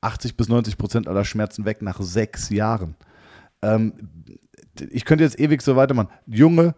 80 0.00 0.36
bis 0.36 0.48
90 0.48 0.76
Prozent 0.76 1.08
aller 1.08 1.24
Schmerzen 1.24 1.64
weg 1.64 1.82
nach 1.82 2.00
sechs 2.00 2.50
Jahren. 2.50 2.96
Ähm, 3.62 3.92
ich 4.90 5.04
könnte 5.04 5.24
jetzt 5.24 5.38
ewig 5.38 5.62
so 5.62 5.74
weitermachen. 5.76 6.08
Junge, 6.26 6.74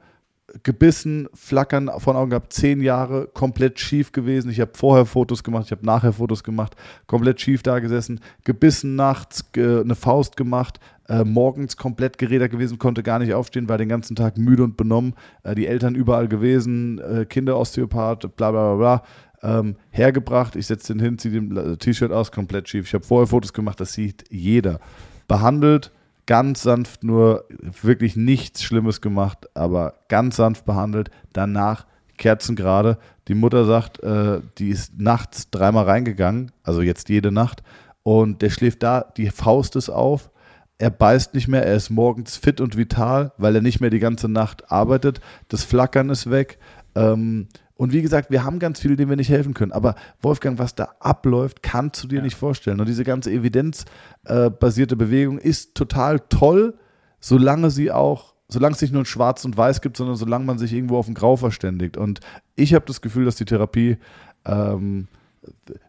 gebissen, 0.62 1.28
flackern 1.34 1.90
von 1.98 2.16
Augen 2.16 2.30
gehabt, 2.30 2.52
zehn 2.52 2.80
Jahre, 2.80 3.28
komplett 3.32 3.80
schief 3.80 4.12
gewesen. 4.12 4.50
Ich 4.50 4.60
habe 4.60 4.72
vorher 4.74 5.06
Fotos 5.06 5.42
gemacht, 5.42 5.66
ich 5.66 5.72
habe 5.72 5.84
nachher 5.86 6.12
Fotos 6.12 6.44
gemacht, 6.44 6.76
komplett 7.06 7.40
schief 7.40 7.62
da 7.62 7.78
gesessen, 7.78 8.20
gebissen 8.44 8.96
nachts, 8.96 9.52
ge 9.52 9.80
eine 9.80 9.94
Faust 9.94 10.36
gemacht, 10.36 10.80
äh, 11.08 11.24
morgens 11.24 11.76
komplett 11.76 12.18
gerädert 12.18 12.50
gewesen, 12.50 12.78
konnte 12.78 13.02
gar 13.02 13.18
nicht 13.18 13.34
aufstehen, 13.34 13.68
war 13.68 13.78
den 13.78 13.88
ganzen 13.88 14.16
Tag 14.16 14.38
müde 14.38 14.64
und 14.64 14.76
benommen, 14.76 15.14
äh, 15.42 15.54
die 15.54 15.66
Eltern 15.66 15.94
überall 15.94 16.28
gewesen, 16.28 16.98
äh, 16.98 17.24
Kinderosteopath, 17.24 18.36
bla 18.36 18.50
bla 18.50 18.74
bla 18.74 18.76
bla. 18.76 19.02
Ähm, 19.42 19.76
hergebracht, 19.90 20.54
ich 20.54 20.66
setze 20.66 20.92
den 20.92 21.00
hin, 21.00 21.18
ziehe 21.18 21.40
den 21.40 21.78
T-Shirt 21.78 22.12
aus, 22.12 22.30
komplett 22.30 22.68
schief. 22.68 22.86
Ich 22.86 22.92
habe 22.92 23.04
vorher 23.04 23.26
Fotos 23.26 23.54
gemacht, 23.54 23.80
das 23.80 23.94
sieht 23.94 24.24
jeder. 24.28 24.80
Behandelt, 25.28 25.92
ganz 26.26 26.62
sanft 26.62 27.04
nur, 27.04 27.44
wirklich 27.82 28.16
nichts 28.16 28.62
Schlimmes 28.62 29.00
gemacht, 29.00 29.48
aber 29.54 29.94
ganz 30.08 30.36
sanft 30.36 30.64
behandelt. 30.64 31.10
Danach 31.32 31.86
kerzengerade. 32.18 32.98
Die 33.28 33.34
Mutter 33.34 33.64
sagt, 33.64 34.02
äh, 34.02 34.40
die 34.58 34.68
ist 34.68 35.00
nachts 35.00 35.50
dreimal 35.50 35.84
reingegangen, 35.84 36.52
also 36.62 36.82
jetzt 36.82 37.08
jede 37.08 37.32
Nacht, 37.32 37.62
und 38.02 38.42
der 38.42 38.50
schläft 38.50 38.82
da, 38.82 39.12
die 39.16 39.30
Faust 39.30 39.76
ist 39.76 39.90
auf. 39.90 40.30
Er 40.78 40.90
beißt 40.90 41.34
nicht 41.34 41.48
mehr, 41.48 41.64
er 41.64 41.76
ist 41.76 41.90
morgens 41.90 42.36
fit 42.36 42.60
und 42.60 42.76
vital, 42.76 43.32
weil 43.36 43.54
er 43.54 43.62
nicht 43.62 43.80
mehr 43.80 43.90
die 43.90 43.98
ganze 43.98 44.28
Nacht 44.28 44.70
arbeitet. 44.72 45.20
Das 45.48 45.62
Flackern 45.62 46.08
ist 46.08 46.30
weg. 46.30 46.58
Ähm, 46.94 47.48
und 47.80 47.94
wie 47.94 48.02
gesagt, 48.02 48.30
wir 48.30 48.44
haben 48.44 48.58
ganz 48.58 48.78
viele, 48.78 48.94
denen 48.94 49.08
wir 49.08 49.16
nicht 49.16 49.30
helfen 49.30 49.54
können. 49.54 49.72
Aber 49.72 49.94
Wolfgang, 50.20 50.58
was 50.58 50.74
da 50.74 50.90
abläuft, 51.00 51.62
kannst 51.62 52.04
du 52.04 52.08
dir 52.08 52.16
ja. 52.16 52.22
nicht 52.22 52.36
vorstellen. 52.36 52.78
Und 52.78 52.86
diese 52.90 53.04
ganze 53.04 53.30
evidenzbasierte 53.30 54.96
Bewegung 54.96 55.38
ist 55.38 55.74
total 55.74 56.20
toll, 56.28 56.74
solange 57.20 57.70
sie 57.70 57.90
auch, 57.90 58.34
solange 58.50 58.74
es 58.74 58.82
nicht 58.82 58.92
nur 58.92 59.00
ein 59.00 59.06
Schwarz 59.06 59.46
und 59.46 59.56
Weiß 59.56 59.80
gibt, 59.80 59.96
sondern 59.96 60.16
solange 60.16 60.44
man 60.44 60.58
sich 60.58 60.74
irgendwo 60.74 60.98
auf 60.98 61.08
ein 61.08 61.14
Grau 61.14 61.36
verständigt. 61.36 61.96
Und 61.96 62.20
ich 62.54 62.74
habe 62.74 62.84
das 62.84 63.00
Gefühl, 63.00 63.24
dass 63.24 63.36
die 63.36 63.46
Therapie 63.46 63.96
ähm, 64.44 65.08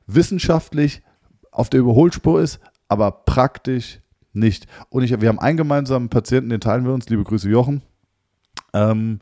wissenschaftlich 0.08 1.02
auf 1.52 1.70
der 1.70 1.82
Überholspur 1.82 2.40
ist, 2.40 2.62
aber 2.88 3.12
praktisch 3.12 4.00
nicht. 4.32 4.66
Und 4.88 5.04
ich, 5.04 5.20
wir 5.20 5.28
haben 5.28 5.40
einen 5.40 5.58
gemeinsamen 5.58 6.08
Patienten, 6.08 6.52
den 6.52 6.62
teilen 6.62 6.86
wir 6.86 6.94
uns. 6.94 7.10
Liebe 7.10 7.26
Grüße, 7.26 7.50
Jochen. 7.50 7.82
Ähm, 8.74 9.20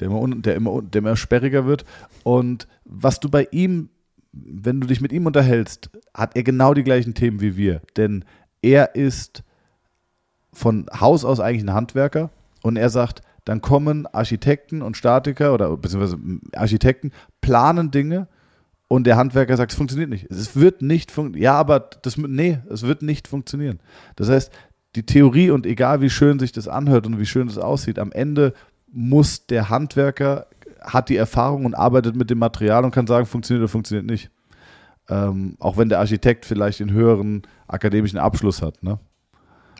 der 0.00 0.08
immer, 0.08 0.26
der 0.36 0.54
immer, 0.54 0.82
der 0.82 1.00
immer 1.00 1.16
sperriger 1.16 1.66
wird. 1.66 1.84
Und 2.24 2.66
was 2.84 3.20
du 3.20 3.28
bei 3.28 3.46
ihm, 3.50 3.90
wenn 4.32 4.80
du 4.80 4.86
dich 4.86 5.00
mit 5.00 5.12
ihm 5.12 5.26
unterhältst, 5.26 5.90
hat 6.14 6.36
er 6.36 6.42
genau 6.42 6.74
die 6.74 6.84
gleichen 6.84 7.14
Themen 7.14 7.40
wie 7.40 7.56
wir. 7.56 7.82
Denn 7.96 8.24
er 8.62 8.94
ist 8.94 9.42
von 10.52 10.86
Haus 10.98 11.24
aus 11.24 11.40
eigentlich 11.40 11.62
ein 11.62 11.74
Handwerker 11.74 12.30
und 12.62 12.76
er 12.76 12.90
sagt, 12.90 13.22
dann 13.44 13.60
kommen 13.60 14.06
Architekten 14.06 14.82
und 14.82 14.96
Statiker 14.96 15.54
oder 15.54 15.76
beziehungsweise 15.76 16.18
Architekten, 16.54 17.12
planen 17.40 17.90
Dinge 17.90 18.28
und 18.88 19.06
der 19.06 19.16
Handwerker 19.16 19.56
sagt, 19.56 19.72
es 19.72 19.78
funktioniert 19.78 20.10
nicht. 20.10 20.30
Es 20.30 20.56
wird 20.56 20.82
nicht 20.82 21.10
funktionieren. 21.10 21.44
Ja, 21.44 21.54
aber 21.54 21.80
das, 21.80 22.16
nee, 22.16 22.58
es 22.68 22.82
wird 22.82 23.02
nicht 23.02 23.28
funktionieren. 23.28 23.80
Das 24.16 24.28
heißt, 24.28 24.52
die 24.96 25.06
Theorie 25.06 25.50
und 25.50 25.66
egal 25.66 26.00
wie 26.00 26.10
schön 26.10 26.38
sich 26.38 26.52
das 26.52 26.68
anhört 26.68 27.06
und 27.06 27.18
wie 27.18 27.26
schön 27.26 27.46
das 27.46 27.58
aussieht, 27.58 27.98
am 27.98 28.12
Ende 28.12 28.52
muss 28.92 29.46
der 29.46 29.68
Handwerker, 29.70 30.46
hat 30.80 31.08
die 31.08 31.16
Erfahrung 31.16 31.64
und 31.64 31.74
arbeitet 31.74 32.16
mit 32.16 32.30
dem 32.30 32.38
Material 32.38 32.84
und 32.84 32.90
kann 32.90 33.06
sagen, 33.06 33.26
funktioniert 33.26 33.62
oder 33.62 33.68
funktioniert 33.68 34.06
nicht. 34.06 34.30
Ähm, 35.08 35.56
auch 35.58 35.76
wenn 35.76 35.88
der 35.88 35.98
Architekt 35.98 36.46
vielleicht 36.46 36.80
den 36.80 36.92
höheren 36.92 37.42
akademischen 37.66 38.18
Abschluss 38.18 38.62
hat. 38.62 38.82
Ne? 38.82 38.98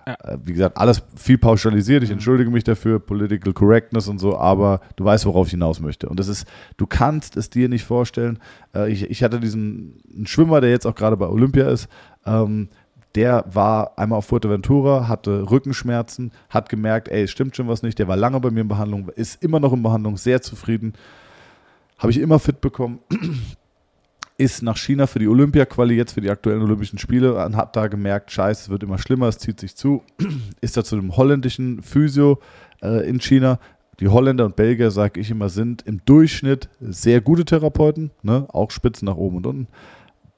Ja. 0.07 0.15
Äh, 0.25 0.39
wie 0.43 0.53
gesagt, 0.53 0.77
alles 0.77 1.03
viel 1.15 1.39
pauschalisiert. 1.39 2.03
Ich 2.03 2.11
mhm. 2.11 2.15
entschuldige 2.15 2.51
mich 2.51 2.65
dafür, 2.65 2.99
Political 2.99 3.53
Correctness 3.53 4.09
und 4.09 4.19
so, 4.19 4.37
aber 4.37 4.81
du 4.97 5.05
weißt, 5.05 5.27
worauf 5.27 5.47
ich 5.47 5.53
hinaus 5.53 5.81
möchte. 5.81 6.09
Und 6.09 6.19
das 6.19 6.29
ist, 6.29 6.47
du 6.77 6.87
kannst 6.87 7.37
es 7.37 7.51
dir 7.51 7.69
nicht 7.69 7.85
vorstellen. 7.85 8.39
Äh, 8.75 8.91
ich, 8.91 9.09
ich 9.09 9.23
hatte 9.23 9.41
diesen 9.41 10.03
Schwimmer, 10.25 10.61
der 10.61 10.71
jetzt 10.71 10.87
auch 10.87 10.95
gerade 10.95 11.17
bei 11.17 11.29
Olympia 11.29 11.69
ist. 11.69 11.89
Ähm, 12.27 12.69
der 13.15 13.45
war 13.53 13.99
einmal 13.99 14.19
auf 14.19 14.27
Fuerteventura, 14.27 15.09
hatte 15.09 15.51
Rückenschmerzen, 15.51 16.33
hat 16.49 16.69
gemerkt, 16.69 17.09
ey, 17.09 17.25
es 17.25 17.31
stimmt 17.31 17.57
schon 17.57 17.69
was 17.69 17.83
nicht. 17.83 17.99
Der 17.99 18.09
war 18.09 18.17
lange 18.17 18.39
bei 18.41 18.51
mir 18.51 18.61
in 18.61 18.69
Behandlung, 18.69 19.09
ist 19.17 19.43
immer 19.43 19.59
noch 19.59 19.73
in 19.73 19.83
Behandlung, 19.83 20.17
sehr 20.17 20.43
zufrieden. 20.43 20.95
Habe 21.99 22.13
ich 22.13 22.19
immer 22.19 22.39
fit 22.39 22.61
bekommen. 22.61 23.01
ist 24.39 24.63
nach 24.63 24.79
China 24.79 25.07
für 25.07 25.19
die 25.19 25.29
Olympia-Quali, 25.29 25.95
jetzt 25.95 26.13
für 26.13 26.23
die 26.23 26.31
aktuellen 26.31 26.63
Olympischen 26.63 26.99
Spiele, 26.99 27.45
und 27.45 27.57
hat 27.57 27.77
da 27.77 27.89
gemerkt, 27.89 28.31
scheiße, 28.31 28.65
es 28.65 28.69
wird 28.71 28.83
immer 28.83 28.99
schlimmer, 28.99 29.29
es 29.29 29.39
zieht 29.39 29.61
sich 29.61 29.77
zu. 29.77 30.03
ist 30.61 30.77
da 30.77 30.85
zu 30.85 30.97
einem 30.97 31.17
holländischen 31.17 31.83
Physio 31.83 32.39
äh, 32.81 33.09
in 33.09 33.21
China. 33.21 33.59
Die 33.99 34.09
Holländer 34.09 34.47
und 34.47 34.57
Belgier, 34.57 34.91
sage 34.91 35.21
ich 35.21 35.31
immer, 35.31 35.51
sind 35.51 35.83
im 35.87 36.01
Durchschnitt 36.07 36.71
sehr 36.81 37.21
gute 37.21 37.45
Therapeuten, 37.45 38.13
ne? 38.23 38.47
auch 38.49 38.71
Spitzen 38.71 39.05
nach 39.05 39.17
oben 39.17 39.39
und 39.39 39.47
unten. 39.47 39.69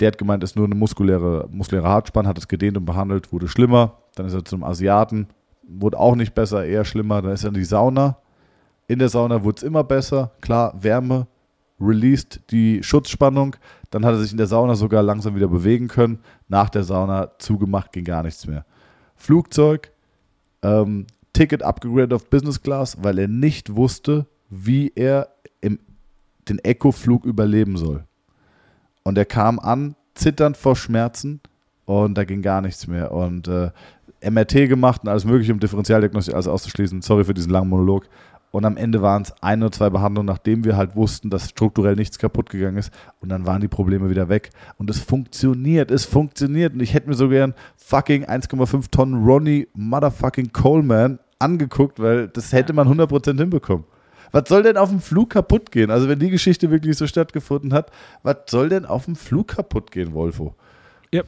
Der 0.00 0.08
hat 0.08 0.18
gemeint, 0.18 0.42
es 0.42 0.50
ist 0.50 0.56
nur 0.56 0.66
eine 0.66 0.74
muskuläre, 0.74 1.48
muskuläre 1.50 1.88
Hartspann, 1.88 2.26
hat 2.26 2.38
es 2.38 2.48
gedehnt 2.48 2.76
und 2.76 2.84
behandelt, 2.84 3.32
wurde 3.32 3.48
schlimmer. 3.48 3.98
Dann 4.14 4.26
ist 4.26 4.34
er 4.34 4.44
zum 4.44 4.64
Asiaten, 4.64 5.28
wurde 5.62 5.98
auch 5.98 6.16
nicht 6.16 6.34
besser, 6.34 6.64
eher 6.64 6.84
schlimmer. 6.84 7.22
Dann 7.22 7.32
ist 7.32 7.44
er 7.44 7.48
in 7.48 7.54
die 7.54 7.64
Sauna. 7.64 8.18
In 8.88 8.98
der 8.98 9.08
Sauna 9.08 9.44
wurde 9.44 9.58
es 9.58 9.62
immer 9.62 9.84
besser. 9.84 10.32
Klar, 10.40 10.74
Wärme, 10.82 11.26
released 11.80 12.40
die 12.50 12.82
Schutzspannung. 12.82 13.56
Dann 13.90 14.04
hat 14.04 14.14
er 14.14 14.20
sich 14.20 14.32
in 14.32 14.38
der 14.38 14.46
Sauna 14.46 14.74
sogar 14.74 15.02
langsam 15.02 15.34
wieder 15.34 15.48
bewegen 15.48 15.88
können. 15.88 16.20
Nach 16.48 16.70
der 16.70 16.84
Sauna 16.84 17.30
zugemacht, 17.38 17.92
ging 17.92 18.04
gar 18.04 18.22
nichts 18.22 18.46
mehr. 18.46 18.64
Flugzeug, 19.16 19.92
ähm, 20.62 21.06
Ticket 21.32 21.62
abgegradet 21.62 22.12
auf 22.12 22.28
Business 22.28 22.60
Class, 22.60 22.98
weil 23.02 23.18
er 23.18 23.28
nicht 23.28 23.74
wusste, 23.74 24.26
wie 24.50 24.92
er 24.94 25.28
im, 25.60 25.78
den 26.48 26.58
Echo-Flug 26.58 27.24
überleben 27.24 27.76
soll. 27.76 28.04
Und 29.04 29.18
er 29.18 29.24
kam 29.24 29.58
an, 29.58 29.94
zitternd 30.14 30.56
vor 30.56 30.76
Schmerzen 30.76 31.40
und 31.84 32.16
da 32.16 32.24
ging 32.24 32.42
gar 32.42 32.60
nichts 32.60 32.86
mehr. 32.86 33.12
Und 33.12 33.48
äh, 33.48 33.70
MRT 34.28 34.68
gemacht 34.68 35.02
und 35.02 35.08
alles 35.08 35.24
Mögliche, 35.24 35.52
um 35.52 35.60
Differentialdiagnostik 35.60 36.34
alles 36.34 36.48
auszuschließen. 36.48 37.02
Sorry 37.02 37.24
für 37.24 37.34
diesen 37.34 37.50
langen 37.50 37.68
Monolog. 37.68 38.08
Und 38.52 38.66
am 38.66 38.76
Ende 38.76 39.00
waren 39.00 39.22
es 39.22 39.32
ein 39.40 39.62
oder 39.62 39.72
zwei 39.72 39.88
Behandlungen, 39.88 40.26
nachdem 40.26 40.64
wir 40.64 40.76
halt 40.76 40.94
wussten, 40.94 41.30
dass 41.30 41.48
strukturell 41.48 41.96
nichts 41.96 42.18
kaputt 42.18 42.50
gegangen 42.50 42.76
ist. 42.76 42.92
Und 43.20 43.30
dann 43.30 43.46
waren 43.46 43.62
die 43.62 43.68
Probleme 43.68 44.10
wieder 44.10 44.28
weg. 44.28 44.50
Und 44.76 44.90
es 44.90 44.98
funktioniert, 44.98 45.90
es 45.90 46.04
funktioniert. 46.04 46.74
Und 46.74 46.80
ich 46.80 46.92
hätte 46.92 47.08
mir 47.08 47.14
so 47.14 47.30
gern 47.30 47.54
fucking 47.78 48.26
1,5 48.26 48.90
Tonnen 48.90 49.24
Ronnie 49.24 49.68
Motherfucking 49.72 50.52
Coleman 50.52 51.18
angeguckt, 51.38 51.98
weil 51.98 52.28
das 52.28 52.52
hätte 52.52 52.74
man 52.74 52.86
100% 52.88 53.38
hinbekommen. 53.38 53.84
Was 54.32 54.48
soll 54.48 54.62
denn 54.62 54.76
auf 54.76 54.88
dem 54.88 55.00
Flug 55.00 55.30
kaputt 55.30 55.70
gehen? 55.70 55.90
Also, 55.90 56.08
wenn 56.08 56.18
die 56.18 56.30
Geschichte 56.30 56.70
wirklich 56.70 56.96
so 56.96 57.06
stattgefunden 57.06 57.72
hat, 57.72 57.90
was 58.22 58.36
soll 58.48 58.68
denn 58.68 58.84
auf 58.84 59.04
dem 59.04 59.14
Flug 59.14 59.48
kaputt 59.48 59.90
gehen, 59.92 60.12
Wolfo? 60.12 60.54
Ja. 61.12 61.22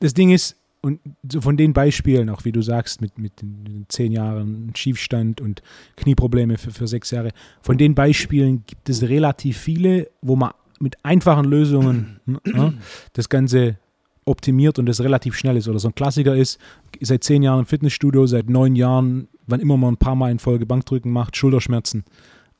Das 0.00 0.14
Ding 0.14 0.30
ist, 0.30 0.56
und 0.80 1.00
so 1.30 1.40
von 1.40 1.56
den 1.56 1.72
Beispielen, 1.72 2.28
auch 2.30 2.44
wie 2.44 2.52
du 2.52 2.62
sagst, 2.62 3.00
mit, 3.00 3.18
mit 3.18 3.40
den 3.40 3.86
zehn 3.88 4.12
Jahren 4.12 4.72
Schiefstand 4.74 5.40
und 5.40 5.62
Knieprobleme 5.96 6.58
für, 6.58 6.70
für 6.70 6.88
sechs 6.88 7.10
Jahre, 7.10 7.30
von 7.60 7.78
den 7.78 7.94
Beispielen 7.94 8.64
gibt 8.66 8.88
es 8.88 9.02
relativ 9.02 9.58
viele, 9.58 10.08
wo 10.22 10.36
man 10.36 10.52
mit 10.80 10.96
einfachen 11.04 11.44
Lösungen 11.44 12.20
ne, 12.26 12.74
das 13.12 13.28
Ganze 13.28 13.78
optimiert 14.24 14.78
und 14.78 14.86
das 14.86 15.00
relativ 15.00 15.36
schnell 15.36 15.56
ist. 15.56 15.68
Oder 15.68 15.78
so 15.78 15.88
ein 15.88 15.94
Klassiker 15.94 16.36
ist, 16.36 16.58
seit 17.00 17.24
zehn 17.24 17.42
Jahren 17.42 17.60
im 17.60 17.66
Fitnessstudio, 17.66 18.26
seit 18.26 18.48
neun 18.48 18.76
Jahren 18.76 19.28
wann 19.46 19.60
immer 19.60 19.76
man 19.76 19.94
ein 19.94 19.98
paar 19.98 20.14
Mal 20.14 20.30
in 20.30 20.38
Folge 20.38 20.66
Bankdrücken 20.66 21.12
macht, 21.12 21.36
Schulterschmerzen. 21.36 22.04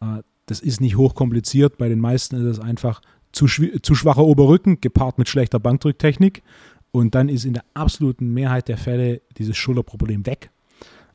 Äh, 0.01 0.22
das 0.46 0.61
ist 0.61 0.81
nicht 0.81 0.96
hochkompliziert. 0.96 1.79
Bei 1.79 1.88
den 1.88 2.01
meisten 2.01 2.37
ist 2.37 2.59
es 2.59 2.61
einfach 2.61 3.01
zu, 3.33 3.46
zu 3.46 3.94
schwacher 3.94 4.25
Oberrücken 4.25 4.81
gepaart 4.81 5.18
mit 5.18 5.29
schlechter 5.29 5.61
Bankdrücktechnik. 5.61 6.42
Und 6.90 7.14
dann 7.14 7.29
ist 7.29 7.44
in 7.44 7.55
der 7.55 7.64
absoluten 7.75 8.35
Mehrheit 8.35 8.69
der 8.69 8.77
Fälle 8.77 9.23
dieses 9.38 9.56
Schulterproblem 9.56 10.27
weg. 10.27 10.50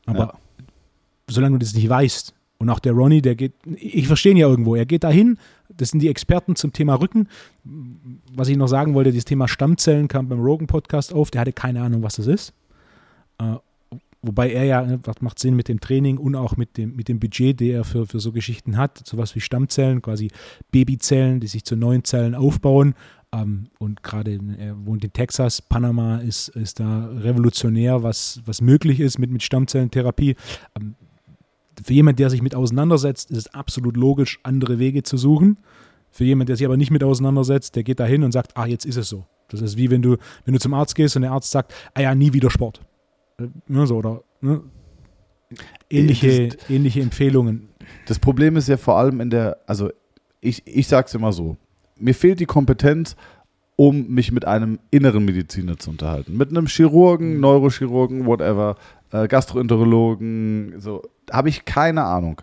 Aber 0.06 0.18
ja. 0.18 0.64
solange 1.28 1.58
du 1.58 1.64
das 1.64 1.74
nicht 1.74 1.88
weißt, 1.88 2.34
und 2.60 2.70
auch 2.70 2.80
der 2.80 2.92
Ronnie, 2.92 3.22
der 3.22 3.36
geht, 3.36 3.52
ich 3.76 4.08
verstehe 4.08 4.32
ihn 4.32 4.38
ja 4.38 4.48
irgendwo, 4.48 4.74
er 4.74 4.84
geht 4.84 5.04
dahin, 5.04 5.38
das 5.68 5.90
sind 5.90 6.00
die 6.00 6.08
Experten 6.08 6.56
zum 6.56 6.72
Thema 6.72 6.94
Rücken. 6.94 7.28
Was 8.34 8.48
ich 8.48 8.56
noch 8.56 8.68
sagen 8.68 8.94
wollte, 8.94 9.10
dieses 9.10 9.24
Thema 9.24 9.48
Stammzellen 9.48 10.08
kam 10.08 10.28
beim 10.28 10.40
Rogan-Podcast 10.40 11.12
auf, 11.12 11.30
der 11.30 11.42
hatte 11.42 11.52
keine 11.52 11.82
Ahnung, 11.82 12.02
was 12.02 12.16
das 12.16 12.26
ist. 12.26 12.52
Äh, 13.38 13.56
wobei 14.22 14.50
er 14.50 14.64
ja, 14.64 14.82
ne, 14.82 14.98
das 14.98 15.20
macht 15.20 15.38
Sinn 15.38 15.54
mit 15.54 15.68
dem 15.68 15.80
Training 15.80 16.18
und 16.18 16.34
auch 16.34 16.56
mit 16.56 16.76
dem, 16.76 16.96
mit 16.96 17.08
dem 17.08 17.20
Budget, 17.20 17.60
der 17.60 17.78
er 17.78 17.84
für, 17.84 18.06
für 18.06 18.20
so 18.20 18.32
Geschichten 18.32 18.76
hat, 18.76 19.06
sowas 19.06 19.34
wie 19.34 19.40
Stammzellen, 19.40 20.02
quasi 20.02 20.30
Babyzellen, 20.70 21.40
die 21.40 21.46
sich 21.46 21.64
zu 21.64 21.76
neuen 21.76 22.04
Zellen 22.04 22.34
aufbauen. 22.34 22.94
Ähm, 23.32 23.68
und 23.78 24.02
gerade 24.02 24.38
er 24.58 24.86
wohnt 24.86 25.04
in 25.04 25.12
Texas, 25.12 25.60
Panama 25.60 26.18
ist, 26.18 26.48
ist 26.48 26.80
da 26.80 27.06
revolutionär, 27.06 28.02
was, 28.02 28.40
was 28.46 28.60
möglich 28.62 29.00
ist 29.00 29.18
mit, 29.18 29.30
mit 29.30 29.42
Stammzellentherapie. 29.42 30.34
Ähm, 30.76 30.94
für 31.84 31.92
jemanden, 31.92 32.16
der 32.16 32.30
sich 32.30 32.42
mit 32.42 32.54
auseinandersetzt, 32.54 33.30
ist 33.30 33.38
es 33.38 33.54
absolut 33.54 33.96
logisch, 33.96 34.40
andere 34.42 34.78
Wege 34.78 35.02
zu 35.02 35.16
suchen. 35.16 35.58
Für 36.10 36.24
jemanden, 36.24 36.48
der 36.48 36.56
sich 36.56 36.66
aber 36.66 36.76
nicht 36.76 36.90
mit 36.90 37.04
auseinandersetzt, 37.04 37.76
der 37.76 37.82
geht 37.82 38.00
da 38.00 38.04
hin 38.04 38.22
und 38.22 38.32
sagt, 38.32 38.56
ah, 38.56 38.66
jetzt 38.66 38.86
ist 38.86 38.96
es 38.96 39.08
so. 39.08 39.26
Das 39.48 39.60
ist 39.60 39.76
wie 39.76 39.90
wenn 39.90 40.02
du, 40.02 40.16
wenn 40.44 40.54
du 40.54 40.60
zum 40.60 40.74
Arzt 40.74 40.94
gehst 40.94 41.16
und 41.16 41.22
der 41.22 41.32
Arzt 41.32 41.50
sagt, 41.50 41.72
ah 41.94 42.00
ja, 42.00 42.14
nie 42.14 42.32
wieder 42.32 42.50
Sport. 42.50 42.80
Äh, 43.38 43.48
ne, 43.66 43.86
so, 43.86 43.96
oder 43.96 44.22
ne? 44.40 44.62
ähnliche, 45.90 46.48
das, 46.48 46.70
ähnliche 46.70 47.00
Empfehlungen. 47.00 47.68
Das 48.06 48.18
Problem 48.18 48.56
ist 48.56 48.68
ja 48.68 48.76
vor 48.76 48.98
allem 48.98 49.20
in 49.20 49.30
der, 49.30 49.58
also 49.66 49.90
ich, 50.40 50.66
ich 50.66 50.86
sage 50.86 51.06
es 51.06 51.14
immer 51.14 51.32
so, 51.32 51.56
mir 51.96 52.14
fehlt 52.14 52.40
die 52.40 52.46
Kompetenz, 52.46 53.16
um 53.76 54.08
mich 54.08 54.32
mit 54.32 54.44
einem 54.44 54.80
inneren 54.90 55.24
Mediziner 55.24 55.76
zu 55.78 55.90
unterhalten. 55.90 56.36
Mit 56.36 56.50
einem 56.50 56.66
Chirurgen, 56.66 57.34
mhm. 57.34 57.40
Neurochirurgen, 57.40 58.26
whatever, 58.26 58.76
äh, 59.12 59.28
Gastroenterologen, 59.28 60.74
so, 60.78 61.02
habe 61.30 61.48
ich 61.48 61.64
keine 61.64 62.04
Ahnung. 62.04 62.42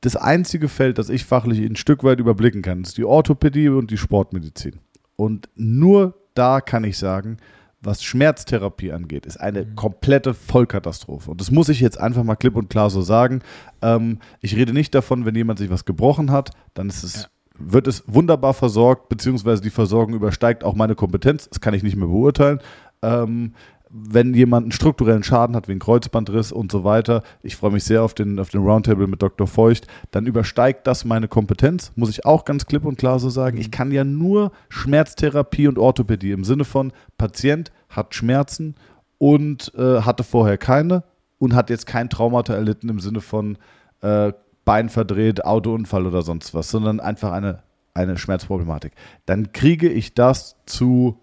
Das 0.00 0.16
einzige 0.16 0.68
Feld, 0.68 0.98
das 0.98 1.08
ich 1.08 1.24
fachlich 1.24 1.60
ein 1.60 1.76
Stück 1.76 2.04
weit 2.04 2.20
überblicken 2.20 2.62
kann, 2.62 2.82
ist 2.82 2.98
die 2.98 3.04
Orthopädie 3.04 3.68
und 3.70 3.90
die 3.90 3.96
Sportmedizin. 3.96 4.80
Und 5.16 5.48
nur 5.54 6.14
da 6.34 6.60
kann 6.60 6.84
ich 6.84 6.98
sagen, 6.98 7.38
was 7.84 8.02
Schmerztherapie 8.02 8.92
angeht, 8.92 9.26
ist 9.26 9.38
eine 9.38 9.64
mhm. 9.64 9.76
komplette 9.76 10.34
Vollkatastrophe. 10.34 11.30
Und 11.30 11.40
das 11.40 11.50
muss 11.50 11.68
ich 11.68 11.80
jetzt 11.80 11.98
einfach 11.98 12.24
mal 12.24 12.36
klipp 12.36 12.56
und 12.56 12.70
klar 12.70 12.90
so 12.90 13.02
sagen. 13.02 13.40
Ähm, 13.82 14.18
ich 14.40 14.56
rede 14.56 14.72
nicht 14.72 14.94
davon, 14.94 15.24
wenn 15.24 15.34
jemand 15.34 15.58
sich 15.58 15.70
was 15.70 15.84
gebrochen 15.84 16.30
hat, 16.30 16.50
dann 16.74 16.88
ist 16.88 17.02
es, 17.02 17.22
ja. 17.22 17.28
wird 17.58 17.86
es 17.86 18.04
wunderbar 18.06 18.54
versorgt, 18.54 19.08
beziehungsweise 19.08 19.62
die 19.62 19.70
Versorgung 19.70 20.14
übersteigt 20.14 20.64
auch 20.64 20.74
meine 20.74 20.94
Kompetenz. 20.94 21.48
Das 21.48 21.60
kann 21.60 21.74
ich 21.74 21.82
nicht 21.82 21.96
mehr 21.96 22.08
beurteilen. 22.08 22.60
Ähm, 23.02 23.54
wenn 23.96 24.34
jemand 24.34 24.64
einen 24.64 24.72
strukturellen 24.72 25.22
Schaden 25.22 25.54
hat, 25.54 25.68
wie 25.68 25.72
ein 25.72 25.78
Kreuzbandriss 25.78 26.50
und 26.50 26.72
so 26.72 26.82
weiter, 26.82 27.22
ich 27.44 27.54
freue 27.54 27.70
mich 27.70 27.84
sehr 27.84 28.02
auf 28.02 28.12
den, 28.12 28.40
auf 28.40 28.48
den 28.48 28.62
Roundtable 28.62 29.06
mit 29.06 29.22
Dr. 29.22 29.46
Feucht, 29.46 29.86
dann 30.10 30.26
übersteigt 30.26 30.84
das 30.88 31.04
meine 31.04 31.28
Kompetenz, 31.28 31.92
muss 31.94 32.10
ich 32.10 32.26
auch 32.26 32.44
ganz 32.44 32.66
klipp 32.66 32.84
und 32.84 32.98
klar 32.98 33.20
so 33.20 33.30
sagen. 33.30 33.56
Ich 33.56 33.70
kann 33.70 33.92
ja 33.92 34.02
nur 34.02 34.50
Schmerztherapie 34.68 35.68
und 35.68 35.78
Orthopädie 35.78 36.32
im 36.32 36.42
Sinne 36.42 36.64
von 36.64 36.92
Patient 37.18 37.70
hat 37.88 38.16
Schmerzen 38.16 38.74
und 39.18 39.72
äh, 39.76 40.00
hatte 40.00 40.24
vorher 40.24 40.58
keine 40.58 41.04
und 41.38 41.54
hat 41.54 41.70
jetzt 41.70 41.86
kein 41.86 42.10
Traumata 42.10 42.52
erlitten 42.52 42.88
im 42.88 42.98
Sinne 42.98 43.20
von 43.20 43.58
äh, 44.00 44.32
Bein 44.64 44.88
verdreht, 44.88 45.44
Autounfall 45.44 46.06
oder 46.06 46.22
sonst 46.22 46.52
was, 46.52 46.68
sondern 46.68 46.98
einfach 46.98 47.30
eine, 47.30 47.62
eine 47.92 48.18
Schmerzproblematik. 48.18 48.92
Dann 49.26 49.52
kriege 49.52 49.88
ich 49.88 50.14
das 50.14 50.56
zu 50.66 51.20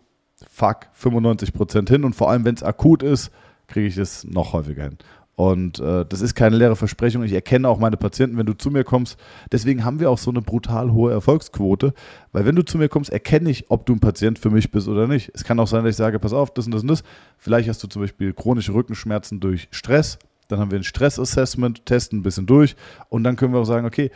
fuck 0.50 0.88
95 0.94 1.54
Prozent 1.54 1.90
hin 1.90 2.04
und 2.04 2.16
vor 2.16 2.30
allem, 2.30 2.46
wenn 2.46 2.56
es 2.56 2.64
akut 2.64 3.04
ist, 3.04 3.32
kriege 3.68 3.88
ich 3.88 3.98
es 3.98 4.24
noch 4.24 4.54
häufiger 4.54 4.84
hin. 4.84 4.98
Und 5.36 5.80
äh, 5.80 6.06
das 6.08 6.22
ist 6.22 6.36
keine 6.36 6.56
leere 6.56 6.76
Versprechung. 6.76 7.24
Ich 7.24 7.34
erkenne 7.34 7.68
auch 7.68 7.80
meine 7.80 7.98
Patienten, 7.98 8.38
wenn 8.38 8.46
du 8.46 8.54
zu 8.54 8.70
mir 8.70 8.84
kommst. 8.84 9.18
Deswegen 9.52 9.84
haben 9.84 10.00
wir 10.00 10.12
auch 10.12 10.20
so 10.20 10.30
eine 10.30 10.42
brutal 10.42 10.92
hohe 10.92 11.12
Erfolgsquote, 11.12 11.94
weil 12.32 12.46
wenn 12.46 12.56
du 12.56 12.64
zu 12.64 12.78
mir 12.78 12.90
kommst, 12.90 13.10
erkenne 13.10 13.50
ich, 13.50 13.72
ob 13.72 13.86
du 13.86 13.94
ein 13.94 14.00
Patient 14.00 14.38
für 14.38 14.52
mich 14.52 14.70
bist 14.70 14.88
oder 14.88 15.08
nicht. 15.08 15.32
Es 15.34 15.44
kann 15.44 15.60
auch 15.60 15.68
sein, 15.68 15.84
dass 15.84 15.92
ich 15.92 15.98
sage, 15.98 16.20
pass 16.20 16.34
auf, 16.34 16.54
das 16.54 16.66
und 16.66 16.74
das 16.74 16.84
und 16.84 16.90
das. 16.90 17.04
Vielleicht 17.38 17.70
hast 17.70 17.82
du 17.82 17.88
zum 17.88 18.04
Beispiel 18.04 18.34
chronische 18.34 18.74
Rückenschmerzen 18.74 19.40
durch 19.40 19.68
Stress. 19.72 20.20
Dann 20.48 20.60
haben 20.60 20.70
wir 20.70 20.80
ein 20.80 20.84
Stressassessment, 20.84 21.86
testen 21.86 22.20
ein 22.20 22.24
bisschen 22.24 22.46
durch 22.46 22.76
und 23.10 23.24
dann 23.24 23.36
können 23.36 23.54
wir 23.54 23.62
auch 23.62 23.66
sagen, 23.66 23.88
okay, 23.88 24.12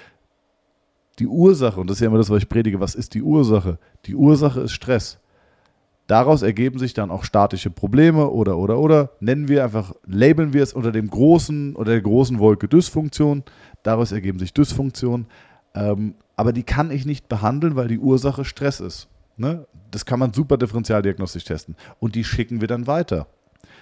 die 1.18 1.28
Ursache, 1.28 1.80
und 1.80 1.90
das 1.90 1.98
ist 1.98 2.02
ja 2.02 2.08
immer 2.08 2.18
das, 2.18 2.30
was 2.30 2.40
ich 2.40 2.50
predige, 2.50 2.80
was 2.80 2.94
ist 2.94 3.14
die 3.14 3.24
Ursache? 3.24 3.80
Die 4.06 4.16
Ursache 4.16 4.62
ist 4.62 4.74
Stress. 4.74 5.18
Daraus 6.08 6.44
ergeben 6.44 6.78
sich 6.78 6.94
dann 6.94 7.10
auch 7.10 7.24
statische 7.24 7.72
Probleme 7.72 8.30
oder, 8.30 8.58
oder, 8.58 8.78
oder. 8.78 9.10
Nennen 9.20 9.48
wir 9.48 9.64
einfach, 9.64 9.94
labeln 10.06 10.54
wir 10.54 10.62
es 10.62 10.74
unter 10.74 10.92
dem 10.92 11.10
großen 11.10 11.76
oder 11.76 11.92
der 11.92 12.02
großen 12.02 12.38
Wolke 12.38 12.68
Dysfunktion. 12.68 13.44
Daraus 13.82 14.12
ergeben 14.12 14.38
sich 14.38 14.54
Dysfunktionen. 14.54 15.26
Ähm, 15.74 16.14
aber 16.36 16.54
die 16.54 16.64
kann 16.64 16.92
ich 16.92 17.06
nicht 17.06 17.28
behandeln, 17.28 17.76
weil 17.76 17.88
die 17.88 17.98
Ursache 17.98 18.46
Stress 18.46 18.80
ist. 18.80 19.08
Ne? 19.38 19.66
Das 19.90 20.06
kann 20.06 20.20
man 20.20 20.32
super 20.32 20.58
differentialdiagnostisch 20.58 21.44
testen. 21.44 21.76
Und 22.00 22.14
die 22.14 22.24
schicken 22.24 22.62
wir 22.62 22.68
dann 22.68 22.86
weiter. 22.86 23.28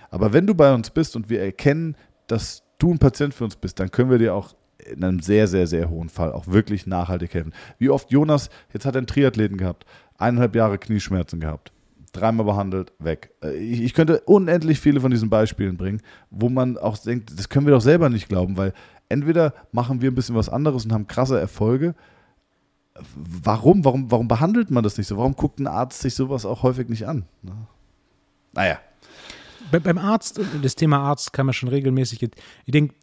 Aber 0.10 0.32
wenn 0.32 0.48
du 0.48 0.56
bei 0.56 0.74
uns 0.74 0.92
bist 0.92 1.18
und 1.18 1.30
wir 1.30 1.42
erkennen, 1.42 1.98
dass 2.28 2.64
du 2.78 2.92
ein 2.92 3.00
Patient 3.00 3.34
für 3.34 3.44
uns 3.44 3.58
bist, 3.58 3.82
dann 3.82 3.92
können 3.92 4.10
wir 4.10 4.18
dir 4.18 4.34
auch 4.34 4.56
in 4.86 5.04
einem 5.04 5.20
sehr, 5.20 5.48
sehr, 5.48 5.68
sehr 5.68 5.90
hohen 5.90 6.10
Fall 6.10 6.32
auch 6.32 6.48
wirklich 6.48 6.88
nachhaltig 6.88 7.34
helfen. 7.34 7.54
Wie 7.80 7.90
oft 7.90 8.12
Jonas, 8.12 8.50
jetzt 8.72 8.86
hat 8.86 8.96
er 8.96 9.00
einen 9.00 9.08
Triathleten 9.08 9.58
gehabt, 9.58 9.86
eineinhalb 10.18 10.56
Jahre 10.56 10.78
Knieschmerzen 10.78 11.40
gehabt 11.40 11.73
dreimal 12.14 12.46
behandelt, 12.46 12.94
weg. 13.00 13.32
Äh, 13.44 13.58
ich, 13.58 13.94
könnte 13.94 14.22
unendlich 14.22 14.80
viele 14.80 15.02
von 15.02 15.12
diesen 15.12 15.30
Beispielen 15.30 15.78
bringen, 15.78 16.02
wo 16.30 16.50
man 16.50 16.78
auch 16.78 16.98
denkt, 16.98 17.38
das 17.38 17.50
können 17.50 17.66
wir 17.66 17.74
doch 17.74 17.82
selber 17.82 18.10
nicht 18.10 18.30
glauben, 18.30 18.56
weil 18.56 18.74
entweder 19.10 19.54
machen 19.72 20.02
wir 20.02 20.12
ein 20.12 20.16
bisschen 20.16 20.36
was 20.36 20.50
anderes 20.50 20.86
und 20.86 20.94
haben 20.94 21.08
krasse 21.08 21.40
Erfolge. 21.40 21.96
Warum? 23.16 23.84
Warum, 23.84 24.12
warum 24.12 24.28
behandelt 24.28 24.72
man 24.72 24.84
das 24.84 24.98
nicht 24.98 25.08
so? 25.08 25.18
Warum 25.18 25.36
guckt 25.36 25.60
ein 25.60 25.68
Arzt 25.68 26.02
sich 26.02 26.14
sowas 26.14 26.46
auch 26.46 26.64
häufig 26.64 26.90
nicht 26.90 27.08
an? 27.08 27.26
Ne? 27.42 27.54
Naja. 28.54 28.80
Bei, 29.72 29.80
beim 29.80 29.98
Arzt, 29.98 30.40
das 30.62 30.76
Thema 30.76 31.00
Arzt 31.00 31.34
kann 31.34 31.48
man 31.48 31.54
schon 31.54 31.70
regelmäßig, 31.70 32.22
ich 32.22 32.72
denke, 32.72 32.94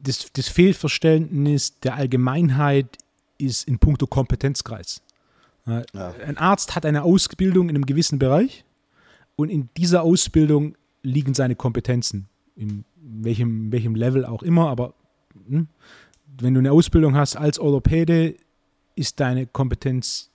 das, 0.00 0.30
das 0.32 0.48
Fehlverständnis 0.48 1.80
der 1.80 1.94
Allgemeinheit 1.94 2.98
ist 3.38 3.66
in 3.66 3.78
puncto 3.78 4.06
Kompetenzkreis. 4.06 5.00
Ja. 5.68 6.14
Ein 6.26 6.38
Arzt 6.38 6.74
hat 6.74 6.86
eine 6.86 7.02
Ausbildung 7.02 7.68
in 7.68 7.76
einem 7.76 7.86
gewissen 7.86 8.18
Bereich 8.18 8.64
und 9.36 9.50
in 9.50 9.68
dieser 9.76 10.02
Ausbildung 10.02 10.76
liegen 11.02 11.34
seine 11.34 11.54
Kompetenzen, 11.54 12.28
in 12.56 12.84
welchem, 12.96 13.70
welchem 13.70 13.94
Level 13.94 14.24
auch 14.24 14.42
immer, 14.42 14.68
aber 14.68 14.94
hm, 15.48 15.68
wenn 16.40 16.54
du 16.54 16.60
eine 16.60 16.72
Ausbildung 16.72 17.16
hast 17.16 17.36
als 17.36 17.58
Orthopäde, 17.58 18.34
ist 18.94 19.20
deine 19.20 19.46
Kompetenz 19.46 20.30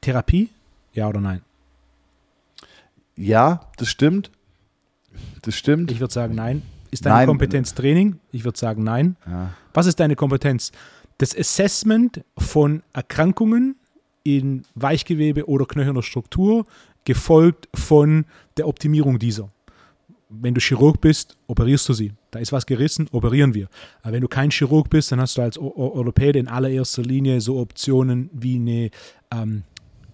Therapie? 0.00 0.50
Ja 0.92 1.08
oder 1.08 1.20
nein? 1.20 1.42
Ja, 3.16 3.68
das 3.76 3.88
stimmt. 3.88 4.30
Das 5.42 5.54
stimmt. 5.54 5.90
Ich 5.90 6.00
würde 6.00 6.12
sagen, 6.12 6.34
nein. 6.34 6.62
Ist 6.90 7.06
deine 7.06 7.16
nein. 7.16 7.26
Kompetenz 7.26 7.74
Training? 7.74 8.18
Ich 8.32 8.44
würde 8.44 8.58
sagen, 8.58 8.82
nein. 8.82 9.16
Ja. 9.26 9.50
Was 9.74 9.86
ist 9.86 10.00
deine 10.00 10.16
Kompetenz? 10.16 10.72
Das 11.18 11.36
Assessment 11.36 12.24
von 12.38 12.82
Erkrankungen 12.92 13.76
in 14.22 14.64
Weichgewebe 14.74 15.48
oder 15.48 15.66
knöcherner 15.66 16.02
Struktur, 16.02 16.66
gefolgt 17.04 17.68
von 17.74 18.26
der 18.56 18.68
Optimierung 18.68 19.18
dieser. 19.18 19.50
Wenn 20.28 20.54
du 20.54 20.60
Chirurg 20.60 21.00
bist, 21.00 21.36
operierst 21.48 21.88
du 21.88 21.92
sie. 21.92 22.12
Da 22.30 22.38
ist 22.38 22.52
was 22.52 22.66
gerissen, 22.66 23.08
operieren 23.10 23.54
wir. 23.54 23.68
Aber 24.02 24.12
wenn 24.12 24.20
du 24.20 24.28
kein 24.28 24.50
Chirurg 24.50 24.88
bist, 24.88 25.10
dann 25.10 25.20
hast 25.20 25.36
du 25.36 25.42
als 25.42 25.58
Orthopäde 25.58 26.38
in 26.38 26.46
allererster 26.46 27.02
Linie 27.02 27.40
so 27.40 27.58
Optionen 27.58 28.30
wie, 28.32 28.56
eine, 28.56 28.90
ähm, 29.32 29.64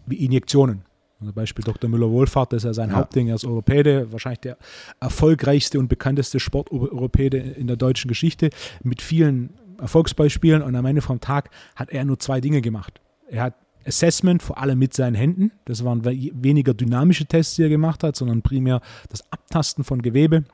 wie 0.07 0.25
Injektionen. 0.25 0.83
Also 1.21 1.33
Beispiel 1.33 1.65
Dr. 1.65 1.89
Müller-Wohlfahrt, 1.91 2.53
das 2.53 2.59
ist 2.59 2.65
ja 2.65 2.75
sein 2.75 2.91
ja. 2.91 2.97
Hauptding. 2.97 3.29
Er 3.29 3.35
ist 3.35 3.45
Orthopäde, 3.45 4.11
wahrscheinlich 4.13 4.41
der 4.41 4.59
erfolgreichste 5.01 5.79
und 5.79 5.89
bekannteste 5.89 6.41
Sportorthopäde 6.41 7.39
in 7.39 7.67
der 7.67 7.77
deutschen 7.77 8.09
Geschichte 8.09 8.51
mit 8.83 9.03
vielen 9.03 9.51
Erfolgsbeispielen. 9.79 10.63
Und 10.63 10.75
am 10.77 10.87
Ende 10.87 11.03
vom 11.03 11.21
Tag 11.21 11.51
hat 11.75 11.91
er 11.91 12.05
nur 12.05 12.19
zwei 12.19 12.41
Dinge 12.41 12.61
gemacht. 12.61 13.01
Er 13.29 13.45
hat 13.45 13.55
Assessment, 13.87 14.43
vor 14.43 14.59
allem 14.59 14.79
mit 14.79 14.95
seinen 14.95 15.15
Händen. 15.15 15.53
Das 15.65 15.85
waren 15.85 16.05
weniger 16.05 16.75
dynamische 16.75 17.27
Tests, 17.27 17.57
die 17.57 17.63
er 17.63 17.69
gemacht 17.69 18.03
hat, 18.03 18.17
sondern 18.17 18.43
primär 18.43 18.81
das 19.09 19.25
Abtasten 19.31 19.85
von 19.85 20.03
Gewebe, 20.03 20.45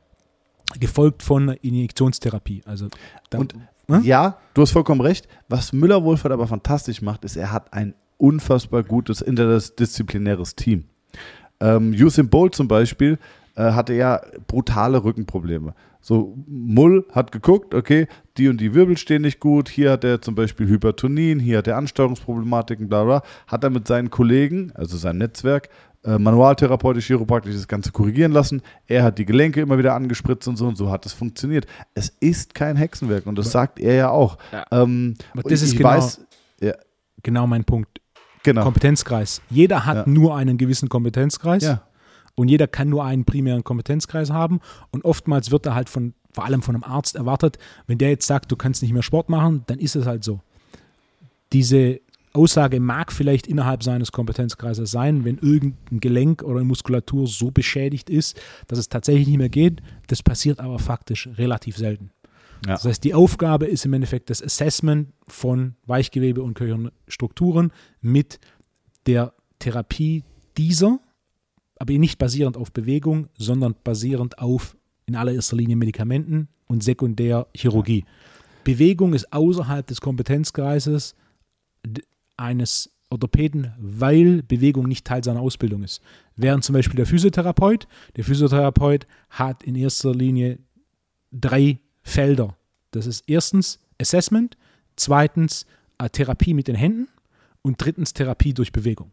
gefolgt 0.78 1.22
von 1.22 1.48
Injektionstherapie. 1.48 2.62
Also 2.66 2.88
Und 3.34 3.54
ne? 3.88 4.00
ja, 4.04 4.38
du 4.54 4.62
hast 4.62 4.72
vollkommen 4.72 5.00
recht. 5.00 5.28
Was 5.48 5.72
Müller-Wohlfahrt 5.72 6.32
aber 6.32 6.46
fantastisch 6.46 7.02
macht, 7.02 7.24
ist, 7.24 7.36
er 7.36 7.52
hat 7.52 7.72
ein 7.72 7.94
unfassbar 8.18 8.82
gutes 8.82 9.20
interdisziplinäres 9.20 10.54
Team. 10.54 10.84
Ähm, 11.60 11.92
Usain 11.92 12.28
Bolt 12.28 12.54
zum 12.54 12.68
Beispiel 12.68 13.18
äh, 13.54 13.72
hatte 13.72 13.94
ja 13.94 14.20
brutale 14.46 15.04
Rückenprobleme. 15.04 15.74
So, 16.00 16.36
Mull 16.48 17.06
hat 17.12 17.30
geguckt, 17.30 17.74
okay, 17.74 18.08
die 18.36 18.48
und 18.48 18.60
die 18.60 18.74
Wirbel 18.74 18.96
stehen 18.96 19.22
nicht 19.22 19.38
gut, 19.38 19.68
hier 19.68 19.92
hat 19.92 20.02
er 20.02 20.20
zum 20.20 20.34
Beispiel 20.34 20.66
Hypertonin, 20.66 21.38
hier 21.38 21.58
hat 21.58 21.68
er 21.68 21.76
Ansteuerungsproblematiken, 21.76 22.88
bla 22.88 23.04
bla. 23.04 23.22
Hat 23.46 23.62
er 23.62 23.70
mit 23.70 23.86
seinen 23.86 24.10
Kollegen, 24.10 24.72
also 24.74 24.96
sein 24.96 25.18
Netzwerk, 25.18 25.68
äh, 26.04 26.18
manualtherapeutisch, 26.18 27.06
chiropraktisch 27.06 27.54
das 27.54 27.68
Ganze 27.68 27.92
korrigieren 27.92 28.32
lassen. 28.32 28.62
Er 28.88 29.04
hat 29.04 29.18
die 29.18 29.24
Gelenke 29.24 29.60
immer 29.60 29.78
wieder 29.78 29.94
angespritzt 29.94 30.48
und 30.48 30.56
so 30.56 30.66
und 30.66 30.76
so 30.76 30.90
hat 30.90 31.06
es 31.06 31.12
funktioniert. 31.12 31.66
Es 31.94 32.08
ist 32.08 32.54
kein 32.54 32.74
Hexenwerk 32.74 33.26
und 33.26 33.38
das 33.38 33.52
sagt 33.52 33.78
er 33.78 33.94
ja 33.94 34.10
auch. 34.10 34.38
Ja. 34.50 34.64
Ähm, 34.72 35.14
das 35.44 35.62
ist 35.62 35.76
genau, 35.76 35.90
weiß, 35.90 36.20
ja. 36.60 36.74
genau 37.22 37.46
mein 37.46 37.62
Punkt. 37.62 38.00
Genau. 38.42 38.64
Kompetenzkreis. 38.64 39.40
Jeder 39.50 39.86
hat 39.86 39.98
ja. 39.98 40.12
nur 40.12 40.34
einen 40.34 40.58
gewissen 40.58 40.88
Kompetenzkreis. 40.88 41.62
Ja. 41.62 41.82
Und 42.34 42.48
jeder 42.48 42.66
kann 42.66 42.88
nur 42.88 43.04
einen 43.04 43.24
primären 43.24 43.64
Kompetenzkreis 43.64 44.30
haben. 44.30 44.60
Und 44.90 45.04
oftmals 45.04 45.50
wird 45.50 45.66
er 45.66 45.74
halt 45.74 45.88
von, 45.88 46.14
vor 46.32 46.44
allem 46.44 46.62
von 46.62 46.74
einem 46.74 46.84
Arzt 46.84 47.16
erwartet, 47.16 47.58
wenn 47.86 47.98
der 47.98 48.10
jetzt 48.10 48.26
sagt, 48.26 48.50
du 48.50 48.56
kannst 48.56 48.82
nicht 48.82 48.92
mehr 48.92 49.02
Sport 49.02 49.28
machen, 49.28 49.64
dann 49.66 49.78
ist 49.78 49.96
es 49.96 50.06
halt 50.06 50.24
so. 50.24 50.40
Diese 51.52 52.00
Aussage 52.32 52.80
mag 52.80 53.12
vielleicht 53.12 53.46
innerhalb 53.46 53.82
seines 53.82 54.12
Kompetenzkreises 54.12 54.90
sein, 54.90 55.24
wenn 55.24 55.38
irgendein 55.38 56.00
Gelenk 56.00 56.42
oder 56.42 56.56
eine 56.56 56.64
Muskulatur 56.64 57.26
so 57.26 57.50
beschädigt 57.50 58.08
ist, 58.08 58.40
dass 58.68 58.78
es 58.78 58.88
tatsächlich 58.88 59.28
nicht 59.28 59.38
mehr 59.38 59.50
geht. 59.50 59.82
Das 60.06 60.22
passiert 60.22 60.58
aber 60.58 60.78
faktisch 60.78 61.28
relativ 61.36 61.76
selten. 61.76 62.10
Ja. 62.64 62.74
Das 62.74 62.84
heißt, 62.84 63.04
die 63.04 63.12
Aufgabe 63.12 63.66
ist 63.66 63.84
im 63.84 63.92
Endeffekt 63.92 64.30
das 64.30 64.42
Assessment 64.42 65.12
von 65.26 65.74
Weichgewebe 65.86 66.42
und 66.42 66.54
Gehirnstrukturen 66.54 67.72
mit 68.00 68.38
der 69.06 69.34
Therapie 69.58 70.24
dieser, 70.56 71.00
aber 71.82 71.94
nicht 71.94 72.20
basierend 72.20 72.56
auf 72.56 72.70
Bewegung, 72.70 73.26
sondern 73.36 73.74
basierend 73.82 74.38
auf 74.38 74.76
in 75.06 75.16
allererster 75.16 75.56
Linie 75.56 75.74
Medikamenten 75.74 76.46
und 76.68 76.84
sekundär 76.84 77.48
Chirurgie. 77.56 78.04
Bewegung 78.62 79.14
ist 79.14 79.32
außerhalb 79.32 79.84
des 79.84 80.00
Kompetenzkreises 80.00 81.16
eines 82.36 82.88
Orthopäden, 83.10 83.72
weil 83.78 84.44
Bewegung 84.44 84.86
nicht 84.86 85.04
Teil 85.04 85.24
seiner 85.24 85.40
Ausbildung 85.40 85.82
ist. 85.82 86.00
Während 86.36 86.62
zum 86.62 86.74
Beispiel 86.74 86.94
der 86.94 87.06
Physiotherapeut, 87.06 87.88
der 88.14 88.22
Physiotherapeut 88.22 89.08
hat 89.30 89.64
in 89.64 89.74
erster 89.74 90.14
Linie 90.14 90.60
drei 91.32 91.80
Felder. 92.04 92.56
Das 92.92 93.06
ist 93.06 93.24
erstens 93.26 93.80
Assessment, 94.00 94.56
zweitens 94.94 95.66
äh, 95.98 96.08
Therapie 96.08 96.54
mit 96.54 96.68
den 96.68 96.76
Händen 96.76 97.08
und 97.60 97.84
drittens 97.84 98.12
Therapie 98.12 98.54
durch 98.54 98.70
Bewegung. 98.70 99.10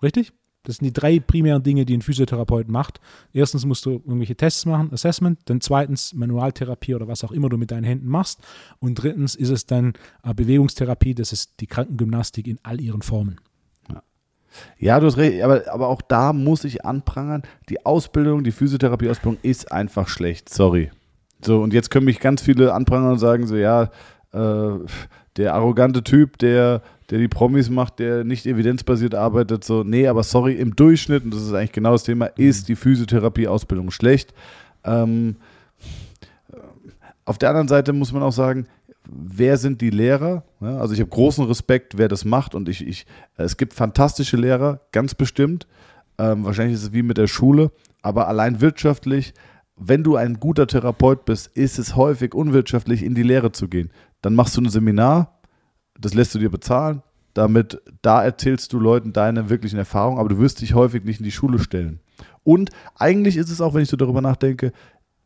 Richtig? 0.00 0.32
Das 0.64 0.76
sind 0.76 0.84
die 0.86 0.92
drei 0.92 1.18
primären 1.18 1.62
Dinge, 1.62 1.84
die 1.84 1.96
ein 1.96 2.02
Physiotherapeut 2.02 2.68
macht. 2.68 3.00
Erstens 3.32 3.64
musst 3.64 3.84
du 3.84 3.92
irgendwelche 3.92 4.36
Tests 4.36 4.64
machen, 4.64 4.92
Assessment, 4.92 5.40
dann 5.46 5.60
zweitens 5.60 6.14
Manualtherapie 6.14 6.94
oder 6.94 7.08
was 7.08 7.24
auch 7.24 7.32
immer 7.32 7.48
du 7.48 7.56
mit 7.56 7.70
deinen 7.70 7.84
Händen 7.84 8.08
machst 8.08 8.40
und 8.78 8.94
drittens 8.94 9.34
ist 9.34 9.50
es 9.50 9.66
dann 9.66 9.94
Bewegungstherapie, 10.22 11.14
das 11.14 11.32
ist 11.32 11.60
die 11.60 11.66
Krankengymnastik 11.66 12.46
in 12.46 12.58
all 12.62 12.80
ihren 12.80 13.02
Formen. 13.02 13.40
Ja, 14.78 15.00
du 15.00 15.06
hast 15.06 15.16
recht, 15.16 15.42
aber, 15.42 15.62
aber 15.72 15.88
auch 15.88 16.02
da 16.02 16.32
muss 16.32 16.64
ich 16.64 16.84
anprangern, 16.84 17.42
die 17.68 17.86
Ausbildung, 17.86 18.44
die 18.44 18.52
Physiotherapieausbildung 18.52 19.38
ist 19.42 19.72
einfach 19.72 20.08
schlecht, 20.08 20.48
sorry. 20.48 20.90
So, 21.44 21.60
und 21.62 21.72
jetzt 21.72 21.90
können 21.90 22.04
mich 22.04 22.20
ganz 22.20 22.42
viele 22.42 22.72
anprangern 22.72 23.12
und 23.12 23.18
sagen 23.18 23.46
so, 23.46 23.56
ja, 23.56 23.90
äh, 24.32 24.78
der 25.36 25.54
arrogante 25.54 26.04
Typ, 26.04 26.38
der 26.38 26.82
der 27.12 27.18
die 27.18 27.28
Promis 27.28 27.68
macht, 27.68 27.98
der 27.98 28.24
nicht 28.24 28.46
evidenzbasiert 28.46 29.14
arbeitet, 29.14 29.64
so, 29.64 29.84
nee, 29.84 30.08
aber 30.08 30.22
sorry, 30.22 30.54
im 30.54 30.74
Durchschnitt, 30.74 31.24
und 31.24 31.34
das 31.34 31.42
ist 31.42 31.52
eigentlich 31.52 31.72
genau 31.72 31.92
das 31.92 32.04
Thema, 32.04 32.24
ist 32.24 32.70
die 32.70 32.74
Physiotherapie-Ausbildung 32.74 33.90
schlecht. 33.90 34.32
Ähm, 34.82 35.36
auf 37.26 37.36
der 37.36 37.50
anderen 37.50 37.68
Seite 37.68 37.92
muss 37.92 38.14
man 38.14 38.22
auch 38.22 38.32
sagen, 38.32 38.66
wer 39.04 39.58
sind 39.58 39.82
die 39.82 39.90
Lehrer? 39.90 40.44
Ja, 40.62 40.78
also 40.78 40.94
ich 40.94 41.00
habe 41.00 41.10
großen 41.10 41.44
Respekt, 41.44 41.98
wer 41.98 42.08
das 42.08 42.24
macht 42.24 42.54
und 42.54 42.66
ich, 42.70 42.86
ich, 42.86 43.04
es 43.36 43.58
gibt 43.58 43.74
fantastische 43.74 44.38
Lehrer, 44.38 44.80
ganz 44.90 45.14
bestimmt. 45.14 45.66
Ähm, 46.16 46.46
wahrscheinlich 46.46 46.76
ist 46.76 46.82
es 46.82 46.92
wie 46.94 47.02
mit 47.02 47.18
der 47.18 47.26
Schule, 47.26 47.72
aber 48.00 48.26
allein 48.26 48.62
wirtschaftlich, 48.62 49.34
wenn 49.76 50.02
du 50.02 50.16
ein 50.16 50.40
guter 50.40 50.66
Therapeut 50.66 51.26
bist, 51.26 51.48
ist 51.58 51.78
es 51.78 51.94
häufig 51.94 52.32
unwirtschaftlich, 52.34 53.02
in 53.02 53.14
die 53.14 53.22
Lehre 53.22 53.52
zu 53.52 53.68
gehen. 53.68 53.90
Dann 54.22 54.34
machst 54.34 54.56
du 54.56 54.62
ein 54.62 54.70
Seminar, 54.70 55.41
das 56.04 56.14
lässt 56.14 56.34
du 56.34 56.38
dir 56.38 56.50
bezahlen. 56.50 57.02
Damit, 57.34 57.80
da 58.02 58.22
erzählst 58.22 58.72
du 58.72 58.78
Leuten 58.78 59.12
deine 59.12 59.48
wirklichen 59.48 59.78
Erfahrungen, 59.78 60.18
aber 60.18 60.28
du 60.28 60.38
wirst 60.38 60.60
dich 60.60 60.74
häufig 60.74 61.04
nicht 61.04 61.20
in 61.20 61.24
die 61.24 61.30
Schule 61.30 61.58
stellen. 61.58 62.00
Und 62.44 62.70
eigentlich 62.96 63.36
ist 63.36 63.50
es 63.50 63.60
auch, 63.60 63.72
wenn 63.72 63.82
ich 63.82 63.88
so 63.88 63.96
darüber 63.96 64.20
nachdenke, 64.20 64.72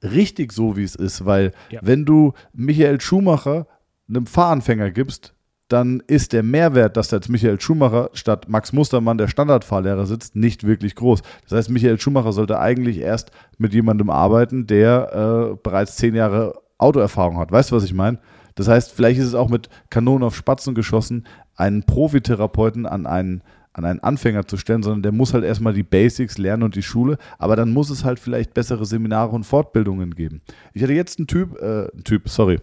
richtig 0.02 0.52
so, 0.52 0.76
wie 0.76 0.84
es 0.84 0.94
ist, 0.94 1.24
weil 1.24 1.52
ja. 1.70 1.80
wenn 1.82 2.04
du 2.04 2.32
Michael 2.52 3.00
Schumacher 3.00 3.66
einem 4.08 4.26
Fahranfänger 4.26 4.90
gibst, 4.92 5.34
dann 5.68 6.00
ist 6.06 6.32
der 6.32 6.44
Mehrwert, 6.44 6.96
dass 6.96 7.08
da 7.08 7.16
jetzt 7.16 7.28
Michael 7.28 7.60
Schumacher 7.60 8.10
statt 8.12 8.48
Max 8.48 8.72
Mustermann 8.72 9.18
der 9.18 9.26
Standardfahrlehrer 9.26 10.06
sitzt, 10.06 10.36
nicht 10.36 10.64
wirklich 10.64 10.94
groß. 10.94 11.22
Das 11.48 11.58
heißt, 11.58 11.70
Michael 11.70 11.98
Schumacher 11.98 12.32
sollte 12.32 12.60
eigentlich 12.60 12.98
erst 12.98 13.32
mit 13.58 13.74
jemandem 13.74 14.10
arbeiten, 14.10 14.68
der 14.68 15.50
äh, 15.52 15.56
bereits 15.60 15.96
zehn 15.96 16.14
Jahre 16.14 16.54
Autoerfahrung 16.78 17.38
hat. 17.38 17.50
Weißt 17.50 17.72
du, 17.72 17.76
was 17.76 17.84
ich 17.84 17.94
meine? 17.94 18.18
Das 18.56 18.68
heißt, 18.68 18.92
vielleicht 18.92 19.20
ist 19.20 19.26
es 19.26 19.34
auch 19.34 19.48
mit 19.48 19.68
Kanonen 19.90 20.24
auf 20.24 20.34
Spatzen 20.34 20.74
geschossen, 20.74 21.26
einen 21.54 21.84
Profitherapeuten 21.84 22.86
an 22.86 23.06
einen, 23.06 23.42
an 23.72 23.84
einen 23.84 24.00
Anfänger 24.00 24.46
zu 24.46 24.56
stellen, 24.56 24.82
sondern 24.82 25.02
der 25.02 25.12
muss 25.12 25.34
halt 25.34 25.44
erstmal 25.44 25.74
die 25.74 25.82
Basics 25.82 26.38
lernen 26.38 26.64
und 26.64 26.74
die 26.74 26.82
Schule, 26.82 27.18
aber 27.38 27.54
dann 27.54 27.72
muss 27.72 27.90
es 27.90 28.04
halt 28.04 28.18
vielleicht 28.18 28.54
bessere 28.54 28.86
Seminare 28.86 29.30
und 29.30 29.44
Fortbildungen 29.44 30.14
geben. 30.14 30.40
Ich 30.72 30.82
hatte 30.82 30.94
jetzt 30.94 31.18
einen 31.18 31.28
Typ, 31.28 31.56
äh, 31.60 31.88
einen 31.92 32.04
Typ, 32.04 32.28
sorry, 32.28 32.58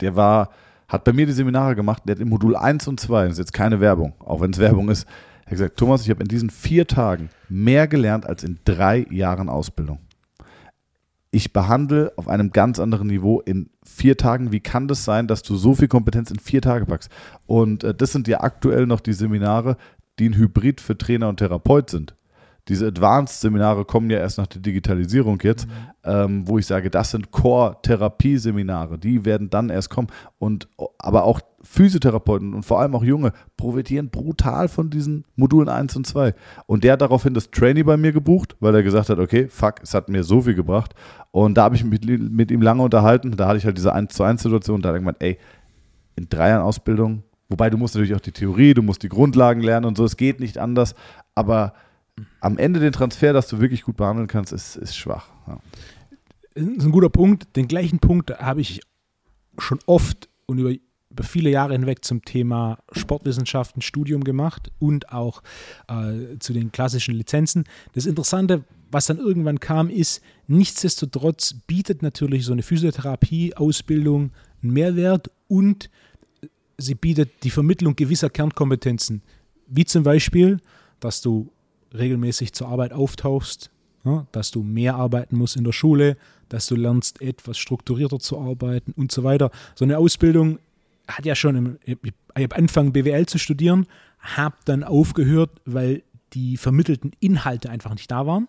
der 0.00 0.14
war, 0.14 0.50
hat 0.88 1.02
bei 1.04 1.12
mir 1.12 1.26
die 1.26 1.32
Seminare 1.32 1.74
gemacht, 1.74 2.04
der 2.06 2.14
hat 2.14 2.22
im 2.22 2.28
Modul 2.28 2.56
1 2.56 2.86
und 2.86 3.00
2, 3.00 3.24
das 3.24 3.32
ist 3.32 3.38
jetzt 3.38 3.52
keine 3.52 3.80
Werbung, 3.80 4.14
auch 4.20 4.40
wenn 4.40 4.52
es 4.52 4.58
Werbung 4.58 4.88
ist, 4.88 5.06
er 5.44 5.50
hat 5.50 5.50
gesagt, 5.50 5.76
Thomas, 5.76 6.02
ich 6.02 6.10
habe 6.10 6.22
in 6.22 6.28
diesen 6.28 6.50
vier 6.50 6.86
Tagen 6.86 7.28
mehr 7.48 7.86
gelernt 7.88 8.26
als 8.26 8.44
in 8.44 8.60
drei 8.64 9.06
Jahren 9.10 9.48
Ausbildung 9.48 9.98
ich 11.34 11.52
behandle 11.52 12.12
auf 12.16 12.28
einem 12.28 12.50
ganz 12.50 12.78
anderen 12.78 13.08
Niveau 13.08 13.40
in 13.40 13.68
vier 13.82 14.16
Tagen. 14.16 14.52
Wie 14.52 14.60
kann 14.60 14.86
das 14.86 15.04
sein, 15.04 15.26
dass 15.26 15.42
du 15.42 15.56
so 15.56 15.74
viel 15.74 15.88
Kompetenz 15.88 16.30
in 16.30 16.38
vier 16.38 16.62
Tage 16.62 16.86
packst? 16.86 17.10
Und 17.46 17.82
äh, 17.82 17.94
das 17.94 18.12
sind 18.12 18.28
ja 18.28 18.40
aktuell 18.40 18.86
noch 18.86 19.00
die 19.00 19.12
Seminare, 19.12 19.76
die 20.18 20.28
ein 20.28 20.36
Hybrid 20.36 20.80
für 20.80 20.96
Trainer 20.96 21.28
und 21.28 21.38
Therapeut 21.38 21.90
sind. 21.90 22.14
Diese 22.68 22.86
Advanced-Seminare 22.86 23.84
kommen 23.84 24.08
ja 24.10 24.18
erst 24.18 24.38
nach 24.38 24.46
der 24.46 24.62
Digitalisierung 24.62 25.38
jetzt, 25.42 25.66
mhm. 25.66 25.72
ähm, 26.04 26.48
wo 26.48 26.58
ich 26.58 26.66
sage, 26.66 26.88
das 26.88 27.10
sind 27.10 27.30
Core-Therapie-Seminare, 27.30 28.98
die 28.98 29.24
werden 29.24 29.50
dann 29.50 29.68
erst 29.68 29.90
kommen. 29.90 30.08
Und 30.38 30.68
aber 30.98 31.24
auch 31.24 31.40
Physiotherapeuten 31.64 32.54
und 32.54 32.62
vor 32.62 32.80
allem 32.80 32.94
auch 32.94 33.02
Junge 33.02 33.32
profitieren 33.56 34.10
brutal 34.10 34.68
von 34.68 34.90
diesen 34.90 35.24
Modulen 35.34 35.68
1 35.68 35.96
und 35.96 36.06
2. 36.06 36.34
Und 36.66 36.84
der 36.84 36.92
hat 36.92 37.00
daraufhin 37.00 37.34
das 37.34 37.50
Trainee 37.50 37.82
bei 37.82 37.96
mir 37.96 38.12
gebucht, 38.12 38.56
weil 38.60 38.74
er 38.74 38.82
gesagt 38.82 39.08
hat, 39.08 39.18
okay, 39.18 39.48
fuck, 39.48 39.76
es 39.82 39.94
hat 39.94 40.08
mir 40.08 40.24
so 40.24 40.42
viel 40.42 40.54
gebracht. 40.54 40.94
Und 41.30 41.54
da 41.54 41.64
habe 41.64 41.74
ich 41.74 41.84
mich 41.84 42.00
mit, 42.00 42.30
mit, 42.30 42.50
ihm 42.50 42.62
lange 42.62 42.82
unterhalten. 42.82 43.32
Da 43.32 43.48
hatte 43.48 43.58
ich 43.58 43.64
halt 43.64 43.78
diese 43.78 43.92
1 43.92 44.14
zu 44.14 44.22
1 44.22 44.42
Situation. 44.42 44.82
Da 44.82 44.90
hat 44.90 44.96
er 44.96 45.00
gemeint, 45.00 45.16
ey, 45.20 45.38
in 46.16 46.28
drei 46.28 46.50
Jahren 46.50 46.62
Ausbildung, 46.62 47.24
wobei 47.48 47.70
du 47.70 47.78
musst 47.78 47.94
natürlich 47.94 48.14
auch 48.14 48.20
die 48.20 48.32
Theorie, 48.32 48.74
du 48.74 48.82
musst 48.82 49.02
die 49.02 49.08
Grundlagen 49.08 49.62
lernen 49.62 49.86
und 49.86 49.96
so, 49.96 50.04
es 50.04 50.16
geht 50.16 50.38
nicht 50.38 50.58
anders. 50.58 50.94
Aber 51.34 51.72
am 52.40 52.58
Ende 52.58 52.78
den 52.78 52.92
Transfer, 52.92 53.32
dass 53.32 53.48
du 53.48 53.58
wirklich 53.58 53.82
gut 53.82 53.96
behandeln 53.96 54.28
kannst, 54.28 54.52
ist, 54.52 54.76
ist 54.76 54.96
schwach. 54.96 55.28
Ja. 55.46 55.58
Das 56.54 56.64
ist 56.64 56.84
ein 56.84 56.92
guter 56.92 57.08
Punkt. 57.08 57.56
Den 57.56 57.66
gleichen 57.66 57.98
Punkt 57.98 58.38
habe 58.38 58.60
ich 58.60 58.80
schon 59.58 59.80
oft 59.86 60.28
und 60.46 60.58
über, 60.58 60.70
über 61.14 61.22
viele 61.22 61.48
Jahre 61.48 61.74
hinweg 61.74 62.04
zum 62.04 62.24
Thema 62.24 62.78
Sportwissenschaften 62.90 63.82
Studium 63.82 64.24
gemacht 64.24 64.72
und 64.80 65.12
auch 65.12 65.42
äh, 65.88 66.38
zu 66.40 66.52
den 66.52 66.72
klassischen 66.72 67.14
Lizenzen. 67.14 67.64
Das 67.92 68.06
Interessante, 68.06 68.64
was 68.90 69.06
dann 69.06 69.18
irgendwann 69.18 69.60
kam, 69.60 69.90
ist, 69.90 70.22
nichtsdestotrotz 70.48 71.54
bietet 71.68 72.02
natürlich 72.02 72.44
so 72.44 72.52
eine 72.52 72.62
Physiotherapie-Ausbildung 72.62 74.32
einen 74.62 74.72
Mehrwert 74.72 75.30
und 75.46 75.88
sie 76.78 76.96
bietet 76.96 77.30
die 77.44 77.50
Vermittlung 77.50 77.94
gewisser 77.94 78.28
Kernkompetenzen, 78.28 79.22
wie 79.68 79.84
zum 79.84 80.02
Beispiel, 80.02 80.58
dass 80.98 81.20
du 81.20 81.52
regelmäßig 81.96 82.54
zur 82.54 82.68
Arbeit 82.68 82.92
auftauchst, 82.92 83.70
ja, 84.04 84.26
dass 84.32 84.50
du 84.50 84.64
mehr 84.64 84.96
arbeiten 84.96 85.36
musst 85.36 85.56
in 85.56 85.62
der 85.62 85.72
Schule, 85.72 86.16
dass 86.48 86.66
du 86.66 86.74
lernst, 86.74 87.20
etwas 87.22 87.56
strukturierter 87.56 88.18
zu 88.18 88.40
arbeiten 88.40 88.92
und 88.96 89.12
so 89.12 89.22
weiter. 89.22 89.52
So 89.76 89.84
eine 89.84 89.96
Ausbildung 89.96 90.58
hat 91.08 91.26
ja 91.26 91.34
schon, 91.34 91.56
im, 91.56 91.78
ich 91.84 92.12
habe 92.36 92.56
angefangen 92.56 92.92
BWL 92.92 93.26
zu 93.26 93.38
studieren, 93.38 93.86
habe 94.18 94.56
dann 94.64 94.84
aufgehört, 94.84 95.60
weil 95.64 96.02
die 96.32 96.56
vermittelten 96.56 97.12
Inhalte 97.20 97.70
einfach 97.70 97.94
nicht 97.94 98.10
da 98.10 98.26
waren. 98.26 98.48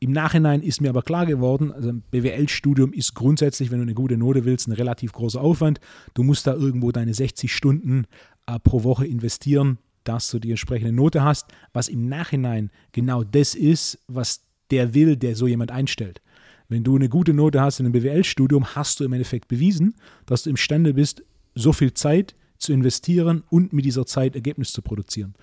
Im 0.00 0.12
Nachhinein 0.12 0.62
ist 0.62 0.80
mir 0.80 0.90
aber 0.90 1.02
klar 1.02 1.26
geworden, 1.26 1.72
also 1.72 1.88
ein 1.88 2.02
BWL-Studium 2.10 2.92
ist 2.92 3.14
grundsätzlich, 3.14 3.70
wenn 3.70 3.78
du 3.78 3.82
eine 3.82 3.94
gute 3.94 4.16
Note 4.16 4.44
willst, 4.44 4.68
ein 4.68 4.72
relativ 4.72 5.12
großer 5.12 5.40
Aufwand. 5.40 5.80
Du 6.14 6.22
musst 6.22 6.46
da 6.46 6.54
irgendwo 6.54 6.92
deine 6.92 7.14
60 7.14 7.52
Stunden 7.52 8.04
äh, 8.46 8.60
pro 8.60 8.84
Woche 8.84 9.06
investieren 9.06 9.78
dass 10.08 10.30
du 10.30 10.38
die 10.38 10.50
entsprechende 10.50 10.92
Note 10.92 11.22
hast, 11.22 11.46
was 11.72 11.88
im 11.88 12.08
Nachhinein 12.08 12.70
genau 12.92 13.24
das 13.24 13.54
ist, 13.54 13.98
was 14.08 14.40
der 14.70 14.94
will, 14.94 15.16
der 15.16 15.36
so 15.36 15.46
jemand 15.46 15.70
einstellt. 15.70 16.22
Wenn 16.68 16.84
du 16.84 16.96
eine 16.96 17.08
gute 17.08 17.34
Note 17.34 17.60
hast 17.60 17.80
in 17.80 17.86
einem 17.86 17.92
BWL-Studium, 17.92 18.74
hast 18.74 19.00
du 19.00 19.04
im 19.04 19.12
Endeffekt 19.12 19.48
bewiesen, 19.48 19.94
dass 20.26 20.42
du 20.42 20.50
imstande 20.50 20.94
bist, 20.94 21.22
so 21.58 21.72
viel 21.72 21.94
Zeit 21.94 22.34
zu 22.58 22.72
investieren 22.72 23.44
und 23.50 23.72
mit 23.72 23.84
dieser 23.84 24.06
Zeit 24.06 24.34
Ergebnis 24.34 24.72
zu 24.72 24.82
produzieren. 24.82 25.34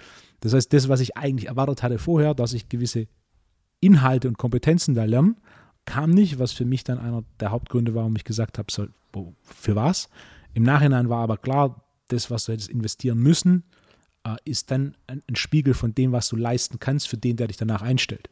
Das 0.41 0.53
heißt, 0.53 0.71
das, 0.73 0.89
was 0.89 0.99
ich 0.99 1.17
eigentlich 1.17 1.47
erwartet 1.47 1.83
hatte 1.83 1.97
vorher, 1.97 2.33
dass 2.33 2.53
ich 2.53 2.69
gewisse 2.69 3.07
Inhalte 3.79 4.27
und 4.27 4.37
Kompetenzen 4.37 4.95
da 4.95 5.05
lerne, 5.05 5.35
kam 5.85 6.11
nicht, 6.11 6.39
was 6.39 6.51
für 6.51 6.65
mich 6.65 6.83
dann 6.83 6.99
einer 6.99 7.23
der 7.39 7.51
Hauptgründe 7.51 7.93
war, 7.93 8.01
warum 8.01 8.15
ich 8.15 8.23
gesagt 8.23 8.57
habe, 8.57 8.71
so, 8.71 8.87
für 9.41 9.75
was. 9.75 10.09
Im 10.53 10.63
Nachhinein 10.63 11.09
war 11.09 11.21
aber 11.21 11.37
klar, 11.37 11.83
das, 12.07 12.29
was 12.31 12.45
du 12.45 12.53
hättest 12.53 12.69
investieren 12.69 13.19
müssen, 13.19 13.63
äh, 14.23 14.35
ist 14.45 14.71
dann 14.71 14.95
ein, 15.07 15.21
Spiegel 15.35 15.73
von 15.73 15.93
dem, 15.93 16.11
was 16.11 16.29
du 16.29 16.35
leisten 16.35 16.79
kannst, 16.79 17.07
für 17.07 17.17
den, 17.17 17.37
der 17.37 17.47
dich 17.47 17.57
danach 17.57 17.81
einstellt. 17.81 18.29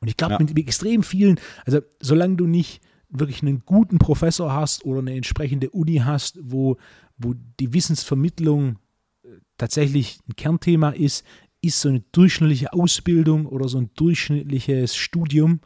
Und 0.00 0.08
ich 0.08 0.16
glaube, 0.16 0.34
ja. 0.34 0.38
mit, 0.38 0.54
mit 0.54 0.66
extrem 0.66 1.02
vielen, 1.02 1.38
also 1.66 1.80
solange 2.00 2.36
du 2.36 2.46
nicht 2.46 2.80
wirklich 3.10 3.42
einen 3.42 3.62
guten 3.64 3.98
Professor 3.98 4.52
hast 4.52 4.84
oder 4.84 5.00
eine 5.00 5.14
entsprechende 5.14 5.70
Uni 5.70 5.96
hast, 5.96 6.38
wo, 6.42 6.76
wo 7.18 7.34
die 7.58 7.72
Wissensvermittlung 7.72 8.78
äh, 9.22 9.28
tatsächlich 9.58 10.18
ein 10.28 10.36
Kernthema 10.36 10.90
ist, 10.90 11.24
ist 11.62 11.80
so 11.80 11.88
eine 11.88 12.00
durchschnittliche 12.12 12.72
Ausbildung 12.72 13.46
oder 13.46 13.68
so 13.68 13.78
ein 13.78 13.90
durchschnittliches 13.94 14.96
Studium 14.96 15.60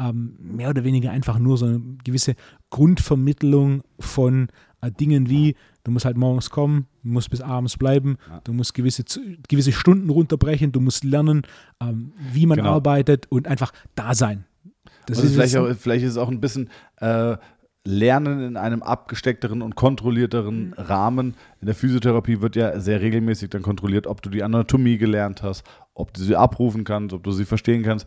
ähm, 0.00 0.36
mehr 0.40 0.70
oder 0.70 0.84
weniger 0.84 1.10
einfach 1.10 1.38
nur 1.38 1.58
so 1.58 1.66
eine 1.66 1.80
gewisse 2.02 2.34
Grundvermittlung 2.70 3.82
von 4.00 4.48
äh, 4.80 4.90
Dingen 4.90 5.28
wie, 5.28 5.54
du 5.84 5.90
musst 5.90 6.04
halt 6.04 6.16
morgens 6.16 6.50
kommen, 6.50 6.86
du 7.02 7.10
musst 7.10 7.30
bis 7.30 7.40
abends 7.40 7.76
bleiben, 7.76 8.16
ja. 8.28 8.40
du 8.42 8.52
musst 8.52 8.74
gewisse, 8.74 9.04
gewisse 9.48 9.72
Stunden 9.72 10.10
runterbrechen, 10.10 10.72
du 10.72 10.80
musst 10.80 11.04
lernen, 11.04 11.42
ähm, 11.80 12.12
wie 12.32 12.46
man 12.46 12.58
genau. 12.58 12.74
arbeitet 12.74 13.26
und 13.30 13.46
einfach 13.46 13.72
da 13.94 14.14
sein. 14.14 14.44
Das 15.06 15.22
ist 15.22 15.34
vielleicht, 15.34 15.56
auch, 15.56 15.68
vielleicht 15.76 16.04
ist 16.04 16.12
es 16.12 16.16
auch 16.16 16.28
ein 16.28 16.40
bisschen 16.40 16.70
äh, 17.00 17.36
Lernen 17.86 18.42
in 18.42 18.56
einem 18.56 18.82
abgesteckteren 18.82 19.60
und 19.60 19.76
kontrollierteren 19.76 20.68
mhm. 20.68 20.72
Rahmen. 20.78 21.34
In 21.60 21.66
der 21.66 21.74
Physiotherapie 21.74 22.40
wird 22.40 22.56
ja 22.56 22.80
sehr 22.80 23.00
regelmäßig 23.02 23.50
dann 23.50 23.62
kontrolliert, 23.62 24.06
ob 24.06 24.22
du 24.22 24.30
die 24.30 24.42
Anatomie 24.42 24.96
gelernt 24.96 25.42
hast, 25.42 25.64
ob 25.92 26.14
du 26.14 26.22
sie 26.22 26.34
abrufen 26.34 26.84
kannst, 26.84 27.12
ob 27.14 27.22
du 27.22 27.32
sie 27.32 27.44
verstehen 27.44 27.82
kannst. 27.82 28.06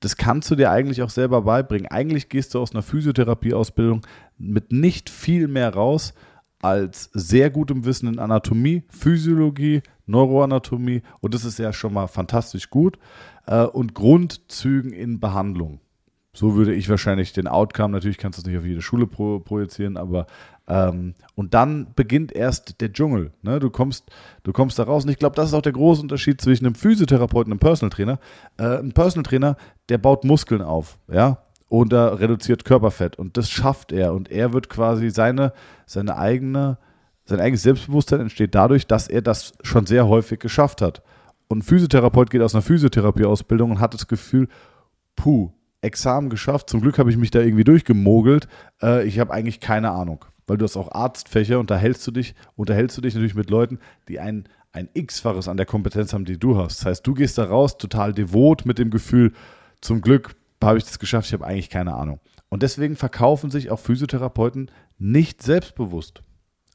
Das 0.00 0.16
kannst 0.16 0.50
du 0.50 0.54
dir 0.54 0.70
eigentlich 0.70 1.02
auch 1.02 1.10
selber 1.10 1.42
beibringen. 1.42 1.88
Eigentlich 1.88 2.30
gehst 2.30 2.54
du 2.54 2.60
aus 2.60 2.72
einer 2.72 2.82
Physiotherapieausbildung 2.82 4.00
mit 4.38 4.72
nicht 4.72 5.10
viel 5.10 5.46
mehr 5.46 5.74
raus 5.74 6.14
als 6.62 7.10
sehr 7.12 7.50
gutem 7.50 7.84
Wissen 7.84 8.08
in 8.08 8.18
Anatomie, 8.18 8.84
Physiologie, 8.88 9.82
Neuroanatomie 10.06 11.02
und 11.20 11.34
das 11.34 11.44
ist 11.44 11.58
ja 11.58 11.72
schon 11.72 11.92
mal 11.92 12.06
fantastisch 12.06 12.70
gut 12.70 12.98
äh, 13.46 13.64
und 13.64 13.94
Grundzügen 13.94 14.92
in 14.92 15.20
Behandlung. 15.20 15.80
So 16.38 16.54
würde 16.54 16.72
ich 16.72 16.88
wahrscheinlich 16.88 17.32
den 17.32 17.48
Outcome, 17.48 17.90
natürlich 17.90 18.16
kannst 18.16 18.38
du 18.38 18.42
es 18.42 18.46
nicht 18.46 18.56
auf 18.56 18.64
jede 18.64 18.80
Schule 18.80 19.08
pro, 19.08 19.40
projizieren, 19.40 19.96
aber 19.96 20.28
ähm, 20.68 21.14
und 21.34 21.52
dann 21.52 21.88
beginnt 21.96 22.30
erst 22.30 22.80
der 22.80 22.92
Dschungel. 22.92 23.32
Ne? 23.42 23.58
Du, 23.58 23.70
kommst, 23.70 24.08
du 24.44 24.52
kommst 24.52 24.78
da 24.78 24.84
raus 24.84 25.02
und 25.02 25.10
ich 25.10 25.18
glaube, 25.18 25.34
das 25.34 25.48
ist 25.48 25.54
auch 25.54 25.62
der 25.62 25.72
große 25.72 26.00
Unterschied 26.00 26.40
zwischen 26.40 26.64
einem 26.64 26.76
Physiotherapeuten 26.76 27.52
und 27.52 27.54
einem 27.54 27.58
Personal 27.58 27.90
Trainer. 27.90 28.20
Äh, 28.56 28.78
ein 28.78 28.92
Personal 28.92 29.24
Trainer, 29.24 29.56
der 29.88 29.98
baut 29.98 30.22
Muskeln 30.22 30.62
auf, 30.62 31.00
ja, 31.10 31.42
und 31.68 31.92
er 31.92 32.20
reduziert 32.20 32.64
Körperfett 32.64 33.16
und 33.16 33.36
das 33.36 33.50
schafft 33.50 33.90
er 33.90 34.14
und 34.14 34.30
er 34.30 34.52
wird 34.52 34.68
quasi 34.68 35.10
seine, 35.10 35.52
seine 35.86 36.18
eigene, 36.18 36.78
sein 37.24 37.40
eigenes 37.40 37.64
Selbstbewusstsein 37.64 38.20
entsteht 38.20 38.54
dadurch, 38.54 38.86
dass 38.86 39.08
er 39.08 39.22
das 39.22 39.54
schon 39.62 39.86
sehr 39.86 40.06
häufig 40.06 40.38
geschafft 40.38 40.82
hat. 40.82 41.02
Und 41.48 41.58
ein 41.58 41.62
Physiotherapeut 41.62 42.30
geht 42.30 42.42
aus 42.42 42.54
einer 42.54 42.62
Physiotherapieausbildung 42.62 43.72
und 43.72 43.80
hat 43.80 43.94
das 43.94 44.06
Gefühl, 44.06 44.46
puh, 45.16 45.50
Examen 45.80 46.30
geschafft. 46.30 46.70
Zum 46.70 46.80
Glück 46.80 46.98
habe 46.98 47.10
ich 47.10 47.16
mich 47.16 47.30
da 47.30 47.40
irgendwie 47.40 47.64
durchgemogelt. 47.64 48.48
Äh, 48.82 49.06
ich 49.06 49.18
habe 49.18 49.32
eigentlich 49.32 49.60
keine 49.60 49.90
Ahnung, 49.90 50.24
weil 50.46 50.56
du 50.56 50.64
hast 50.64 50.76
auch 50.76 50.92
Arztfächer 50.92 51.58
und 51.58 51.70
da 51.70 51.76
hältst 51.76 52.06
du 52.06 52.10
dich, 52.10 52.34
unterhältst 52.56 52.96
du 52.96 53.00
dich 53.00 53.14
natürlich 53.14 53.34
mit 53.34 53.50
Leuten, 53.50 53.78
die 54.08 54.18
ein, 54.20 54.48
ein 54.72 54.88
X-faches 54.94 55.48
an 55.48 55.56
der 55.56 55.66
Kompetenz 55.66 56.12
haben, 56.12 56.24
die 56.24 56.38
du 56.38 56.56
hast. 56.56 56.80
Das 56.80 56.86
heißt, 56.86 57.06
du 57.06 57.14
gehst 57.14 57.38
da 57.38 57.44
raus 57.44 57.78
total 57.78 58.12
devot 58.12 58.66
mit 58.66 58.78
dem 58.78 58.90
Gefühl, 58.90 59.32
zum 59.80 60.00
Glück 60.00 60.34
habe 60.62 60.78
ich 60.78 60.84
das 60.84 60.98
geschafft, 60.98 61.28
ich 61.28 61.32
habe 61.32 61.46
eigentlich 61.46 61.70
keine 61.70 61.94
Ahnung. 61.94 62.20
Und 62.48 62.62
deswegen 62.62 62.96
verkaufen 62.96 63.50
sich 63.50 63.70
auch 63.70 63.78
Physiotherapeuten 63.78 64.70
nicht 64.98 65.42
selbstbewusst. 65.42 66.22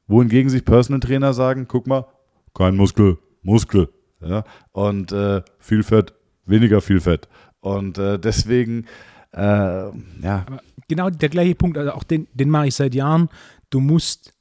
Wohingegen 0.06 0.48
sich 0.48 0.64
Personal 0.64 1.00
Trainer 1.00 1.34
sagen, 1.34 1.66
guck 1.68 1.86
mal, 1.86 2.06
kein 2.54 2.76
Muskel, 2.76 3.18
Muskel. 3.42 3.88
Ja? 4.20 4.44
Und 4.72 5.12
äh, 5.12 5.42
viel 5.58 5.82
Fett, 5.82 6.14
weniger 6.46 6.80
viel 6.80 7.00
Fett. 7.00 7.28
Und 7.64 7.96
äh, 7.96 8.18
deswegen, 8.18 8.84
äh, 9.32 9.38
ja. 9.38 9.92
Aber 10.22 10.60
genau 10.86 11.08
der 11.08 11.30
gleiche 11.30 11.54
Punkt, 11.54 11.78
also 11.78 11.92
auch 11.92 12.04
den, 12.04 12.28
den 12.34 12.50
mache 12.50 12.66
ich 12.66 12.74
seit 12.74 12.94
Jahren. 12.94 13.30
Du 13.70 13.80
musst 13.80 14.34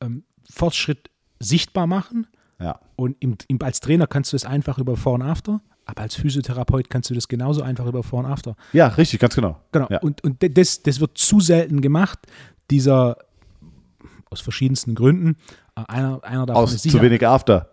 ähm, 0.00 0.24
Fortschritt 0.50 1.10
sichtbar 1.38 1.86
machen. 1.86 2.26
Ja. 2.58 2.80
Und 2.96 3.16
im, 3.20 3.36
im, 3.46 3.62
als 3.62 3.78
Trainer 3.78 4.08
kannst 4.08 4.32
du 4.32 4.36
es 4.36 4.44
einfach 4.44 4.78
über 4.78 4.96
Vor 4.96 5.14
und 5.14 5.22
After. 5.22 5.60
Aber 5.84 6.02
als 6.02 6.16
Physiotherapeut 6.16 6.90
kannst 6.90 7.08
du 7.10 7.14
das 7.14 7.28
genauso 7.28 7.62
einfach 7.62 7.86
über 7.86 8.02
Vor 8.02 8.18
und 8.18 8.26
After. 8.26 8.56
Ja, 8.72 8.88
richtig, 8.88 9.20
ganz 9.20 9.36
genau. 9.36 9.60
Genau. 9.70 9.86
Ja. 9.88 10.00
Und, 10.00 10.24
und 10.24 10.38
das, 10.58 10.82
das 10.82 10.98
wird 10.98 11.16
zu 11.18 11.38
selten 11.38 11.80
gemacht. 11.80 12.18
Dieser, 12.68 13.16
aus 14.28 14.40
verschiedensten 14.40 14.96
Gründen, 14.96 15.36
äh, 15.76 15.82
einer, 15.86 16.24
einer 16.24 16.46
davon 16.46 16.64
aus 16.64 16.74
ist 16.74 16.82
sicher, 16.82 16.98
zu 16.98 17.04
wenig 17.04 17.24
After. 17.24 17.70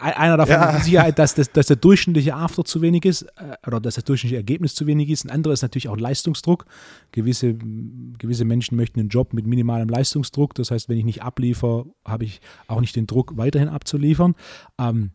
Einer 0.00 0.36
davon 0.36 0.54
ja. 0.54 0.70
ist 0.70 0.78
die 0.78 0.84
Sicherheit, 0.84 1.18
dass, 1.18 1.34
das, 1.34 1.52
dass 1.52 1.66
der 1.66 1.76
durchschnittliche 1.76 2.34
After 2.34 2.64
zu 2.64 2.82
wenig 2.82 3.04
ist 3.04 3.22
äh, 3.22 3.56
oder 3.66 3.80
dass 3.80 3.94
das 3.94 4.04
durchschnittliche 4.04 4.38
Ergebnis 4.38 4.74
zu 4.74 4.86
wenig 4.86 5.08
ist. 5.08 5.24
Ein 5.24 5.30
anderer 5.30 5.52
ist 5.52 5.62
natürlich 5.62 5.88
auch 5.88 5.96
Leistungsdruck. 5.96 6.66
Gewisse, 7.12 7.54
gewisse 7.54 8.44
Menschen 8.44 8.76
möchten 8.76 9.00
einen 9.00 9.08
Job 9.08 9.32
mit 9.32 9.46
minimalem 9.46 9.88
Leistungsdruck. 9.88 10.54
Das 10.54 10.70
heißt, 10.70 10.88
wenn 10.88 10.98
ich 10.98 11.04
nicht 11.04 11.22
abliefere, 11.22 11.86
habe 12.04 12.24
ich 12.24 12.40
auch 12.66 12.80
nicht 12.80 12.96
den 12.96 13.06
Druck, 13.06 13.36
weiterhin 13.36 13.68
abzuliefern. 13.68 14.34
Ähm, 14.78 15.12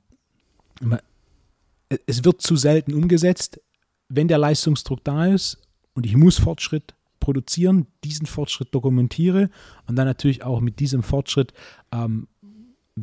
es 2.05 2.23
wird 2.23 2.41
zu 2.41 2.55
selten 2.55 2.93
umgesetzt. 2.93 3.59
Wenn 4.07 4.27
der 4.27 4.37
Leistungsdruck 4.37 5.03
da 5.03 5.27
ist 5.27 5.57
und 5.93 6.05
ich 6.05 6.15
muss 6.15 6.39
Fortschritt 6.39 6.95
produzieren, 7.19 7.87
diesen 8.03 8.25
Fortschritt 8.25 8.73
dokumentiere 8.73 9.49
und 9.87 9.95
dann 9.95 10.07
natürlich 10.07 10.43
auch 10.43 10.61
mit 10.61 10.79
diesem 10.79 11.03
Fortschritt 11.03 11.53
ähm, 11.91 12.27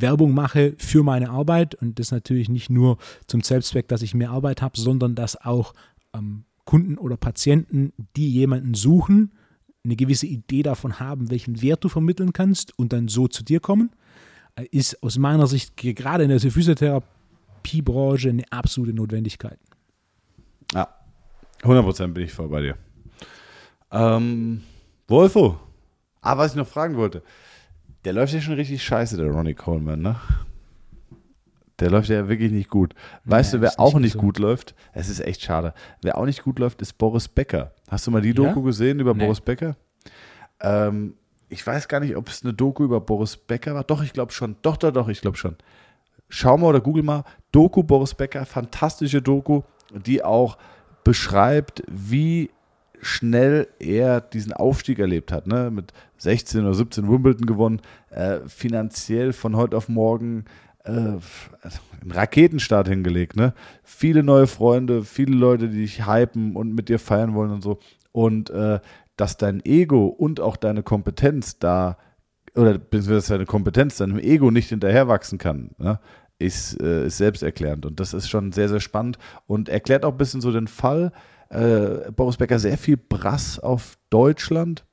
Werbung 0.00 0.34
mache 0.34 0.74
für 0.78 1.02
meine 1.02 1.30
Arbeit 1.30 1.74
und 1.74 1.98
das 1.98 2.10
natürlich 2.10 2.48
nicht 2.48 2.70
nur 2.70 2.98
zum 3.26 3.42
Selbstzweck, 3.42 3.88
dass 3.88 4.02
ich 4.02 4.14
mehr 4.14 4.30
Arbeit 4.30 4.62
habe, 4.62 4.78
sondern 4.78 5.14
dass 5.14 5.36
auch 5.36 5.74
ähm, 6.14 6.44
Kunden 6.64 6.98
oder 6.98 7.16
Patienten, 7.16 7.92
die 8.16 8.30
jemanden 8.30 8.74
suchen, 8.74 9.32
eine 9.84 9.96
gewisse 9.96 10.26
Idee 10.26 10.62
davon 10.62 10.98
haben, 10.98 11.30
welchen 11.30 11.62
Wert 11.62 11.84
du 11.84 11.88
vermitteln 11.88 12.32
kannst 12.32 12.76
und 12.78 12.92
dann 12.92 13.08
so 13.08 13.28
zu 13.28 13.44
dir 13.44 13.60
kommen, 13.60 13.90
äh, 14.56 14.64
ist 14.70 15.02
aus 15.02 15.16
meiner 15.18 15.46
Sicht 15.46 15.76
gerade 15.76 16.24
in 16.24 16.30
der 16.30 16.40
Physiotherapiebranche 16.40 18.30
eine 18.30 18.44
absolute 18.50 18.92
Notwendigkeit. 18.92 19.58
Ja, 20.72 20.88
100% 21.62 22.08
bin 22.08 22.24
ich 22.24 22.32
voll 22.32 22.48
bei 22.48 22.60
dir. 22.62 22.76
Ähm, 23.92 24.62
Wolfo, 25.06 25.58
ah, 26.20 26.36
was 26.36 26.50
ich 26.52 26.56
noch 26.56 26.66
fragen 26.66 26.96
wollte, 26.96 27.22
der 28.06 28.12
läuft 28.12 28.32
ja 28.32 28.40
schon 28.40 28.54
richtig 28.54 28.84
scheiße, 28.84 29.16
der 29.16 29.26
Ronnie 29.26 29.54
Coleman, 29.54 30.00
ne? 30.00 30.14
Der 31.80 31.90
läuft 31.90 32.08
ja 32.08 32.28
wirklich 32.28 32.52
nicht 32.52 32.70
gut. 32.70 32.94
Weißt 33.24 33.52
ja, 33.52 33.58
du, 33.58 33.62
wer 33.64 33.80
auch 33.80 33.94
nicht, 33.94 34.02
nicht 34.02 34.12
so. 34.12 34.20
gut 34.20 34.38
läuft? 34.38 34.76
Es 34.92 35.08
ist 35.08 35.18
echt 35.18 35.42
schade. 35.42 35.74
Wer 36.02 36.16
auch 36.16 36.24
nicht 36.24 36.44
gut 36.44 36.60
läuft, 36.60 36.80
ist 36.82 36.92
Boris 36.98 37.26
Becker. 37.26 37.72
Hast 37.88 38.06
du 38.06 38.12
mal 38.12 38.22
die 38.22 38.32
Doku 38.32 38.60
ja? 38.60 38.66
gesehen 38.66 39.00
über 39.00 39.12
nee. 39.12 39.24
Boris 39.24 39.40
Becker? 39.40 39.74
Ähm, 40.60 41.14
ich 41.48 41.66
weiß 41.66 41.88
gar 41.88 41.98
nicht, 41.98 42.14
ob 42.14 42.28
es 42.28 42.44
eine 42.44 42.54
Doku 42.54 42.84
über 42.84 43.00
Boris 43.00 43.36
Becker 43.36 43.74
war. 43.74 43.82
Doch, 43.82 44.04
ich 44.04 44.12
glaube 44.12 44.30
schon. 44.30 44.54
Doch, 44.62 44.76
doch, 44.76 44.92
doch, 44.92 45.08
ich 45.08 45.20
glaube 45.20 45.36
schon. 45.36 45.56
Schau 46.28 46.56
mal 46.56 46.68
oder 46.68 46.80
google 46.80 47.02
mal. 47.02 47.24
Doku 47.50 47.82
Boris 47.82 48.14
Becker, 48.14 48.46
fantastische 48.46 49.20
Doku, 49.20 49.62
die 49.90 50.22
auch 50.22 50.58
beschreibt, 51.02 51.82
wie 51.88 52.50
schnell 53.00 53.68
er 53.78 54.20
diesen 54.20 54.52
Aufstieg 54.52 54.98
erlebt 54.98 55.32
hat. 55.32 55.46
Ne? 55.46 55.70
Mit 55.70 55.92
16 56.18 56.62
oder 56.62 56.74
17 56.74 57.08
Wimbledon 57.08 57.46
gewonnen, 57.46 57.80
äh, 58.10 58.40
finanziell 58.46 59.32
von 59.32 59.56
heute 59.56 59.76
auf 59.76 59.88
morgen 59.88 60.44
äh, 60.84 60.90
einen 60.90 61.20
Raketenstart 62.10 62.88
hingelegt. 62.88 63.36
Ne? 63.36 63.54
Viele 63.82 64.22
neue 64.22 64.46
Freunde, 64.46 65.04
viele 65.04 65.34
Leute, 65.34 65.68
die 65.68 65.82
dich 65.82 66.06
hypen 66.06 66.56
und 66.56 66.74
mit 66.74 66.88
dir 66.88 66.98
feiern 66.98 67.34
wollen 67.34 67.50
und 67.50 67.62
so. 67.62 67.78
Und 68.12 68.50
äh, 68.50 68.80
dass 69.16 69.36
dein 69.36 69.64
Ego 69.64 70.06
und 70.06 70.40
auch 70.40 70.56
deine 70.56 70.82
Kompetenz 70.82 71.58
da, 71.58 71.96
oder 72.54 72.78
beziehungsweise 72.78 73.34
deine 73.34 73.46
Kompetenz 73.46 73.96
deinem 73.96 74.18
Ego 74.18 74.50
nicht 74.50 74.68
hinterherwachsen 74.68 75.38
kann, 75.38 75.70
ne? 75.78 76.00
ist, 76.38 76.80
äh, 76.80 77.06
ist 77.06 77.18
selbsterklärend. 77.18 77.86
Und 77.86 78.00
das 78.00 78.14
ist 78.14 78.28
schon 78.28 78.52
sehr, 78.52 78.68
sehr 78.68 78.80
spannend 78.80 79.18
und 79.46 79.68
erklärt 79.68 80.04
auch 80.04 80.12
ein 80.12 80.18
bisschen 80.18 80.40
so 80.40 80.52
den 80.52 80.68
Fall, 80.68 81.12
äh, 81.50 82.10
Boris 82.12 82.36
Becker 82.36 82.58
sehr 82.58 82.78
viel 82.78 82.96
Brass 82.96 83.58
auf 83.58 83.96
Deutschland, 84.10 84.84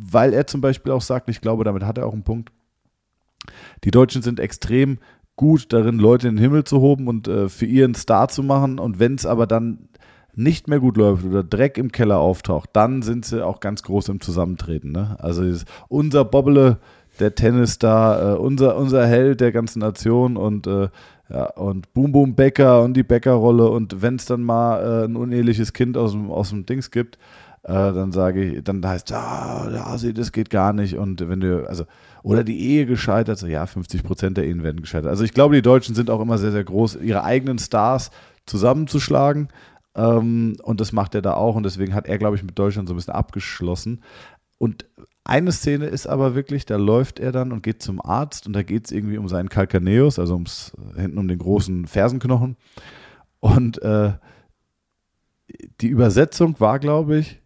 weil 0.00 0.32
er 0.32 0.46
zum 0.46 0.60
Beispiel 0.60 0.92
auch 0.92 1.02
sagt, 1.02 1.28
ich 1.28 1.40
glaube, 1.40 1.64
damit 1.64 1.84
hat 1.84 1.98
er 1.98 2.06
auch 2.06 2.12
einen 2.12 2.24
Punkt, 2.24 2.50
die 3.84 3.90
Deutschen 3.90 4.22
sind 4.22 4.40
extrem 4.40 4.98
gut 5.36 5.72
darin, 5.72 5.98
Leute 5.98 6.28
in 6.28 6.36
den 6.36 6.42
Himmel 6.42 6.64
zu 6.64 6.80
hoben 6.80 7.08
und 7.08 7.28
äh, 7.28 7.48
für 7.48 7.66
ihren 7.66 7.94
Star 7.94 8.28
zu 8.28 8.42
machen. 8.42 8.78
Und 8.78 8.98
wenn 8.98 9.14
es 9.14 9.26
aber 9.26 9.46
dann 9.46 9.88
nicht 10.36 10.68
mehr 10.68 10.80
gut 10.80 10.96
läuft 10.96 11.24
oder 11.24 11.44
Dreck 11.44 11.78
im 11.78 11.92
Keller 11.92 12.18
auftaucht, 12.18 12.70
dann 12.72 13.02
sind 13.02 13.24
sie 13.24 13.44
auch 13.44 13.60
ganz 13.60 13.82
groß 13.82 14.08
im 14.08 14.20
Zusammentreten. 14.20 14.92
Ne? 14.92 15.16
Also 15.18 15.44
unser 15.88 16.24
Bobbele, 16.24 16.78
der 17.20 17.34
Tennisstar, 17.34 18.34
äh, 18.34 18.36
unser, 18.36 18.76
unser 18.76 19.06
Held 19.06 19.40
der 19.40 19.52
ganzen 19.52 19.80
Nation 19.80 20.36
und 20.36 20.66
äh, 20.66 20.88
ja, 21.28 21.46
und 21.52 21.92
Boom 21.94 22.12
Boom 22.12 22.34
Bäcker 22.34 22.82
und 22.82 22.94
die 22.94 23.02
Bäckerrolle 23.02 23.68
und 23.68 24.02
wenn 24.02 24.16
es 24.16 24.26
dann 24.26 24.42
mal 24.42 25.02
äh, 25.02 25.04
ein 25.06 25.16
uneheliches 25.16 25.72
Kind 25.72 25.96
aus 25.96 26.12
dem, 26.12 26.30
aus 26.30 26.50
dem 26.50 26.66
Dings 26.66 26.90
gibt, 26.90 27.16
äh, 27.62 27.72
dann 27.72 28.12
sage 28.12 28.44
ich, 28.44 28.64
dann 28.64 28.86
heißt 28.86 29.12
ah, 29.12 29.68
ja, 29.72 30.12
das 30.12 30.32
geht 30.32 30.50
gar 30.50 30.72
nicht 30.72 30.96
und 30.96 31.26
wenn 31.28 31.40
du, 31.40 31.68
also, 31.68 31.84
oder 32.22 32.44
die 32.44 32.60
Ehe 32.60 32.86
gescheitert, 32.86 33.38
so 33.38 33.46
ja, 33.46 33.66
50 33.66 34.02
Prozent 34.02 34.36
der 34.36 34.44
Ehen 34.46 34.62
werden 34.62 34.80
gescheitert. 34.82 35.10
Also 35.10 35.24
ich 35.24 35.32
glaube, 35.32 35.54
die 35.54 35.62
Deutschen 35.62 35.94
sind 35.94 36.10
auch 36.10 36.20
immer 36.20 36.38
sehr, 36.38 36.52
sehr 36.52 36.64
groß, 36.64 36.96
ihre 36.96 37.24
eigenen 37.24 37.58
Stars 37.58 38.10
zusammenzuschlagen, 38.46 39.48
Ähm, 39.96 40.56
und 40.62 40.80
das 40.80 40.92
macht 40.92 41.14
er 41.14 41.22
da 41.22 41.34
auch. 41.34 41.56
Und 41.56 41.62
deswegen 41.64 41.94
hat 41.94 42.06
er, 42.06 42.18
glaube 42.18 42.36
ich, 42.36 42.42
mit 42.42 42.58
Deutschland 42.58 42.88
so 42.88 42.94
ein 42.94 42.96
bisschen 42.96 43.14
abgeschlossen. 43.14 44.02
Und 44.58 44.86
eine 45.24 45.52
Szene 45.52 45.86
ist 45.86 46.06
aber 46.06 46.34
wirklich, 46.34 46.66
da 46.66 46.76
läuft 46.76 47.18
er 47.18 47.32
dann 47.32 47.50
und 47.50 47.62
geht 47.62 47.82
zum 47.82 48.04
Arzt 48.04 48.46
und 48.46 48.52
da 48.52 48.62
geht 48.62 48.86
es 48.86 48.92
irgendwie 48.92 49.16
um 49.16 49.28
seinen 49.28 49.48
Calcaneus, 49.48 50.18
also 50.18 50.34
ums, 50.34 50.72
hinten 50.96 51.18
um 51.18 51.28
den 51.28 51.38
großen 51.38 51.86
Fersenknochen. 51.86 52.56
Und 53.40 53.80
äh, 53.82 54.12
die 55.80 55.88
Übersetzung 55.88 56.60
war, 56.60 56.78
glaube 56.78 57.18
ich, 57.18 57.40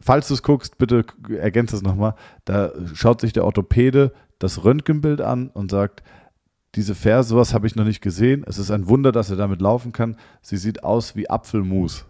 falls 0.00 0.28
du 0.28 0.34
es 0.34 0.44
guckst, 0.44 0.78
bitte 0.78 1.04
ergänze 1.38 1.74
es 1.74 1.82
nochmal, 1.82 2.14
da 2.44 2.72
schaut 2.94 3.20
sich 3.20 3.32
der 3.32 3.44
Orthopäde 3.44 4.12
das 4.38 4.64
Röntgenbild 4.64 5.20
an 5.20 5.48
und 5.48 5.72
sagt, 5.72 6.04
diese 6.76 6.94
Ferse, 6.94 7.30
sowas 7.30 7.54
habe 7.54 7.66
ich 7.66 7.74
noch 7.74 7.84
nicht 7.84 8.00
gesehen. 8.00 8.44
Es 8.46 8.58
ist 8.58 8.70
ein 8.70 8.88
Wunder, 8.88 9.10
dass 9.10 9.30
er 9.30 9.36
damit 9.36 9.60
laufen 9.60 9.90
kann. 9.90 10.16
Sie 10.42 10.56
sieht 10.56 10.84
aus 10.84 11.16
wie 11.16 11.28
Apfelmus. 11.28 12.04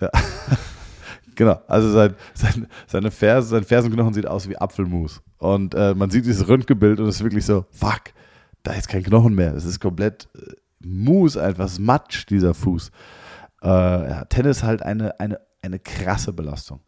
Ja. 0.00 0.10
Genau, 1.34 1.60
also 1.68 1.90
sein, 1.90 2.14
sein, 2.34 2.66
seine 2.86 3.10
Ferse, 3.10 3.48
sein 3.48 3.64
Fersenknochen 3.64 4.14
sieht 4.14 4.26
aus 4.26 4.48
wie 4.48 4.56
Apfelmus. 4.56 5.22
Und 5.38 5.74
äh, 5.74 5.94
man 5.94 6.10
sieht 6.10 6.26
dieses 6.26 6.48
Röntgenbild 6.48 7.00
und 7.00 7.06
es 7.06 7.16
ist 7.16 7.22
wirklich 7.22 7.44
so, 7.44 7.64
fuck, 7.70 8.12
da 8.62 8.72
ist 8.72 8.88
kein 8.88 9.02
Knochen 9.02 9.34
mehr. 9.34 9.54
Es 9.54 9.64
ist 9.64 9.80
komplett 9.80 10.28
äh, 10.36 10.52
Mus, 10.80 11.36
einfach 11.36 11.70
Matsch, 11.78 12.26
dieser 12.28 12.54
Fuß. 12.54 12.90
Äh, 13.62 13.68
ja, 13.68 14.24
Tennis 14.26 14.62
halt 14.62 14.82
eine, 14.82 15.18
eine, 15.20 15.40
eine 15.62 15.78
krasse 15.78 16.32
Belastung. 16.32 16.80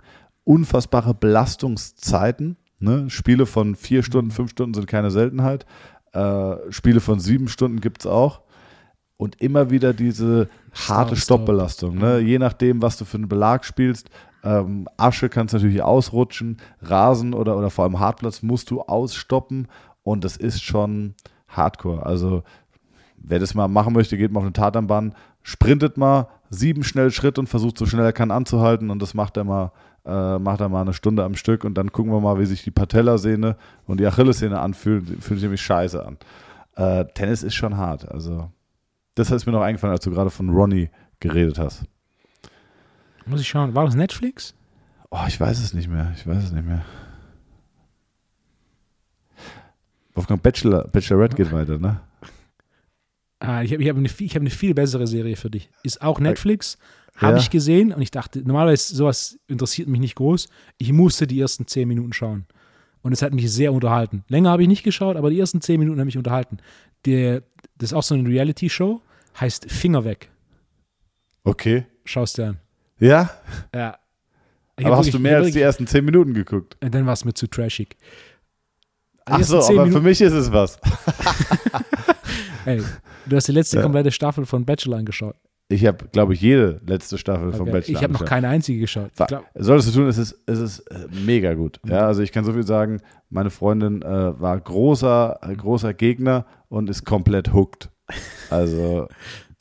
Unfassbare 0.44 1.14
Belastungszeiten. 1.14 2.56
Ne? 2.78 3.08
Spiele 3.10 3.46
von 3.46 3.76
vier 3.76 4.02
Stunden, 4.02 4.30
fünf 4.30 4.50
Stunden 4.50 4.74
sind 4.74 4.86
keine 4.86 5.10
Seltenheit. 5.10 5.66
Äh, 6.12 6.56
Spiele 6.70 7.00
von 7.00 7.20
sieben 7.20 7.48
Stunden 7.48 7.80
gibt 7.80 8.00
es 8.00 8.06
auch 8.06 8.42
und 9.22 9.40
immer 9.40 9.70
wieder 9.70 9.94
diese 9.94 10.48
harte 10.74 11.16
Stoppbelastung. 11.16 11.96
Ne? 11.96 12.18
Je 12.18 12.38
nachdem, 12.38 12.82
was 12.82 12.96
du 12.96 13.04
für 13.04 13.18
einen 13.18 13.28
Belag 13.28 13.64
spielst, 13.64 14.10
ähm, 14.42 14.88
Asche 14.96 15.28
kannst 15.28 15.54
natürlich 15.54 15.82
ausrutschen, 15.82 16.58
Rasen 16.80 17.34
oder, 17.34 17.56
oder 17.56 17.70
vor 17.70 17.84
allem 17.84 18.00
Hartplatz 18.00 18.42
musst 18.42 18.70
du 18.70 18.80
ausstoppen 18.82 19.68
und 20.02 20.24
das 20.24 20.36
ist 20.36 20.62
schon 20.62 21.14
Hardcore. 21.48 22.04
Also 22.04 22.42
wer 23.16 23.38
das 23.38 23.54
mal 23.54 23.68
machen 23.68 23.94
möchte, 23.94 24.16
geht 24.16 24.32
mal 24.32 24.40
auf 24.40 24.44
eine 24.44 24.52
Tatanbahn, 24.52 25.14
sprintet 25.42 25.96
mal 25.96 26.28
sieben 26.50 26.84
schnell 26.84 27.10
Schritt 27.10 27.38
und 27.38 27.48
versucht 27.48 27.78
so 27.78 27.86
schnell 27.86 28.04
er 28.04 28.12
kann 28.12 28.30
anzuhalten 28.30 28.90
und 28.90 29.00
das 29.00 29.14
macht 29.14 29.36
er 29.36 29.44
mal 29.44 29.72
äh, 30.04 30.38
macht 30.38 30.60
er 30.60 30.68
mal 30.68 30.82
eine 30.82 30.94
Stunde 30.94 31.24
am 31.24 31.36
Stück 31.36 31.64
und 31.64 31.74
dann 31.74 31.92
gucken 31.92 32.12
wir 32.12 32.20
mal, 32.20 32.38
wie 32.38 32.46
sich 32.46 32.64
die 32.64 32.72
Patellasehne 32.72 33.56
und 33.86 34.00
die 34.00 34.06
Achillessehne 34.06 34.58
anfühlen. 34.58 35.04
Fühlt 35.20 35.38
sich 35.38 35.42
nämlich 35.42 35.62
scheiße 35.62 36.04
an. 36.04 36.18
Äh, 36.74 37.04
Tennis 37.14 37.42
ist 37.42 37.54
schon 37.54 37.76
hart. 37.76 38.10
Also 38.10 38.50
das 39.14 39.30
ist 39.30 39.46
mir 39.46 39.52
noch 39.52 39.62
eingefallen, 39.62 39.92
als 39.92 40.04
du 40.04 40.10
gerade 40.10 40.30
von 40.30 40.50
Ronnie 40.50 40.90
geredet 41.20 41.58
hast. 41.58 41.84
Muss 43.26 43.40
ich 43.40 43.48
schauen. 43.48 43.74
War 43.74 43.84
das 43.84 43.94
Netflix? 43.94 44.54
Oh, 45.10 45.24
ich 45.28 45.38
weiß 45.38 45.60
es 45.60 45.74
nicht 45.74 45.88
mehr. 45.88 46.12
Ich 46.16 46.26
weiß 46.26 46.44
es 46.44 46.52
nicht 46.52 46.66
mehr. 46.66 46.84
Wolfgang 50.14 50.42
Bachelor, 50.42 50.88
Bachelorette 50.88 51.36
geht 51.36 51.52
weiter, 51.52 51.78
ne? 51.78 52.00
Ah, 53.40 53.62
ich 53.62 53.72
habe 53.72 53.82
ich 53.82 53.88
hab 53.88 53.96
eine, 53.96 54.08
hab 54.08 54.36
eine 54.36 54.50
viel 54.50 54.74
bessere 54.74 55.06
Serie 55.06 55.36
für 55.36 55.50
dich. 55.50 55.70
Ist 55.82 56.02
auch 56.02 56.20
Netflix. 56.20 56.78
Habe 57.16 57.34
ja. 57.34 57.38
ich 57.38 57.50
gesehen 57.50 57.92
und 57.92 58.00
ich 58.00 58.10
dachte, 58.10 58.40
normalerweise 58.40 58.94
sowas 58.94 59.38
interessiert 59.46 59.88
mich 59.88 60.00
nicht 60.00 60.14
groß. 60.14 60.48
Ich 60.78 60.92
musste 60.92 61.26
die 61.26 61.40
ersten 61.40 61.66
zehn 61.66 61.88
Minuten 61.88 62.12
schauen. 62.12 62.46
Und 63.02 63.12
es 63.12 63.20
hat 63.20 63.34
mich 63.34 63.50
sehr 63.52 63.72
unterhalten. 63.72 64.24
Länger 64.28 64.50
habe 64.50 64.62
ich 64.62 64.68
nicht 64.68 64.84
geschaut, 64.84 65.16
aber 65.16 65.28
die 65.28 65.38
ersten 65.38 65.60
zehn 65.60 65.78
Minuten 65.78 65.98
haben 65.98 66.06
mich 66.06 66.16
unterhalten. 66.16 66.58
Der, 67.04 67.42
das 67.76 67.90
ist 67.90 67.94
auch 67.94 68.02
so 68.02 68.14
eine 68.14 68.28
Reality-Show, 68.28 69.02
heißt 69.40 69.70
Finger 69.70 70.04
weg. 70.04 70.30
Okay. 71.44 71.84
Schaust 72.04 72.38
du 72.38 72.46
an. 72.46 72.61
Ja? 73.02 73.30
Ja. 73.74 73.98
Ich 74.78 74.86
aber 74.86 74.96
hast 74.96 75.06
wirklich, 75.06 75.14
du 75.16 75.18
mehr 75.20 75.38
als 75.38 75.50
die 75.50 75.60
ersten 75.60 75.86
zehn 75.86 76.04
Minuten 76.04 76.34
geguckt? 76.34 76.76
Dann 76.80 77.04
war 77.04 77.12
es 77.12 77.24
mir 77.24 77.34
zu 77.34 77.48
trashig. 77.48 77.96
Ach 79.24 79.42
so, 79.42 79.58
aber 79.58 79.70
Minuten, 79.70 79.92
für 79.92 80.00
mich 80.00 80.20
ist 80.20 80.32
es 80.32 80.52
was. 80.52 80.78
Ey, 82.64 82.80
du 83.26 83.36
hast 83.36 83.48
die 83.48 83.52
letzte 83.52 83.76
ja. 83.78 83.82
komplette 83.82 84.10
Staffel 84.12 84.46
von 84.46 84.64
Bachelor 84.64 84.98
angeschaut. 84.98 85.36
Ich 85.68 85.84
habe, 85.84 86.06
glaube 86.12 86.34
ich, 86.34 86.40
jede 86.40 86.80
letzte 86.86 87.18
Staffel 87.18 87.48
okay. 87.48 87.56
von 87.56 87.66
Bachelor. 87.66 87.98
Ich 87.98 88.02
habe 88.02 88.12
noch 88.12 88.24
keine 88.24 88.48
einzige 88.48 88.80
geschaut. 88.80 89.10
Solltest 89.54 89.88
du 89.88 90.00
tun, 90.00 90.08
es 90.08 90.18
ist, 90.18 90.40
es 90.46 90.58
ist 90.58 90.80
äh, 90.90 91.08
mega 91.10 91.54
gut. 91.54 91.80
Mhm. 91.82 91.90
Ja, 91.90 92.06
also 92.06 92.22
ich 92.22 92.30
kann 92.30 92.44
so 92.44 92.52
viel 92.52 92.66
sagen, 92.66 93.00
meine 93.30 93.50
Freundin 93.50 94.02
äh, 94.02 94.40
war 94.40 94.60
großer, 94.60 95.38
äh, 95.42 95.56
großer 95.56 95.92
Gegner 95.94 96.46
und 96.68 96.88
ist 96.88 97.04
komplett 97.04 97.52
hooked. 97.52 97.90
Also 98.50 99.08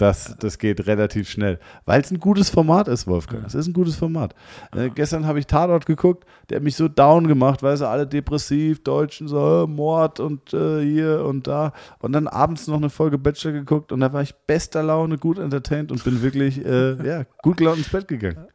das, 0.01 0.35
das 0.39 0.57
geht 0.57 0.87
relativ 0.87 1.29
schnell. 1.29 1.59
Weil 1.85 2.01
es 2.01 2.09
ein 2.09 2.19
gutes 2.19 2.49
Format 2.49 2.87
ist, 2.87 3.05
Wolfgang. 3.05 3.45
Es 3.45 3.53
ist 3.53 3.67
ein 3.67 3.73
gutes 3.73 3.95
Format. 3.95 4.33
Äh, 4.75 4.89
gestern 4.89 5.27
habe 5.27 5.37
ich 5.37 5.45
Tatort 5.45 5.85
geguckt, 5.85 6.25
der 6.49 6.55
hat 6.55 6.63
mich 6.63 6.75
so 6.75 6.87
down 6.87 7.27
gemacht, 7.27 7.61
weil 7.61 7.77
sie 7.77 7.87
alle 7.87 8.07
depressiv, 8.07 8.83
Deutschen, 8.83 9.27
so 9.27 9.63
äh, 9.63 9.67
Mord 9.67 10.19
und 10.19 10.53
äh, 10.53 10.81
hier 10.83 11.23
und 11.23 11.45
da. 11.45 11.73
Und 11.99 12.13
dann 12.13 12.27
abends 12.27 12.67
noch 12.67 12.77
eine 12.77 12.89
Folge 12.89 13.19
Bachelor 13.19 13.51
geguckt 13.51 13.91
und 13.91 13.99
da 13.99 14.11
war 14.11 14.23
ich 14.23 14.33
bester 14.33 14.81
Laune, 14.81 15.19
gut 15.19 15.37
entertained 15.37 15.91
und 15.91 16.03
bin 16.03 16.23
wirklich 16.23 16.65
äh, 16.65 16.93
ja, 17.07 17.25
gut 17.43 17.57
gelaunt 17.57 17.77
ins 17.77 17.89
Bett 17.89 18.07
gegangen. 18.07 18.47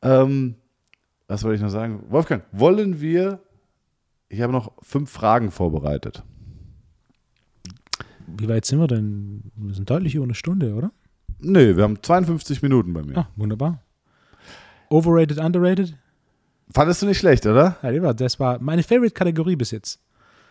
Ähm, 0.00 0.54
was 1.28 1.44
wollte 1.44 1.56
ich 1.56 1.62
noch 1.62 1.68
sagen? 1.68 2.04
Wolfgang, 2.08 2.44
wollen 2.52 3.02
wir. 3.02 3.40
Ich 4.30 4.40
habe 4.40 4.52
noch 4.52 4.72
fünf 4.80 5.10
Fragen 5.10 5.50
vorbereitet 5.50 6.24
wie 8.38 8.48
weit 8.48 8.64
sind 8.64 8.78
wir 8.78 8.86
denn? 8.86 9.50
Wir 9.56 9.74
sind 9.74 9.88
deutlich 9.88 10.14
über 10.14 10.24
eine 10.24 10.34
Stunde, 10.34 10.74
oder? 10.74 10.92
Nee, 11.40 11.76
wir 11.76 11.84
haben 11.84 12.02
52 12.02 12.62
Minuten 12.62 12.92
bei 12.92 13.02
mir. 13.02 13.16
Ah, 13.18 13.28
wunderbar. 13.36 13.82
Overrated, 14.88 15.38
underrated? 15.38 15.96
Fandest 16.72 17.02
du 17.02 17.06
nicht 17.06 17.18
schlecht, 17.18 17.46
oder? 17.46 17.76
Ja, 17.82 18.12
das 18.12 18.38
war 18.38 18.60
meine 18.60 18.82
Favorite-Kategorie 18.82 19.56
bis 19.56 19.70
jetzt. 19.70 20.00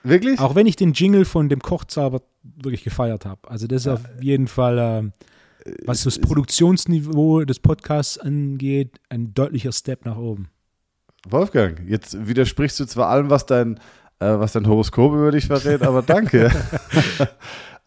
Wirklich? 0.04 0.40
Auch 0.40 0.56
wenn 0.56 0.68
ich 0.68 0.76
den 0.76 0.94
Jingle 0.94 1.26
von 1.26 1.50
dem 1.50 1.60
Kochzauber 1.60 2.22
wirklich 2.44 2.84
gefeiert 2.84 3.26
habe. 3.26 3.50
Also 3.50 3.68
das 3.68 3.82
ist 3.82 3.86
ja. 3.86 3.94
auf 3.94 4.02
jeden 4.22 4.48
Fall, 4.48 5.12
äh, 5.66 5.72
was 5.86 6.04
das 6.04 6.20
Produktionsniveau 6.20 7.44
des 7.44 7.60
Podcasts 7.60 8.18
angeht, 8.18 9.00
ein 9.10 9.34
deutlicher 9.34 9.72
Step 9.72 10.06
nach 10.06 10.18
oben. 10.18 10.50
Wolfgang, 11.28 11.82
jetzt 11.88 12.28
widersprichst 12.28 12.80
du 12.80 12.86
zwar 12.86 13.10
allem, 13.10 13.30
was 13.30 13.46
dein, 13.46 13.76
äh, 13.76 13.80
was 14.20 14.54
dein 14.54 14.68
Horoskop 14.68 15.14
über 15.14 15.32
dich 15.32 15.48
verrät, 15.48 15.82
aber 15.82 16.02
danke. 16.02 16.52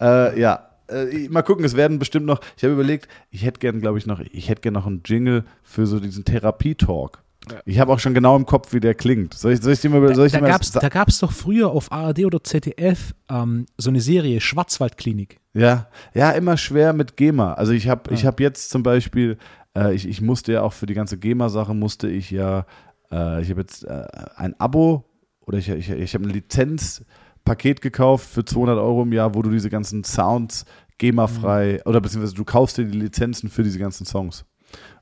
Äh, 0.00 0.40
ja, 0.40 0.68
äh, 0.88 1.28
mal 1.28 1.42
gucken, 1.42 1.64
es 1.64 1.76
werden 1.76 1.98
bestimmt 1.98 2.26
noch, 2.26 2.40
ich 2.56 2.64
habe 2.64 2.74
überlegt, 2.74 3.08
ich 3.30 3.44
hätte 3.44 3.60
gern, 3.60 3.80
glaube 3.80 3.98
ich, 3.98 4.06
noch, 4.06 4.20
ich 4.20 4.48
hätte 4.48 4.62
gern 4.62 4.74
noch 4.74 4.86
einen 4.86 5.02
Jingle 5.04 5.44
für 5.62 5.86
so 5.86 6.00
diesen 6.00 6.24
Therapie-Talk. 6.24 7.22
Ja. 7.50 7.60
Ich 7.64 7.80
habe 7.80 7.92
auch 7.92 7.98
schon 7.98 8.14
genau 8.14 8.36
im 8.36 8.46
Kopf, 8.46 8.72
wie 8.72 8.80
der 8.80 8.94
klingt. 8.94 9.34
Soll 9.34 9.52
ich, 9.52 9.60
soll 9.60 9.72
ich 9.72 9.80
dir 9.80 9.90
mal, 9.90 10.14
soll 10.14 10.26
ich 10.26 10.32
da, 10.32 10.40
da 10.40 10.88
gab 10.88 11.08
es 11.08 11.18
doch 11.18 11.32
früher 11.32 11.70
auf 11.70 11.90
ARD 11.90 12.24
oder 12.24 12.42
ZDF 12.42 13.14
ähm, 13.28 13.66
so 13.76 13.90
eine 13.90 14.00
Serie, 14.00 14.40
Schwarzwaldklinik. 14.40 15.38
Ja, 15.54 15.88
ja, 16.14 16.30
immer 16.30 16.56
schwer 16.56 16.92
mit 16.92 17.16
GEMA. 17.16 17.54
Also 17.54 17.72
ich 17.72 17.88
habe 17.88 18.14
ja. 18.14 18.22
hab 18.24 18.38
jetzt 18.38 18.70
zum 18.70 18.82
Beispiel, 18.82 19.38
äh, 19.76 19.92
ich, 19.94 20.08
ich 20.08 20.20
musste 20.20 20.52
ja 20.52 20.62
auch 20.62 20.72
für 20.72 20.86
die 20.86 20.94
ganze 20.94 21.18
GEMA-Sache, 21.18 21.74
musste 21.74 22.08
ich 22.08 22.30
ja, 22.30 22.64
äh, 23.10 23.42
ich 23.42 23.50
habe 23.50 23.60
jetzt 23.60 23.84
äh, 23.84 24.06
ein 24.36 24.58
Abo 24.60 25.04
oder 25.46 25.58
ich, 25.58 25.68
ich, 25.68 25.90
ich 25.90 26.14
habe 26.14 26.24
eine 26.24 26.32
Lizenz 26.32 27.04
Paket 27.44 27.80
gekauft 27.80 28.28
für 28.28 28.44
200 28.44 28.78
Euro 28.78 29.02
im 29.02 29.12
Jahr, 29.12 29.34
wo 29.34 29.42
du 29.42 29.50
diese 29.50 29.70
ganzen 29.70 30.04
Sounds 30.04 30.64
GEMA-frei 30.98 31.74
mhm. 31.74 31.90
oder 31.90 32.00
beziehungsweise 32.00 32.34
du 32.34 32.44
kaufst 32.44 32.78
dir 32.78 32.84
die 32.84 32.98
Lizenzen 32.98 33.50
für 33.50 33.62
diese 33.62 33.78
ganzen 33.78 34.06
Songs 34.06 34.44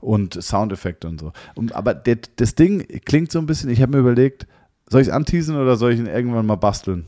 und 0.01 0.43
Soundeffekte 0.43 1.09
und 1.09 1.20
so. 1.20 1.32
Und, 1.55 1.74
aber 1.74 1.95
der, 1.95 2.18
das 2.36 2.55
Ding 2.55 2.86
klingt 3.05 3.30
so 3.30 3.38
ein 3.38 3.47
bisschen, 3.47 3.70
ich 3.70 3.82
habe 3.82 3.93
mir 3.93 3.99
überlegt, 3.99 4.47
soll 4.88 5.03
ich 5.03 5.09
es 5.09 5.12
anteasen 5.12 5.57
oder 5.57 5.76
soll 5.76 5.93
ich 5.93 6.01
ihn 6.01 6.07
irgendwann 6.07 6.47
mal 6.47 6.57
basteln? 6.57 7.07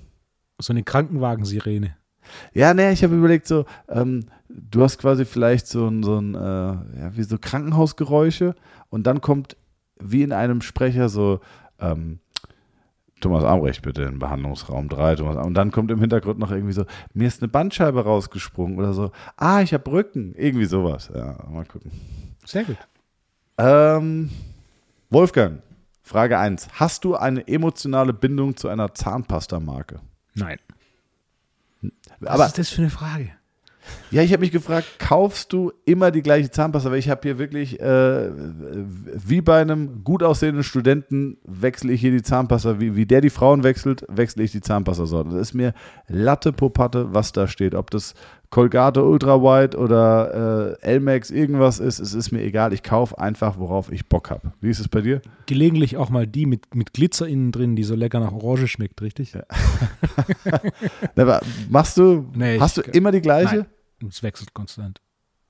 So 0.60 0.72
eine 0.72 0.84
Krankenwagensirene. 0.84 1.96
Ja, 2.52 2.72
ne, 2.72 2.92
ich 2.92 3.02
habe 3.02 3.16
überlegt, 3.16 3.48
so, 3.48 3.64
ähm, 3.88 4.26
du 4.48 4.82
hast 4.82 4.98
quasi 4.98 5.24
vielleicht 5.24 5.66
so 5.66 5.88
ein, 5.88 6.02
so 6.02 6.18
ein 6.18 6.34
äh, 6.34 6.38
ja, 6.38 7.16
wie 7.16 7.24
so 7.24 7.38
Krankenhausgeräusche 7.38 8.54
und 8.90 9.06
dann 9.06 9.20
kommt 9.20 9.56
wie 9.98 10.22
in 10.22 10.32
einem 10.32 10.60
Sprecher 10.60 11.08
so, 11.08 11.40
ähm, 11.80 12.20
Thomas 13.22 13.44
Ambrecht 13.44 13.82
bitte 13.82 14.02
in 14.02 14.18
Behandlungsraum 14.18 14.88
3. 14.88 15.16
Thomas, 15.16 15.36
und 15.44 15.54
dann 15.54 15.70
kommt 15.70 15.90
im 15.90 16.00
Hintergrund 16.00 16.38
noch 16.38 16.50
irgendwie 16.50 16.72
so, 16.74 16.84
mir 17.14 17.28
ist 17.28 17.42
eine 17.42 17.48
Bandscheibe 17.48 18.04
rausgesprungen 18.04 18.78
oder 18.78 18.92
so. 18.92 19.12
Ah, 19.36 19.62
ich 19.62 19.72
habe 19.72 19.90
Rücken. 19.90 20.34
Irgendwie 20.36 20.66
sowas. 20.66 21.10
Ja, 21.14 21.36
mal 21.50 21.64
gucken. 21.64 21.90
Sehr 22.44 22.64
gut. 22.64 22.76
Ähm, 23.58 24.30
Wolfgang, 25.10 25.62
Frage 26.02 26.38
1. 26.38 26.68
Hast 26.74 27.04
du 27.04 27.16
eine 27.16 27.46
emotionale 27.46 28.12
Bindung 28.12 28.56
zu 28.56 28.68
einer 28.68 28.94
Zahnpasta-Marke? 28.94 30.00
Nein. 30.34 30.58
Was 32.20 32.30
Aber, 32.30 32.46
ist 32.46 32.58
das 32.58 32.68
für 32.70 32.82
eine 32.82 32.90
Frage? 32.90 33.30
Ja, 34.10 34.22
ich 34.22 34.32
habe 34.32 34.40
mich 34.40 34.52
gefragt, 34.52 34.86
kaufst 34.98 35.52
du 35.52 35.72
immer 35.84 36.10
die 36.10 36.22
gleiche 36.22 36.50
Zahnpasta? 36.50 36.90
Weil 36.90 36.98
ich 36.98 37.08
habe 37.08 37.20
hier 37.22 37.38
wirklich, 37.38 37.80
äh, 37.80 38.30
wie 38.30 39.40
bei 39.40 39.60
einem 39.60 40.04
gut 40.04 40.22
aussehenden 40.22 40.64
Studenten, 40.64 41.38
wechsle 41.44 41.92
ich 41.92 42.00
hier 42.00 42.10
die 42.10 42.22
Zahnpasta. 42.22 42.80
Wie, 42.80 42.96
wie 42.96 43.06
der 43.06 43.20
die 43.20 43.30
Frauen 43.30 43.64
wechselt, 43.64 44.04
wechsle 44.08 44.42
ich 44.44 44.52
die 44.52 44.60
Zahnpasta-Sorte. 44.60 45.30
Das 45.30 45.40
ist 45.40 45.54
mir 45.54 45.72
Latte 46.08 46.52
Popatte, 46.52 47.12
was 47.12 47.32
da 47.32 47.46
steht. 47.46 47.74
Ob 47.74 47.90
das 47.90 48.14
Colgate 48.52 49.02
Ultra 49.02 49.42
White 49.42 49.78
oder 49.78 50.76
äh, 50.78 50.82
Elmex 50.82 51.30
irgendwas 51.30 51.80
ist, 51.80 51.98
es 51.98 52.12
ist 52.12 52.32
mir 52.32 52.42
egal. 52.42 52.74
Ich 52.74 52.82
kaufe 52.82 53.18
einfach, 53.18 53.58
worauf 53.58 53.90
ich 53.90 54.10
Bock 54.10 54.28
habe. 54.28 54.52
Wie 54.60 54.68
ist 54.68 54.78
es 54.78 54.88
bei 54.88 55.00
dir? 55.00 55.22
Gelegentlich 55.46 55.96
auch 55.96 56.10
mal 56.10 56.26
die 56.26 56.44
mit, 56.44 56.74
mit 56.74 56.92
Glitzer 56.92 57.26
innen 57.26 57.50
drin, 57.50 57.76
die 57.76 57.82
so 57.82 57.94
lecker 57.94 58.20
nach 58.20 58.32
Orange 58.32 58.68
schmeckt, 58.68 59.00
richtig? 59.00 59.32
Ja. 59.32 59.44
aber 61.16 61.40
machst 61.70 61.96
du, 61.96 62.28
nee, 62.34 62.60
hast 62.60 62.76
du 62.76 62.82
immer 62.82 63.10
die 63.10 63.22
gleiche? 63.22 63.66
Nein, 64.00 64.10
es 64.10 64.22
wechselt 64.22 64.52
konstant. 64.52 65.00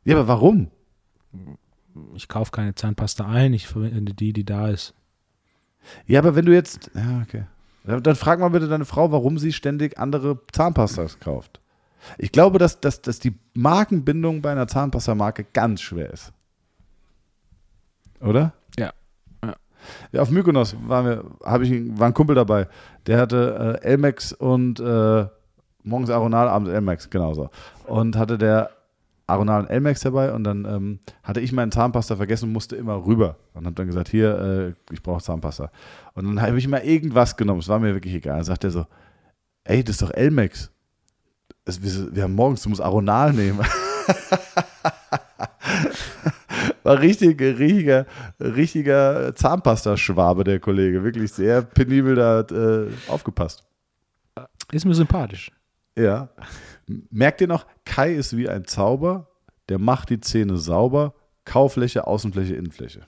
Ja, 0.04 0.14
aber 0.14 0.28
warum? 0.28 0.70
Ich 2.14 2.28
kaufe 2.28 2.52
keine 2.52 2.76
Zahnpasta 2.76 3.26
ein, 3.26 3.52
ich 3.52 3.66
verwende 3.66 4.14
die, 4.14 4.32
die 4.32 4.44
da 4.44 4.68
ist. 4.68 4.94
Ja, 6.06 6.20
aber 6.20 6.36
wenn 6.36 6.44
du 6.44 6.54
jetzt, 6.54 6.92
ja, 6.94 7.20
okay. 7.20 7.46
Dann 7.84 8.14
frag 8.14 8.38
mal 8.38 8.50
bitte 8.50 8.68
deine 8.68 8.84
Frau, 8.84 9.10
warum 9.10 9.38
sie 9.38 9.52
ständig 9.52 9.98
andere 9.98 10.38
Zahnpastas 10.52 11.18
kauft. 11.18 11.61
Ich 12.18 12.32
glaube, 12.32 12.58
dass, 12.58 12.80
dass, 12.80 13.02
dass 13.02 13.18
die 13.18 13.34
Markenbindung 13.54 14.42
bei 14.42 14.52
einer 14.52 14.66
Zahnpasta-Marke 14.66 15.46
ganz 15.52 15.80
schwer 15.80 16.10
ist. 16.10 16.32
Oder? 18.20 18.52
Ja. 18.78 18.92
Ja, 20.12 20.22
auf 20.22 20.30
Mykonos 20.30 20.76
waren 20.86 21.06
wir, 21.06 21.24
habe 21.44 21.64
ich, 21.64 21.98
war 21.98 22.06
ein 22.06 22.14
Kumpel 22.14 22.36
dabei, 22.36 22.68
der 23.06 23.18
hatte 23.18 23.80
äh, 23.82 23.84
Elmex 23.84 24.32
und 24.32 24.78
äh, 24.78 25.26
morgens 25.82 26.10
Aronal, 26.10 26.48
abends 26.48 26.70
Elmex, 26.70 27.10
genauso. 27.10 27.50
Und 27.86 28.16
hatte 28.16 28.38
der 28.38 28.70
Aronal 29.26 29.62
und 29.62 29.70
Elmex 29.70 30.00
dabei 30.00 30.32
und 30.32 30.44
dann 30.44 30.64
ähm, 30.64 30.98
hatte 31.22 31.40
ich 31.40 31.52
meinen 31.52 31.72
Zahnpasta 31.72 32.16
vergessen 32.16 32.46
und 32.46 32.52
musste 32.52 32.76
immer 32.76 33.04
rüber 33.04 33.36
und 33.54 33.64
habe 33.64 33.74
dann 33.74 33.86
gesagt, 33.86 34.08
hier, 34.08 34.38
äh, 34.38 34.92
ich 34.92 35.02
brauche 35.02 35.22
Zahnpasta. 35.22 35.70
Und 36.14 36.26
dann 36.26 36.42
habe 36.42 36.58
ich 36.58 36.64
immer 36.64 36.84
irgendwas 36.84 37.36
genommen, 37.36 37.60
es 37.60 37.68
war 37.68 37.78
mir 37.78 37.94
wirklich 37.94 38.14
egal. 38.14 38.36
Dann 38.36 38.44
sagt 38.44 38.64
er 38.64 38.70
so, 38.70 38.86
ey, 39.64 39.82
das 39.82 39.96
ist 39.96 40.02
doch 40.02 40.12
Elmex 40.12 40.70
es, 41.64 41.82
wir, 41.82 42.14
wir, 42.14 42.22
haben 42.24 42.34
morgens, 42.34 42.62
du 42.62 42.68
musst 42.68 42.80
Aronal 42.80 43.32
nehmen. 43.32 43.60
War 46.82 47.00
richtig, 47.00 47.40
richtiger, 47.40 48.06
richtiger 48.40 49.34
Zahnpasta-Schwabe, 49.34 50.42
der 50.44 50.58
Kollege. 50.58 51.04
Wirklich 51.04 51.32
sehr 51.32 51.62
penibel 51.62 52.16
da 52.16 52.40
äh, 52.40 52.90
aufgepasst. 53.08 53.64
Ist 54.72 54.84
mir 54.84 54.94
sympathisch. 54.94 55.52
Ja. 55.96 56.30
Merkt 57.10 57.40
ihr 57.40 57.46
noch, 57.46 57.66
Kai 57.84 58.12
ist 58.14 58.36
wie 58.36 58.48
ein 58.48 58.64
Zauber, 58.64 59.28
der 59.68 59.78
macht 59.78 60.10
die 60.10 60.20
Zähne 60.20 60.56
sauber, 60.56 61.14
Kaufläche, 61.44 62.06
Außenfläche, 62.06 62.56
Innenfläche. 62.56 63.06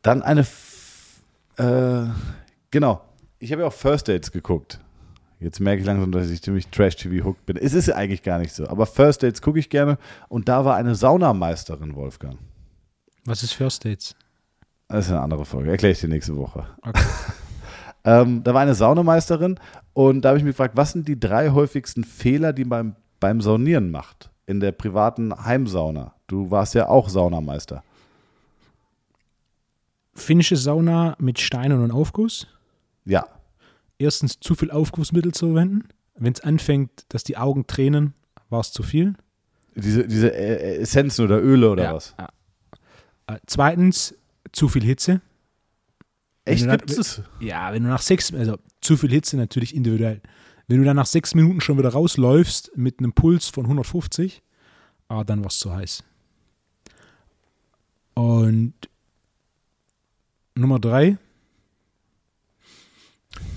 Dann 0.00 0.22
eine, 0.22 0.40
F 0.40 1.20
äh, 1.58 2.06
genau, 2.70 3.02
ich 3.44 3.52
habe 3.52 3.62
ja 3.62 3.68
auch 3.68 3.72
First 3.72 4.08
Dates 4.08 4.32
geguckt. 4.32 4.80
Jetzt 5.38 5.60
merke 5.60 5.80
ich 5.80 5.86
langsam, 5.86 6.10
dass 6.10 6.30
ich 6.30 6.40
ziemlich 6.40 6.68
Trash-TV-hooked 6.68 7.44
bin. 7.44 7.56
Es 7.58 7.74
ist 7.74 7.88
ja 7.88 7.96
eigentlich 7.96 8.22
gar 8.22 8.38
nicht 8.38 8.54
so. 8.54 8.66
Aber 8.66 8.86
First 8.86 9.22
Dates 9.22 9.42
gucke 9.42 9.58
ich 9.58 9.68
gerne. 9.68 9.98
Und 10.28 10.48
da 10.48 10.64
war 10.64 10.76
eine 10.76 10.94
Saunameisterin, 10.94 11.94
Wolfgang. 11.94 12.38
Was 13.26 13.42
ist 13.42 13.52
First 13.52 13.84
Dates? 13.84 14.16
Das 14.88 15.06
ist 15.06 15.12
eine 15.12 15.20
andere 15.20 15.44
Folge. 15.44 15.70
Erkläre 15.70 15.92
ich 15.92 16.00
dir 16.00 16.08
nächste 16.08 16.36
Woche. 16.36 16.66
Okay. 16.80 17.04
ähm, 18.04 18.42
da 18.42 18.54
war 18.54 18.62
eine 18.62 18.74
Saunameisterin. 18.74 19.60
Und 19.92 20.22
da 20.22 20.30
habe 20.30 20.38
ich 20.38 20.44
mich 20.44 20.52
gefragt, 20.52 20.76
was 20.78 20.92
sind 20.92 21.06
die 21.06 21.20
drei 21.20 21.50
häufigsten 21.50 22.04
Fehler, 22.04 22.54
die 22.54 22.64
man 22.64 22.92
beim, 22.92 22.96
beim 23.20 23.40
Saunieren 23.42 23.90
macht? 23.90 24.30
In 24.46 24.60
der 24.60 24.72
privaten 24.72 25.34
Heimsauna. 25.44 26.14
Du 26.26 26.50
warst 26.50 26.74
ja 26.74 26.88
auch 26.88 27.10
Saunameister. 27.10 27.82
Finnische 30.14 30.56
Sauna 30.56 31.16
mit 31.18 31.40
Steinen 31.40 31.82
und 31.82 31.90
Aufguss? 31.90 32.46
Ja. 33.04 33.26
Erstens 33.98 34.40
zu 34.40 34.54
viel 34.54 34.70
Aufgussmittel 34.70 35.32
zu 35.32 35.46
verwenden. 35.46 35.88
Wenn 36.16 36.32
es 36.32 36.40
anfängt, 36.40 37.06
dass 37.08 37.24
die 37.24 37.36
Augen 37.36 37.66
tränen, 37.66 38.14
war 38.48 38.60
es 38.60 38.72
zu 38.72 38.82
viel. 38.82 39.14
Diese, 39.74 40.06
diese 40.06 40.32
äh, 40.32 40.76
Essenzen 40.78 41.24
oder 41.24 41.42
Öle 41.42 41.70
oder 41.70 41.84
ja, 41.84 41.94
was? 41.94 42.14
Ja. 42.18 42.28
Äh, 43.26 43.38
zweitens, 43.46 44.14
zu 44.52 44.68
viel 44.68 44.84
Hitze. 44.84 45.20
Echt 46.44 46.68
gibt 46.68 46.90
es? 46.90 47.22
Ja, 47.40 47.72
wenn 47.72 47.82
du 47.82 47.88
nach 47.88 48.02
sechs, 48.02 48.32
also 48.32 48.58
zu 48.80 48.96
viel 48.96 49.10
Hitze 49.10 49.36
natürlich 49.36 49.74
individuell. 49.74 50.20
Wenn 50.66 50.78
du 50.78 50.84
dann 50.84 50.96
nach 50.96 51.06
sechs 51.06 51.34
Minuten 51.34 51.60
schon 51.60 51.78
wieder 51.78 51.90
rausläufst 51.90 52.72
mit 52.76 52.98
einem 52.98 53.12
Puls 53.12 53.48
von 53.48 53.64
150, 53.64 54.42
ah, 55.08 55.24
dann 55.24 55.40
war 55.40 55.48
es 55.48 55.58
zu 55.58 55.74
heiß. 55.74 56.04
Und 58.14 58.74
Nummer 60.54 60.78
drei, 60.78 61.18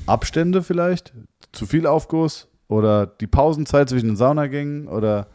Abstände 0.08 0.64
vielleicht? 0.64 1.14
Zu 1.52 1.66
viel 1.66 1.86
Aufguss? 1.86 2.48
Oder 2.68 3.06
die 3.06 3.28
Pausenzeit 3.28 3.90
zwischen 3.90 4.08
den 4.08 4.16
Saunagängen? 4.18 4.88
Oder. 4.88 5.28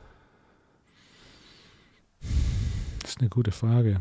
Das 3.00 3.12
ist 3.12 3.20
eine 3.20 3.30
gute 3.30 3.52
Frage. 3.52 4.00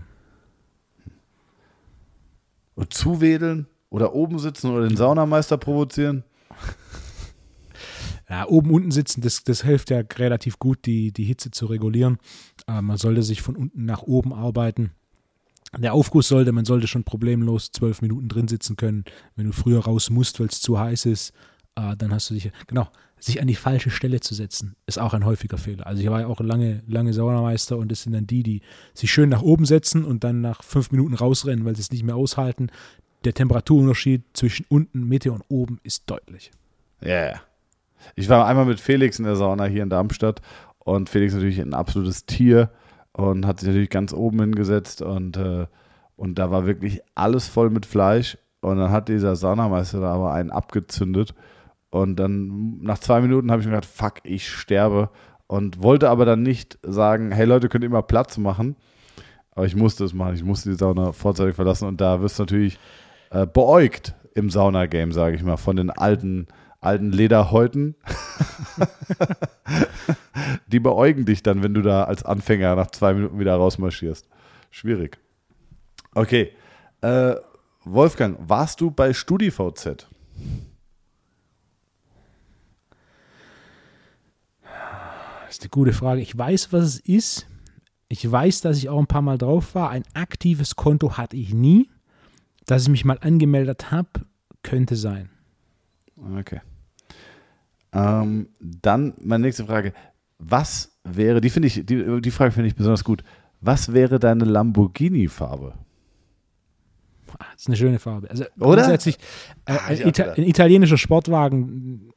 Und 2.75 2.93
zuwedeln? 2.93 3.67
Oder 3.89 4.13
oben 4.13 4.39
sitzen 4.39 4.71
oder 4.71 4.87
den 4.87 4.95
Saunameister 4.95 5.57
provozieren? 5.57 6.23
Ja, 8.29 8.47
oben, 8.47 8.71
unten 8.71 8.91
sitzen, 8.91 9.19
das, 9.19 9.43
das 9.43 9.63
hilft 9.63 9.89
ja 9.89 10.01
relativ 10.15 10.57
gut, 10.57 10.85
die, 10.85 11.11
die 11.11 11.25
Hitze 11.25 11.51
zu 11.51 11.65
regulieren. 11.65 12.17
Aber 12.65 12.81
man 12.81 12.95
sollte 12.95 13.23
sich 13.23 13.41
von 13.41 13.57
unten 13.57 13.83
nach 13.83 14.03
oben 14.03 14.33
arbeiten 14.33 14.91
der 15.77 15.93
Aufguss 15.93 16.27
sollte, 16.27 16.51
man 16.51 16.65
sollte 16.65 16.87
schon 16.87 17.03
problemlos 17.03 17.71
zwölf 17.71 18.01
Minuten 18.01 18.27
drin 18.27 18.47
sitzen 18.47 18.75
können. 18.75 19.05
Wenn 19.35 19.47
du 19.47 19.53
früher 19.53 19.79
raus 19.79 20.09
musst, 20.09 20.39
weil 20.39 20.47
es 20.47 20.61
zu 20.61 20.79
heiß 20.79 21.05
ist, 21.05 21.33
äh, 21.75 21.95
dann 21.95 22.13
hast 22.13 22.29
du 22.29 22.33
dich, 22.33 22.51
genau, 22.67 22.89
sich 23.19 23.39
an 23.39 23.47
die 23.47 23.55
falsche 23.55 23.91
Stelle 23.91 24.19
zu 24.19 24.33
setzen, 24.33 24.75
ist 24.87 24.99
auch 24.99 25.13
ein 25.13 25.25
häufiger 25.25 25.57
Fehler. 25.57 25.85
Also 25.85 26.01
ich 26.01 26.09
war 26.09 26.21
ja 26.21 26.27
auch 26.27 26.39
lange, 26.39 26.83
lange 26.87 27.13
Saunameister 27.13 27.77
und 27.77 27.91
das 27.91 28.03
sind 28.03 28.13
dann 28.13 28.27
die, 28.27 28.43
die 28.43 28.61
sich 28.93 29.11
schön 29.11 29.29
nach 29.29 29.43
oben 29.43 29.65
setzen 29.65 30.03
und 30.03 30.23
dann 30.23 30.41
nach 30.41 30.63
fünf 30.63 30.91
Minuten 30.91 31.13
rausrennen, 31.13 31.63
weil 31.63 31.75
sie 31.75 31.83
es 31.83 31.91
nicht 31.91 32.03
mehr 32.03 32.15
aushalten. 32.15 32.69
Der 33.23 33.33
Temperaturunterschied 33.33 34.23
zwischen 34.33 34.65
unten, 34.69 35.07
Mitte 35.07 35.31
und 35.31 35.43
oben 35.49 35.79
ist 35.83 36.09
deutlich. 36.09 36.51
Ja, 37.01 37.07
yeah. 37.09 37.41
Ich 38.15 38.27
war 38.27 38.47
einmal 38.47 38.65
mit 38.65 38.79
Felix 38.79 39.19
in 39.19 39.25
der 39.25 39.35
Sauna 39.35 39.65
hier 39.65 39.83
in 39.83 39.89
Darmstadt 39.91 40.41
und 40.79 41.07
Felix 41.07 41.33
natürlich 41.33 41.61
ein 41.61 41.75
absolutes 41.75 42.25
Tier 42.25 42.71
und 43.13 43.45
hat 43.45 43.59
sich 43.59 43.67
natürlich 43.67 43.89
ganz 43.89 44.13
oben 44.13 44.39
hingesetzt 44.39 45.01
und, 45.01 45.37
äh, 45.37 45.67
und 46.15 46.39
da 46.39 46.51
war 46.51 46.65
wirklich 46.65 47.01
alles 47.15 47.47
voll 47.47 47.69
mit 47.69 47.85
Fleisch. 47.85 48.37
Und 48.61 48.77
dann 48.77 48.91
hat 48.91 49.09
dieser 49.09 49.35
Saunameister 49.35 50.01
da 50.01 50.13
aber 50.13 50.33
einen 50.33 50.51
abgezündet. 50.51 51.33
Und 51.89 52.17
dann 52.17 52.77
nach 52.81 52.99
zwei 52.99 53.21
Minuten 53.21 53.49
habe 53.49 53.61
ich 53.61 53.67
mir 53.67 53.73
gedacht, 53.73 53.91
fuck, 53.91 54.15
ich 54.23 54.47
sterbe. 54.47 55.09
Und 55.47 55.81
wollte 55.81 56.09
aber 56.09 56.25
dann 56.25 56.43
nicht 56.43 56.77
sagen, 56.83 57.31
hey 57.31 57.45
Leute, 57.45 57.69
könnt 57.69 57.83
ihr 57.83 57.89
mal 57.89 58.03
Platz 58.03 58.37
machen, 58.37 58.75
aber 59.51 59.65
ich 59.65 59.75
musste 59.75 60.05
es 60.05 60.13
machen, 60.13 60.35
ich 60.35 60.43
musste 60.43 60.69
die 60.69 60.77
Sauna 60.77 61.11
vorzeitig 61.11 61.55
verlassen. 61.55 61.87
Und 61.87 61.99
da 61.99 62.21
wirst 62.21 62.37
du 62.37 62.43
natürlich 62.43 62.79
äh, 63.31 63.47
beäugt 63.47 64.13
im 64.35 64.49
Saunagame, 64.49 65.11
sage 65.11 65.35
ich 65.35 65.43
mal, 65.43 65.57
von 65.57 65.75
den 65.75 65.89
alten 65.89 66.47
alten 66.81 67.11
Lederhäuten. 67.11 67.95
die 70.67 70.79
beäugen 70.79 71.25
dich 71.25 71.43
dann, 71.43 71.63
wenn 71.63 71.73
du 71.73 71.81
da 71.81 72.03
als 72.03 72.23
Anfänger 72.23 72.75
nach 72.75 72.91
zwei 72.91 73.13
Minuten 73.13 73.39
wieder 73.39 73.55
rausmarschierst. 73.55 74.27
Schwierig. 74.69 75.17
Okay. 76.13 76.51
Äh, 77.01 77.35
Wolfgang, 77.83 78.37
warst 78.47 78.81
du 78.81 78.91
bei 78.91 79.13
StudiVZ? 79.13 80.07
Das 85.51 85.57
ist 85.57 85.63
eine 85.63 85.69
gute 85.69 85.93
Frage. 85.93 86.21
Ich 86.21 86.37
weiß, 86.37 86.71
was 86.71 86.83
es 86.85 86.99
ist. 86.99 87.47
Ich 88.07 88.29
weiß, 88.29 88.61
dass 88.61 88.77
ich 88.77 88.87
auch 88.89 88.99
ein 88.99 89.07
paar 89.07 89.21
Mal 89.21 89.37
drauf 89.37 89.75
war. 89.75 89.89
Ein 89.89 90.03
aktives 90.13 90.75
Konto 90.75 91.17
hatte 91.17 91.35
ich 91.35 91.53
nie. 91.53 91.89
Dass 92.65 92.83
ich 92.83 92.89
mich 92.89 93.03
mal 93.03 93.17
angemeldet 93.19 93.91
habe, 93.91 94.09
könnte 94.63 94.95
sein. 94.95 95.29
Okay. 96.37 96.61
Ähm, 97.93 98.47
dann 98.59 99.13
meine 99.19 99.43
nächste 99.43 99.65
Frage. 99.65 99.93
Was 100.43 100.97
wäre, 101.03 101.41
die 101.41 101.49
finde 101.49 101.67
ich, 101.67 101.85
die, 101.85 102.21
die 102.21 102.31
Frage 102.31 102.51
finde 102.51 102.67
ich 102.67 102.75
besonders 102.75 103.03
gut. 103.03 103.23
Was 103.61 103.93
wäre 103.93 104.19
deine 104.19 104.45
Lamborghini-Farbe? 104.45 105.73
Ah, 107.37 107.45
das 107.53 107.61
ist 107.61 107.67
eine 107.67 107.77
schöne 107.77 107.99
Farbe. 107.99 108.29
Also 108.29 108.43
Oder? 108.59 108.81
Grundsätzlich, 108.81 109.17
äh, 109.65 109.73
ah, 109.73 109.87
ein, 109.87 110.07
Ita 110.07 110.33
ein 110.33 110.43
italienischer 110.43 110.97
Sportwagen 110.97 112.11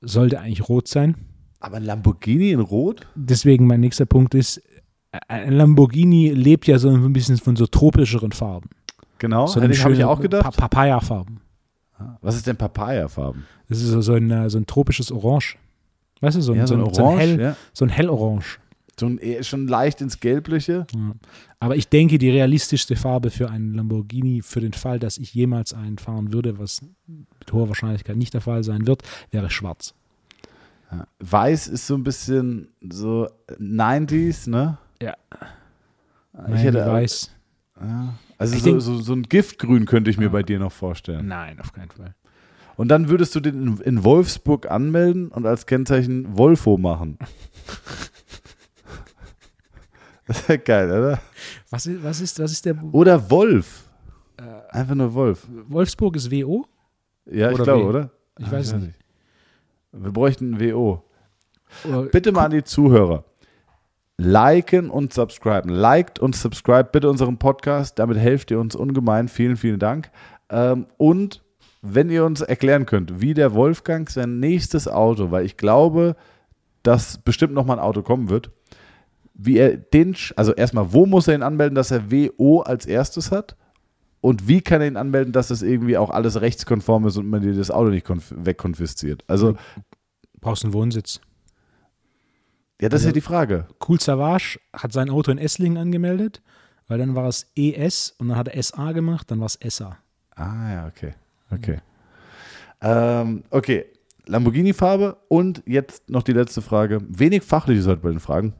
sollte 0.00 0.40
eigentlich 0.40 0.68
rot 0.68 0.88
sein. 0.88 1.16
Aber 1.60 1.78
ein 1.78 1.84
Lamborghini 1.84 2.50
in 2.50 2.60
Rot? 2.60 3.06
Deswegen 3.14 3.66
mein 3.66 3.80
nächster 3.80 4.06
Punkt 4.06 4.34
ist, 4.34 4.58
äh, 5.12 5.18
ein 5.28 5.54
Lamborghini 5.54 6.30
lebt 6.30 6.66
ja 6.66 6.78
so 6.78 6.90
ein 6.90 7.12
bisschen 7.12 7.38
von 7.38 7.56
so 7.56 7.66
tropischeren 7.66 8.32
Farben. 8.32 8.68
Genau, 9.18 9.46
so 9.46 9.62
habe 9.62 9.72
ich 9.72 10.04
auch 10.04 10.20
gedacht. 10.20 10.42
Pa 10.42 10.50
Papaya-Farben. 10.50 11.40
Was 12.20 12.36
ist 12.36 12.46
denn 12.46 12.56
Papaya-Farben? 12.56 13.44
Das 13.68 13.78
ist 13.80 13.88
so, 13.88 14.00
so, 14.02 14.14
ein, 14.14 14.30
äh, 14.30 14.50
so 14.50 14.58
ein 14.58 14.66
tropisches 14.66 15.10
Orange. 15.10 15.56
Weißt 16.24 16.36
du, 16.36 16.40
so, 16.40 16.54
ja, 16.54 16.66
so, 16.66 16.74
ein, 16.74 16.80
Orange, 16.80 16.96
so 16.96 17.08
ein, 17.08 17.18
hell, 17.18 17.40
ja. 17.40 17.56
so 17.72 17.84
ein 17.84 17.88
hellorange. 17.88 18.44
So 18.98 19.06
ein, 19.06 19.20
schon 19.42 19.66
leicht 19.66 20.00
ins 20.00 20.20
Gelbliche. 20.20 20.86
Ja. 20.94 21.12
Aber 21.58 21.76
ich 21.76 21.88
denke, 21.88 22.18
die 22.18 22.30
realistischste 22.30 22.94
Farbe 22.96 23.30
für 23.30 23.50
einen 23.50 23.74
Lamborghini, 23.74 24.40
für 24.42 24.60
den 24.60 24.72
Fall, 24.72 24.98
dass 24.98 25.18
ich 25.18 25.34
jemals 25.34 25.74
einen 25.74 25.98
fahren 25.98 26.32
würde, 26.32 26.58
was 26.58 26.80
mit 27.06 27.52
hoher 27.52 27.68
Wahrscheinlichkeit 27.68 28.16
nicht 28.16 28.34
der 28.34 28.40
Fall 28.40 28.62
sein 28.62 28.86
wird, 28.86 29.02
wäre 29.30 29.50
schwarz. 29.50 29.94
Ja. 30.92 31.06
Weiß 31.18 31.66
ist 31.66 31.86
so 31.86 31.94
ein 31.96 32.04
bisschen 32.04 32.68
so 32.88 33.28
90s, 33.58 34.48
ne? 34.48 34.78
Ja. 35.02 35.14
Ich 36.48 36.62
hätte 36.62 36.86
weiß. 36.86 37.30
Ja. 37.80 38.14
Also 38.38 38.58
so, 38.58 38.64
denk- 38.64 38.80
so, 38.82 38.98
so 39.00 39.12
ein 39.12 39.22
Giftgrün 39.24 39.86
könnte 39.86 40.10
ich 40.10 40.18
mir 40.18 40.30
bei 40.30 40.42
dir 40.42 40.58
noch 40.58 40.72
vorstellen. 40.72 41.26
Nein, 41.26 41.58
auf 41.60 41.72
keinen 41.72 41.90
Fall. 41.90 42.14
Und 42.76 42.88
dann 42.88 43.08
würdest 43.08 43.34
du 43.34 43.40
den 43.40 43.78
in, 43.78 44.04
Wolfsburg 44.04 44.70
anmelden 44.70 45.28
und 45.28 45.46
als 45.46 45.66
Kennzeichen 45.66 46.36
Wolfo 46.36 46.76
machen. 46.76 47.18
das 50.26 50.48
wäre 50.48 50.58
geil, 50.58 50.90
oder? 50.90 51.20
Was 51.70 51.86
ist, 51.86 52.02
was 52.02 52.20
ist, 52.20 52.40
was 52.40 52.52
ist 52.52 52.64
der 52.64 52.82
Oder 52.92 53.30
Wolf. 53.30 53.82
Einfach 54.70 54.96
nur 54.96 55.14
Wolf. 55.14 55.46
Wolfsburg 55.68 56.16
ist 56.16 56.32
WO? 56.32 56.66
Ja, 57.26 57.52
ich 57.52 57.58
glaube, 57.58 57.84
oder? 57.84 58.10
Ich 58.38 58.48
Ah, 58.48 58.52
weiß 58.52 58.66
es 58.66 58.72
nicht. 58.74 58.94
Wir 59.92 60.10
bräuchten 60.10 60.54
ein 60.54 60.60
WO. 60.60 61.04
Oder 61.84 62.02
Bitte 62.02 62.32
mal 62.32 62.46
an 62.46 62.50
die 62.50 62.64
Zuhörer. 62.64 63.24
Liken 64.16 64.90
und 64.90 65.12
subscriben. 65.12 65.70
Liked 65.70 66.18
und 66.18 66.34
subscribe 66.34 66.88
bitte 66.90 67.08
unseren 67.08 67.38
Podcast. 67.38 68.00
Damit 68.00 68.18
helft 68.18 68.50
ihr 68.50 68.58
uns 68.58 68.74
ungemein. 68.74 69.28
Vielen, 69.28 69.56
vielen 69.56 69.78
Dank. 69.78 70.10
Ähm, 70.50 70.86
und 70.96 71.43
wenn 71.86 72.08
ihr 72.10 72.24
uns 72.24 72.40
erklären 72.40 72.86
könnt, 72.86 73.20
wie 73.20 73.34
der 73.34 73.52
Wolfgang 73.54 74.08
sein 74.08 74.40
nächstes 74.40 74.88
Auto, 74.88 75.30
weil 75.30 75.44
ich 75.44 75.56
glaube, 75.56 76.16
dass 76.82 77.18
bestimmt 77.18 77.52
noch 77.54 77.66
mal 77.66 77.74
ein 77.74 77.78
Auto 77.84 78.02
kommen 78.02 78.28
wird, 78.30 78.50
wie 79.34 79.58
er 79.58 79.76
den, 79.76 80.16
also 80.36 80.54
erstmal, 80.54 80.92
wo 80.92 81.06
muss 81.06 81.28
er 81.28 81.34
ihn 81.34 81.42
anmelden, 81.42 81.74
dass 81.74 81.90
er 81.90 82.10
WO 82.10 82.60
als 82.60 82.86
erstes 82.86 83.30
hat? 83.32 83.56
Und 84.20 84.48
wie 84.48 84.62
kann 84.62 84.80
er 84.80 84.86
ihn 84.86 84.96
anmelden, 84.96 85.32
dass 85.32 85.48
das 85.48 85.60
irgendwie 85.60 85.98
auch 85.98 86.08
alles 86.10 86.40
rechtskonform 86.40 87.06
ist 87.06 87.18
und 87.18 87.28
man 87.28 87.42
dir 87.42 87.52
das 87.52 87.70
Auto 87.70 87.90
nicht 87.90 88.06
konf- 88.06 88.32
wegkonfisziert? 88.34 89.22
Also, 89.26 89.56
brauchst 90.40 90.64
einen 90.64 90.72
Wohnsitz. 90.72 91.20
ja, 92.80 92.88
das 92.88 93.00
ist 93.02 93.06
Also- 93.06 93.08
ja 93.08 93.12
die 93.12 93.20
Frage. 93.20 93.66
Cool 93.86 94.00
Savage 94.00 94.58
hat 94.72 94.92
sein 94.92 95.10
Auto 95.10 95.30
in 95.30 95.38
Esslingen 95.38 95.76
angemeldet, 95.78 96.42
weil 96.86 96.98
dann 96.98 97.14
war 97.14 97.28
es 97.28 97.50
ES 97.54 98.14
und 98.18 98.28
dann 98.28 98.38
hat 98.38 98.48
er 98.48 98.56
SA 98.62 98.92
gemacht, 98.92 99.30
dann 99.30 99.40
war 99.40 99.46
es 99.46 99.58
SA. 99.60 99.98
Ah 100.36 100.72
ja, 100.72 100.86
okay. 100.86 101.14
Okay. 101.50 101.78
Ähm, 102.80 103.44
okay. 103.50 103.86
Lamborghini-Farbe 104.26 105.16
und 105.28 105.62
jetzt 105.66 106.08
noch 106.08 106.22
die 106.22 106.32
letzte 106.32 106.62
Frage. 106.62 107.00
Wenig 107.08 107.42
Fachliches 107.42 107.86
heute 107.86 108.00
bei 108.00 108.10
den 108.10 108.20
Fragen. 108.20 108.54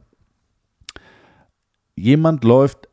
Jemand 1.95 2.43
läuft 2.43 2.87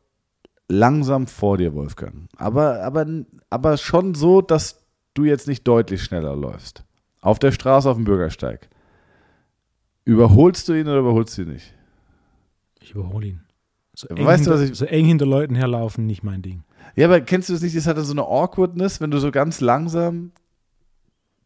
langsam 0.69 1.27
vor 1.27 1.57
dir, 1.57 1.73
Wolfgang. 1.75 2.27
Aber, 2.37 2.81
aber, 2.81 3.05
aber 3.49 3.77
schon 3.77 4.15
so, 4.15 4.41
dass 4.41 4.83
du 5.13 5.25
jetzt 5.25 5.47
nicht 5.47 5.67
deutlich 5.67 6.01
schneller 6.03 6.35
läufst. 6.35 6.83
Auf 7.21 7.37
der 7.39 7.51
Straße, 7.51 7.89
auf 7.89 7.97
dem 7.97 8.05
Bürgersteig. 8.05 8.69
Überholst 10.05 10.67
du 10.67 10.73
ihn 10.73 10.87
oder 10.87 10.99
überholst 10.99 11.37
du 11.37 11.43
ihn 11.43 11.49
nicht? 11.53 11.73
Ich 12.81 12.91
überhole 12.95 13.27
ihn. 13.27 13.41
So 13.95 14.07
weißt 14.09 14.47
du, 14.47 14.51
hinter, 14.51 14.63
was 14.63 14.69
ich- 14.71 14.77
so 14.77 14.85
eng 14.85 15.05
hinter 15.05 15.25
Leuten 15.25 15.55
herlaufen, 15.55 16.05
nicht 16.07 16.23
mein 16.23 16.41
Ding. 16.41 16.63
Ja, 16.95 17.07
aber 17.07 17.21
kennst 17.21 17.49
du 17.49 17.53
das 17.53 17.61
nicht? 17.61 17.75
Das 17.75 17.87
hat 17.87 17.97
dann 17.97 18.05
so 18.05 18.13
eine 18.13 18.23
Awkwardness, 18.23 19.01
wenn 19.01 19.11
du 19.11 19.17
so 19.19 19.31
ganz 19.31 19.61
langsam 19.61 20.31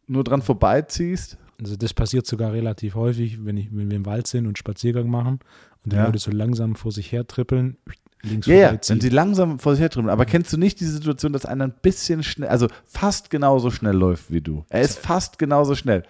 nur 0.06 0.24
dran 0.24 0.42
vorbeiziehst. 0.42 1.36
Also 1.60 1.76
das 1.76 1.92
passiert 1.92 2.26
sogar 2.26 2.52
relativ 2.52 2.94
häufig, 2.94 3.44
wenn, 3.44 3.56
ich, 3.56 3.74
wenn 3.74 3.90
wir 3.90 3.96
im 3.96 4.06
Wald 4.06 4.26
sind 4.26 4.46
und 4.46 4.58
Spaziergang 4.58 5.08
machen 5.10 5.40
und 5.84 5.92
die 5.92 5.96
Ja. 5.96 6.06
Leute 6.06 6.18
so 6.18 6.30
langsam 6.30 6.76
vor 6.76 6.92
sich 6.92 7.10
her 7.10 7.26
trippeln, 7.26 7.76
links 8.22 8.46
Ja, 8.46 8.54
ja, 8.54 8.78
wenn 8.86 9.00
sie 9.00 9.08
langsam 9.08 9.58
vor 9.58 9.72
sich 9.72 9.80
her 9.80 9.88
drüben. 9.88 10.08
Aber 10.08 10.24
kennst 10.24 10.52
du 10.52 10.56
nicht 10.56 10.78
diese 10.80 10.92
Situation, 10.92 11.32
dass 11.32 11.46
einer 11.46 11.64
ein 11.64 11.74
bisschen 11.82 12.22
schnell, 12.22 12.48
also 12.48 12.68
fast 12.84 13.30
genauso 13.30 13.70
schnell 13.70 13.96
läuft 13.96 14.30
wie 14.30 14.40
du? 14.40 14.64
Er 14.68 14.82
ist 14.82 14.98
fast 15.00 15.38
genauso 15.38 15.74
schnell. 15.74 16.04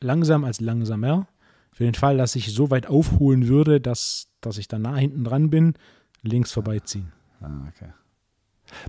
langsam 0.00 0.44
als 0.44 0.60
langsamer. 0.60 1.26
Für 1.72 1.84
den 1.84 1.94
Fall, 1.94 2.16
dass 2.18 2.34
ich 2.36 2.52
so 2.52 2.70
weit 2.70 2.86
aufholen 2.88 3.48
würde, 3.48 3.80
dass, 3.80 4.28
dass 4.40 4.58
ich 4.58 4.66
dann 4.68 4.82
nah 4.82 4.96
hinten 4.96 5.24
dran 5.24 5.50
bin, 5.50 5.74
links 6.22 6.52
vorbeiziehen. 6.52 7.12
Ah, 7.40 7.48
okay. 7.68 7.90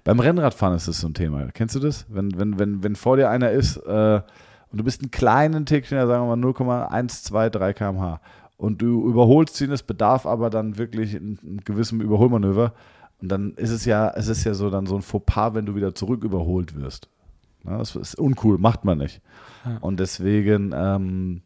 Beim 0.04 0.20
Rennradfahren 0.20 0.76
ist 0.76 0.88
das 0.88 1.00
so 1.00 1.08
ein 1.08 1.14
Thema. 1.14 1.48
Kennst 1.54 1.76
du 1.76 1.80
das? 1.80 2.06
Wenn, 2.10 2.38
wenn, 2.38 2.60
wenn, 2.60 2.84
wenn 2.84 2.96
vor 2.96 3.18
dir 3.18 3.30
einer 3.30 3.52
ist 3.52 3.78
äh, 3.78 4.22
und 4.72 4.78
du 4.78 4.84
bist 4.84 5.02
einen 5.02 5.12
kleinen 5.12 5.66
Tick 5.66 5.86
schneller, 5.86 6.08
sagen 6.08 6.28
wir 6.28 6.36
mal 6.36 6.48
0,123 6.48 7.74
km/h 7.74 8.22
und 8.58 8.82
du 8.82 9.10
überholst 9.10 9.60
ihn, 9.62 9.72
es 9.72 9.84
bedarf 9.84 10.26
aber 10.26 10.50
dann 10.50 10.78
wirklich 10.78 11.16
in, 11.16 11.38
in 11.44 11.62
gewissem 11.62 12.02
Überholmanöver 12.02 12.74
und 13.22 13.30
dann 13.30 13.54
ist 13.54 13.70
es 13.70 13.86
ja, 13.86 14.10
es 14.16 14.28
ist 14.28 14.44
ja 14.44 14.54
so 14.54 14.70
dann 14.70 14.88
so 14.88 14.96
ein 14.96 15.02
Fauxpas, 15.02 15.54
wenn 15.54 15.66
du 15.66 15.76
wieder 15.76 15.94
zurück 15.94 16.24
überholt 16.24 16.76
wirst. 16.76 17.08
Na, 17.64 17.78
das 17.78 17.96
ist 17.96 18.16
uncool, 18.16 18.58
macht 18.58 18.86
man 18.86 18.98
nicht. 18.98 19.22
Ja. 19.66 19.78
Und 19.82 20.00
deswegen 20.00 20.72
ähm, 20.76 21.42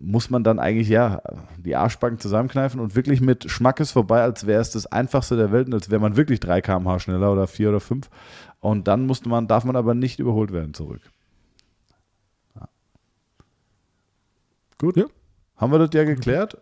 muss 0.00 0.30
man 0.30 0.44
dann 0.44 0.58
eigentlich 0.58 0.88
ja 0.88 1.20
die 1.58 1.76
Arschbacken 1.76 2.18
zusammenkneifen 2.18 2.80
und 2.80 2.94
wirklich 2.94 3.20
mit 3.20 3.50
Schmackes 3.50 3.90
vorbei, 3.90 4.22
als 4.22 4.46
wäre 4.46 4.60
es 4.60 4.70
das 4.70 4.86
einfachste 4.86 5.36
der 5.36 5.52
Welt 5.52 5.66
und 5.66 5.74
als 5.74 5.90
wäre 5.90 6.00
man 6.00 6.16
wirklich 6.16 6.40
3 6.40 6.60
km/h 6.60 7.00
schneller 7.00 7.32
oder 7.32 7.46
4 7.46 7.70
oder 7.70 7.80
5. 7.80 8.08
Und 8.60 8.88
dann 8.88 9.06
musste 9.06 9.28
man, 9.28 9.48
darf 9.48 9.64
man 9.64 9.76
aber 9.76 9.94
nicht 9.94 10.18
überholt 10.20 10.52
werden 10.52 10.74
zurück. 10.74 11.00
Ja. 12.56 12.68
Gut. 14.78 14.96
Ja. 14.96 15.04
Haben 15.56 15.72
wir 15.72 15.78
das 15.78 15.90
ja 15.92 16.04
geklärt? 16.04 16.58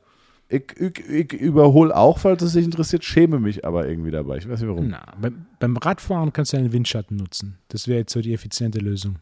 Ich, 0.48 0.72
ich, 0.78 0.98
ich 1.08 1.32
überhole 1.32 1.94
auch, 1.94 2.18
falls 2.18 2.40
es 2.42 2.52
dich 2.52 2.64
interessiert, 2.64 3.04
schäme 3.04 3.40
mich 3.40 3.64
aber 3.64 3.88
irgendwie 3.88 4.12
dabei. 4.12 4.36
Ich 4.36 4.48
weiß 4.48 4.60
nicht 4.60 4.68
warum. 4.68 4.88
Na, 4.88 5.04
beim, 5.20 5.46
beim 5.58 5.76
Radfahren 5.76 6.32
kannst 6.32 6.52
du 6.52 6.56
einen 6.56 6.72
Windschatten 6.72 7.16
nutzen. 7.16 7.58
Das 7.68 7.88
wäre 7.88 7.98
jetzt 7.98 8.12
so 8.12 8.20
die 8.20 8.32
effiziente 8.32 8.78
Lösung. 8.78 9.18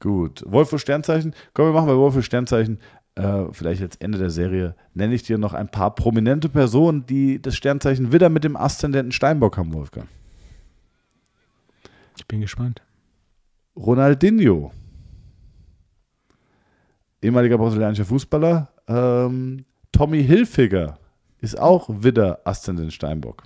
Gut. 0.00 0.42
Wolf 0.46 0.70
für 0.70 0.78
Sternzeichen. 0.78 1.34
Komm, 1.54 1.66
wir 1.66 1.72
machen 1.72 1.86
bei 1.86 1.96
Wolf 1.96 2.14
für 2.14 2.22
Sternzeichen. 2.22 2.78
Äh, 3.14 3.44
vielleicht 3.52 3.82
als 3.82 3.96
Ende 3.96 4.18
der 4.18 4.30
Serie 4.30 4.74
nenne 4.94 5.14
ich 5.14 5.22
dir 5.22 5.36
noch 5.36 5.52
ein 5.52 5.70
paar 5.70 5.94
prominente 5.94 6.48
Personen, 6.48 7.06
die 7.06 7.40
das 7.40 7.54
Sternzeichen 7.54 8.12
Widder 8.12 8.30
mit 8.30 8.44
dem 8.44 8.56
Aszendenten 8.56 9.12
Steinbock 9.12 9.58
haben, 9.58 9.74
Wolfgang. 9.74 10.08
Ich 12.16 12.26
bin 12.26 12.40
gespannt. 12.40 12.82
Ronaldinho. 13.76 14.72
Ehemaliger 17.22 17.58
brasilianischer 17.58 18.04
Fußballer. 18.06 18.68
Ähm, 18.88 19.64
Tommy 19.92 20.24
Hilfiger 20.24 20.98
ist 21.40 21.58
auch 21.58 21.88
Widder 21.88 22.40
Aszendent 22.44 22.92
Steinbock. 22.92 23.42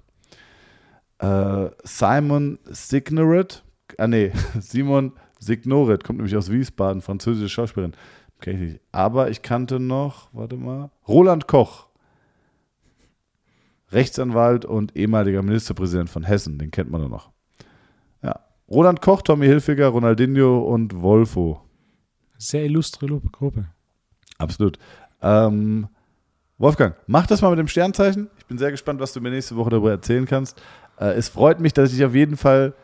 Äh, 1.19 1.71
Simon 1.83 2.59
Signoret. 2.65 3.65
Ah, 3.99 4.07
nee, 4.07 4.33
Simon 4.61 5.13
Signoret 5.45 6.05
kommt 6.05 6.19
nämlich 6.19 6.37
aus 6.37 6.51
Wiesbaden, 6.51 7.03
französische 7.03 7.49
Schauspielerin. 7.49 7.95
Kenn 8.41 8.55
ich 8.57 8.73
nicht. 8.73 8.81
Aber 8.93 9.31
ich 9.31 9.43
kannte 9.43 9.79
noch, 9.81 10.29
warte 10.33 10.57
mal, 10.57 10.91
Roland 11.07 11.47
Koch. 11.47 11.87
Rechtsanwalt 13.93 14.65
und 14.65 14.97
ehemaliger 14.97 15.43
Ministerpräsident 15.43 16.11
von 16.11 16.25
Hessen, 16.25 16.59
den 16.59 16.71
kennt 16.71 16.91
man 16.91 17.03
doch 17.03 17.09
noch. 17.09 17.31
Ja. 18.23 18.41
Roland 18.69 19.01
Koch, 19.01 19.23
Tommy 19.23 19.47
Hilfiger, 19.47 19.89
Ronaldinho 19.89 20.61
und 20.63 21.01
Wolfo. 21.01 21.61
Sehr 22.39 22.65
illustre 22.65 23.07
Lu- 23.07 23.21
Gruppe. 23.31 23.67
Absolut. 24.39 24.79
Ähm, 25.23 25.87
Wolfgang, 26.59 26.97
mach 27.07 27.27
das 27.27 27.41
mal 27.43 27.51
mit 27.51 27.59
dem 27.59 27.69
Sternzeichen. 27.69 28.29
Ich 28.39 28.47
bin 28.47 28.59
sehr 28.59 28.71
gespannt, 28.71 29.01
was 29.01 29.13
du 29.13 29.21
mir 29.21 29.31
nächste 29.31 29.57
Woche 29.57 29.71
darüber 29.71 29.91
erzählen 29.91 30.27
kannst. 30.27 30.61
Äh, 30.99 31.13
es 31.15 31.29
freut 31.29 31.61
mich, 31.61 31.73
dass 31.73 31.93
ich 31.93 32.05
auf 32.05 32.15
jeden 32.15 32.37
Fall 32.37 32.75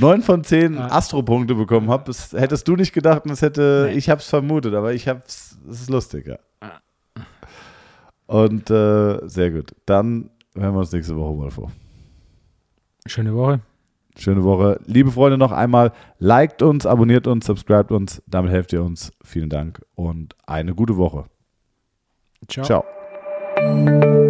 neun 0.00 0.22
von 0.22 0.44
zehn 0.44 0.78
Ah. 0.78 0.88
Astropunkte 0.96 1.54
bekommen 1.54 1.90
habe. 1.90 2.04
Das 2.06 2.32
hättest 2.32 2.66
du 2.68 2.76
nicht 2.76 2.92
gedacht 2.92 3.24
und 3.24 3.30
das 3.30 3.42
hätte, 3.42 3.86
Nee. 3.90 3.96
ich 3.98 4.10
habe 4.10 4.20
es 4.20 4.28
vermutet, 4.28 4.74
aber 4.74 4.92
ich 4.94 5.08
habe 5.08 5.22
es, 5.26 5.58
es 5.68 5.82
ist 5.82 5.90
lustig, 5.90 6.26
ja. 6.26 6.38
Und 8.26 8.70
äh, 8.70 9.18
sehr 9.28 9.50
gut. 9.50 9.74
Dann 9.86 10.30
hören 10.56 10.74
wir 10.74 10.80
uns 10.80 10.92
nächste 10.92 11.14
Woche, 11.16 11.36
Wolfo. 11.36 11.70
Schöne 13.06 13.34
Woche. 13.34 13.60
Schöne 14.16 14.44
Woche. 14.44 14.80
Liebe 14.86 15.10
Freunde, 15.10 15.36
noch 15.36 15.52
einmal, 15.52 15.92
liked 16.20 16.62
uns, 16.62 16.86
abonniert 16.86 17.26
uns, 17.26 17.46
subscribt 17.46 17.90
uns. 17.92 18.22
Damit 18.26 18.50
helft 18.52 18.72
ihr 18.72 18.82
uns. 18.82 19.12
Vielen 19.24 19.50
Dank 19.50 19.82
und 19.94 20.36
eine 20.46 20.74
gute 20.74 20.96
Woche. 20.96 21.24
Ciao. 22.48 22.64
Ciao. 22.64 24.23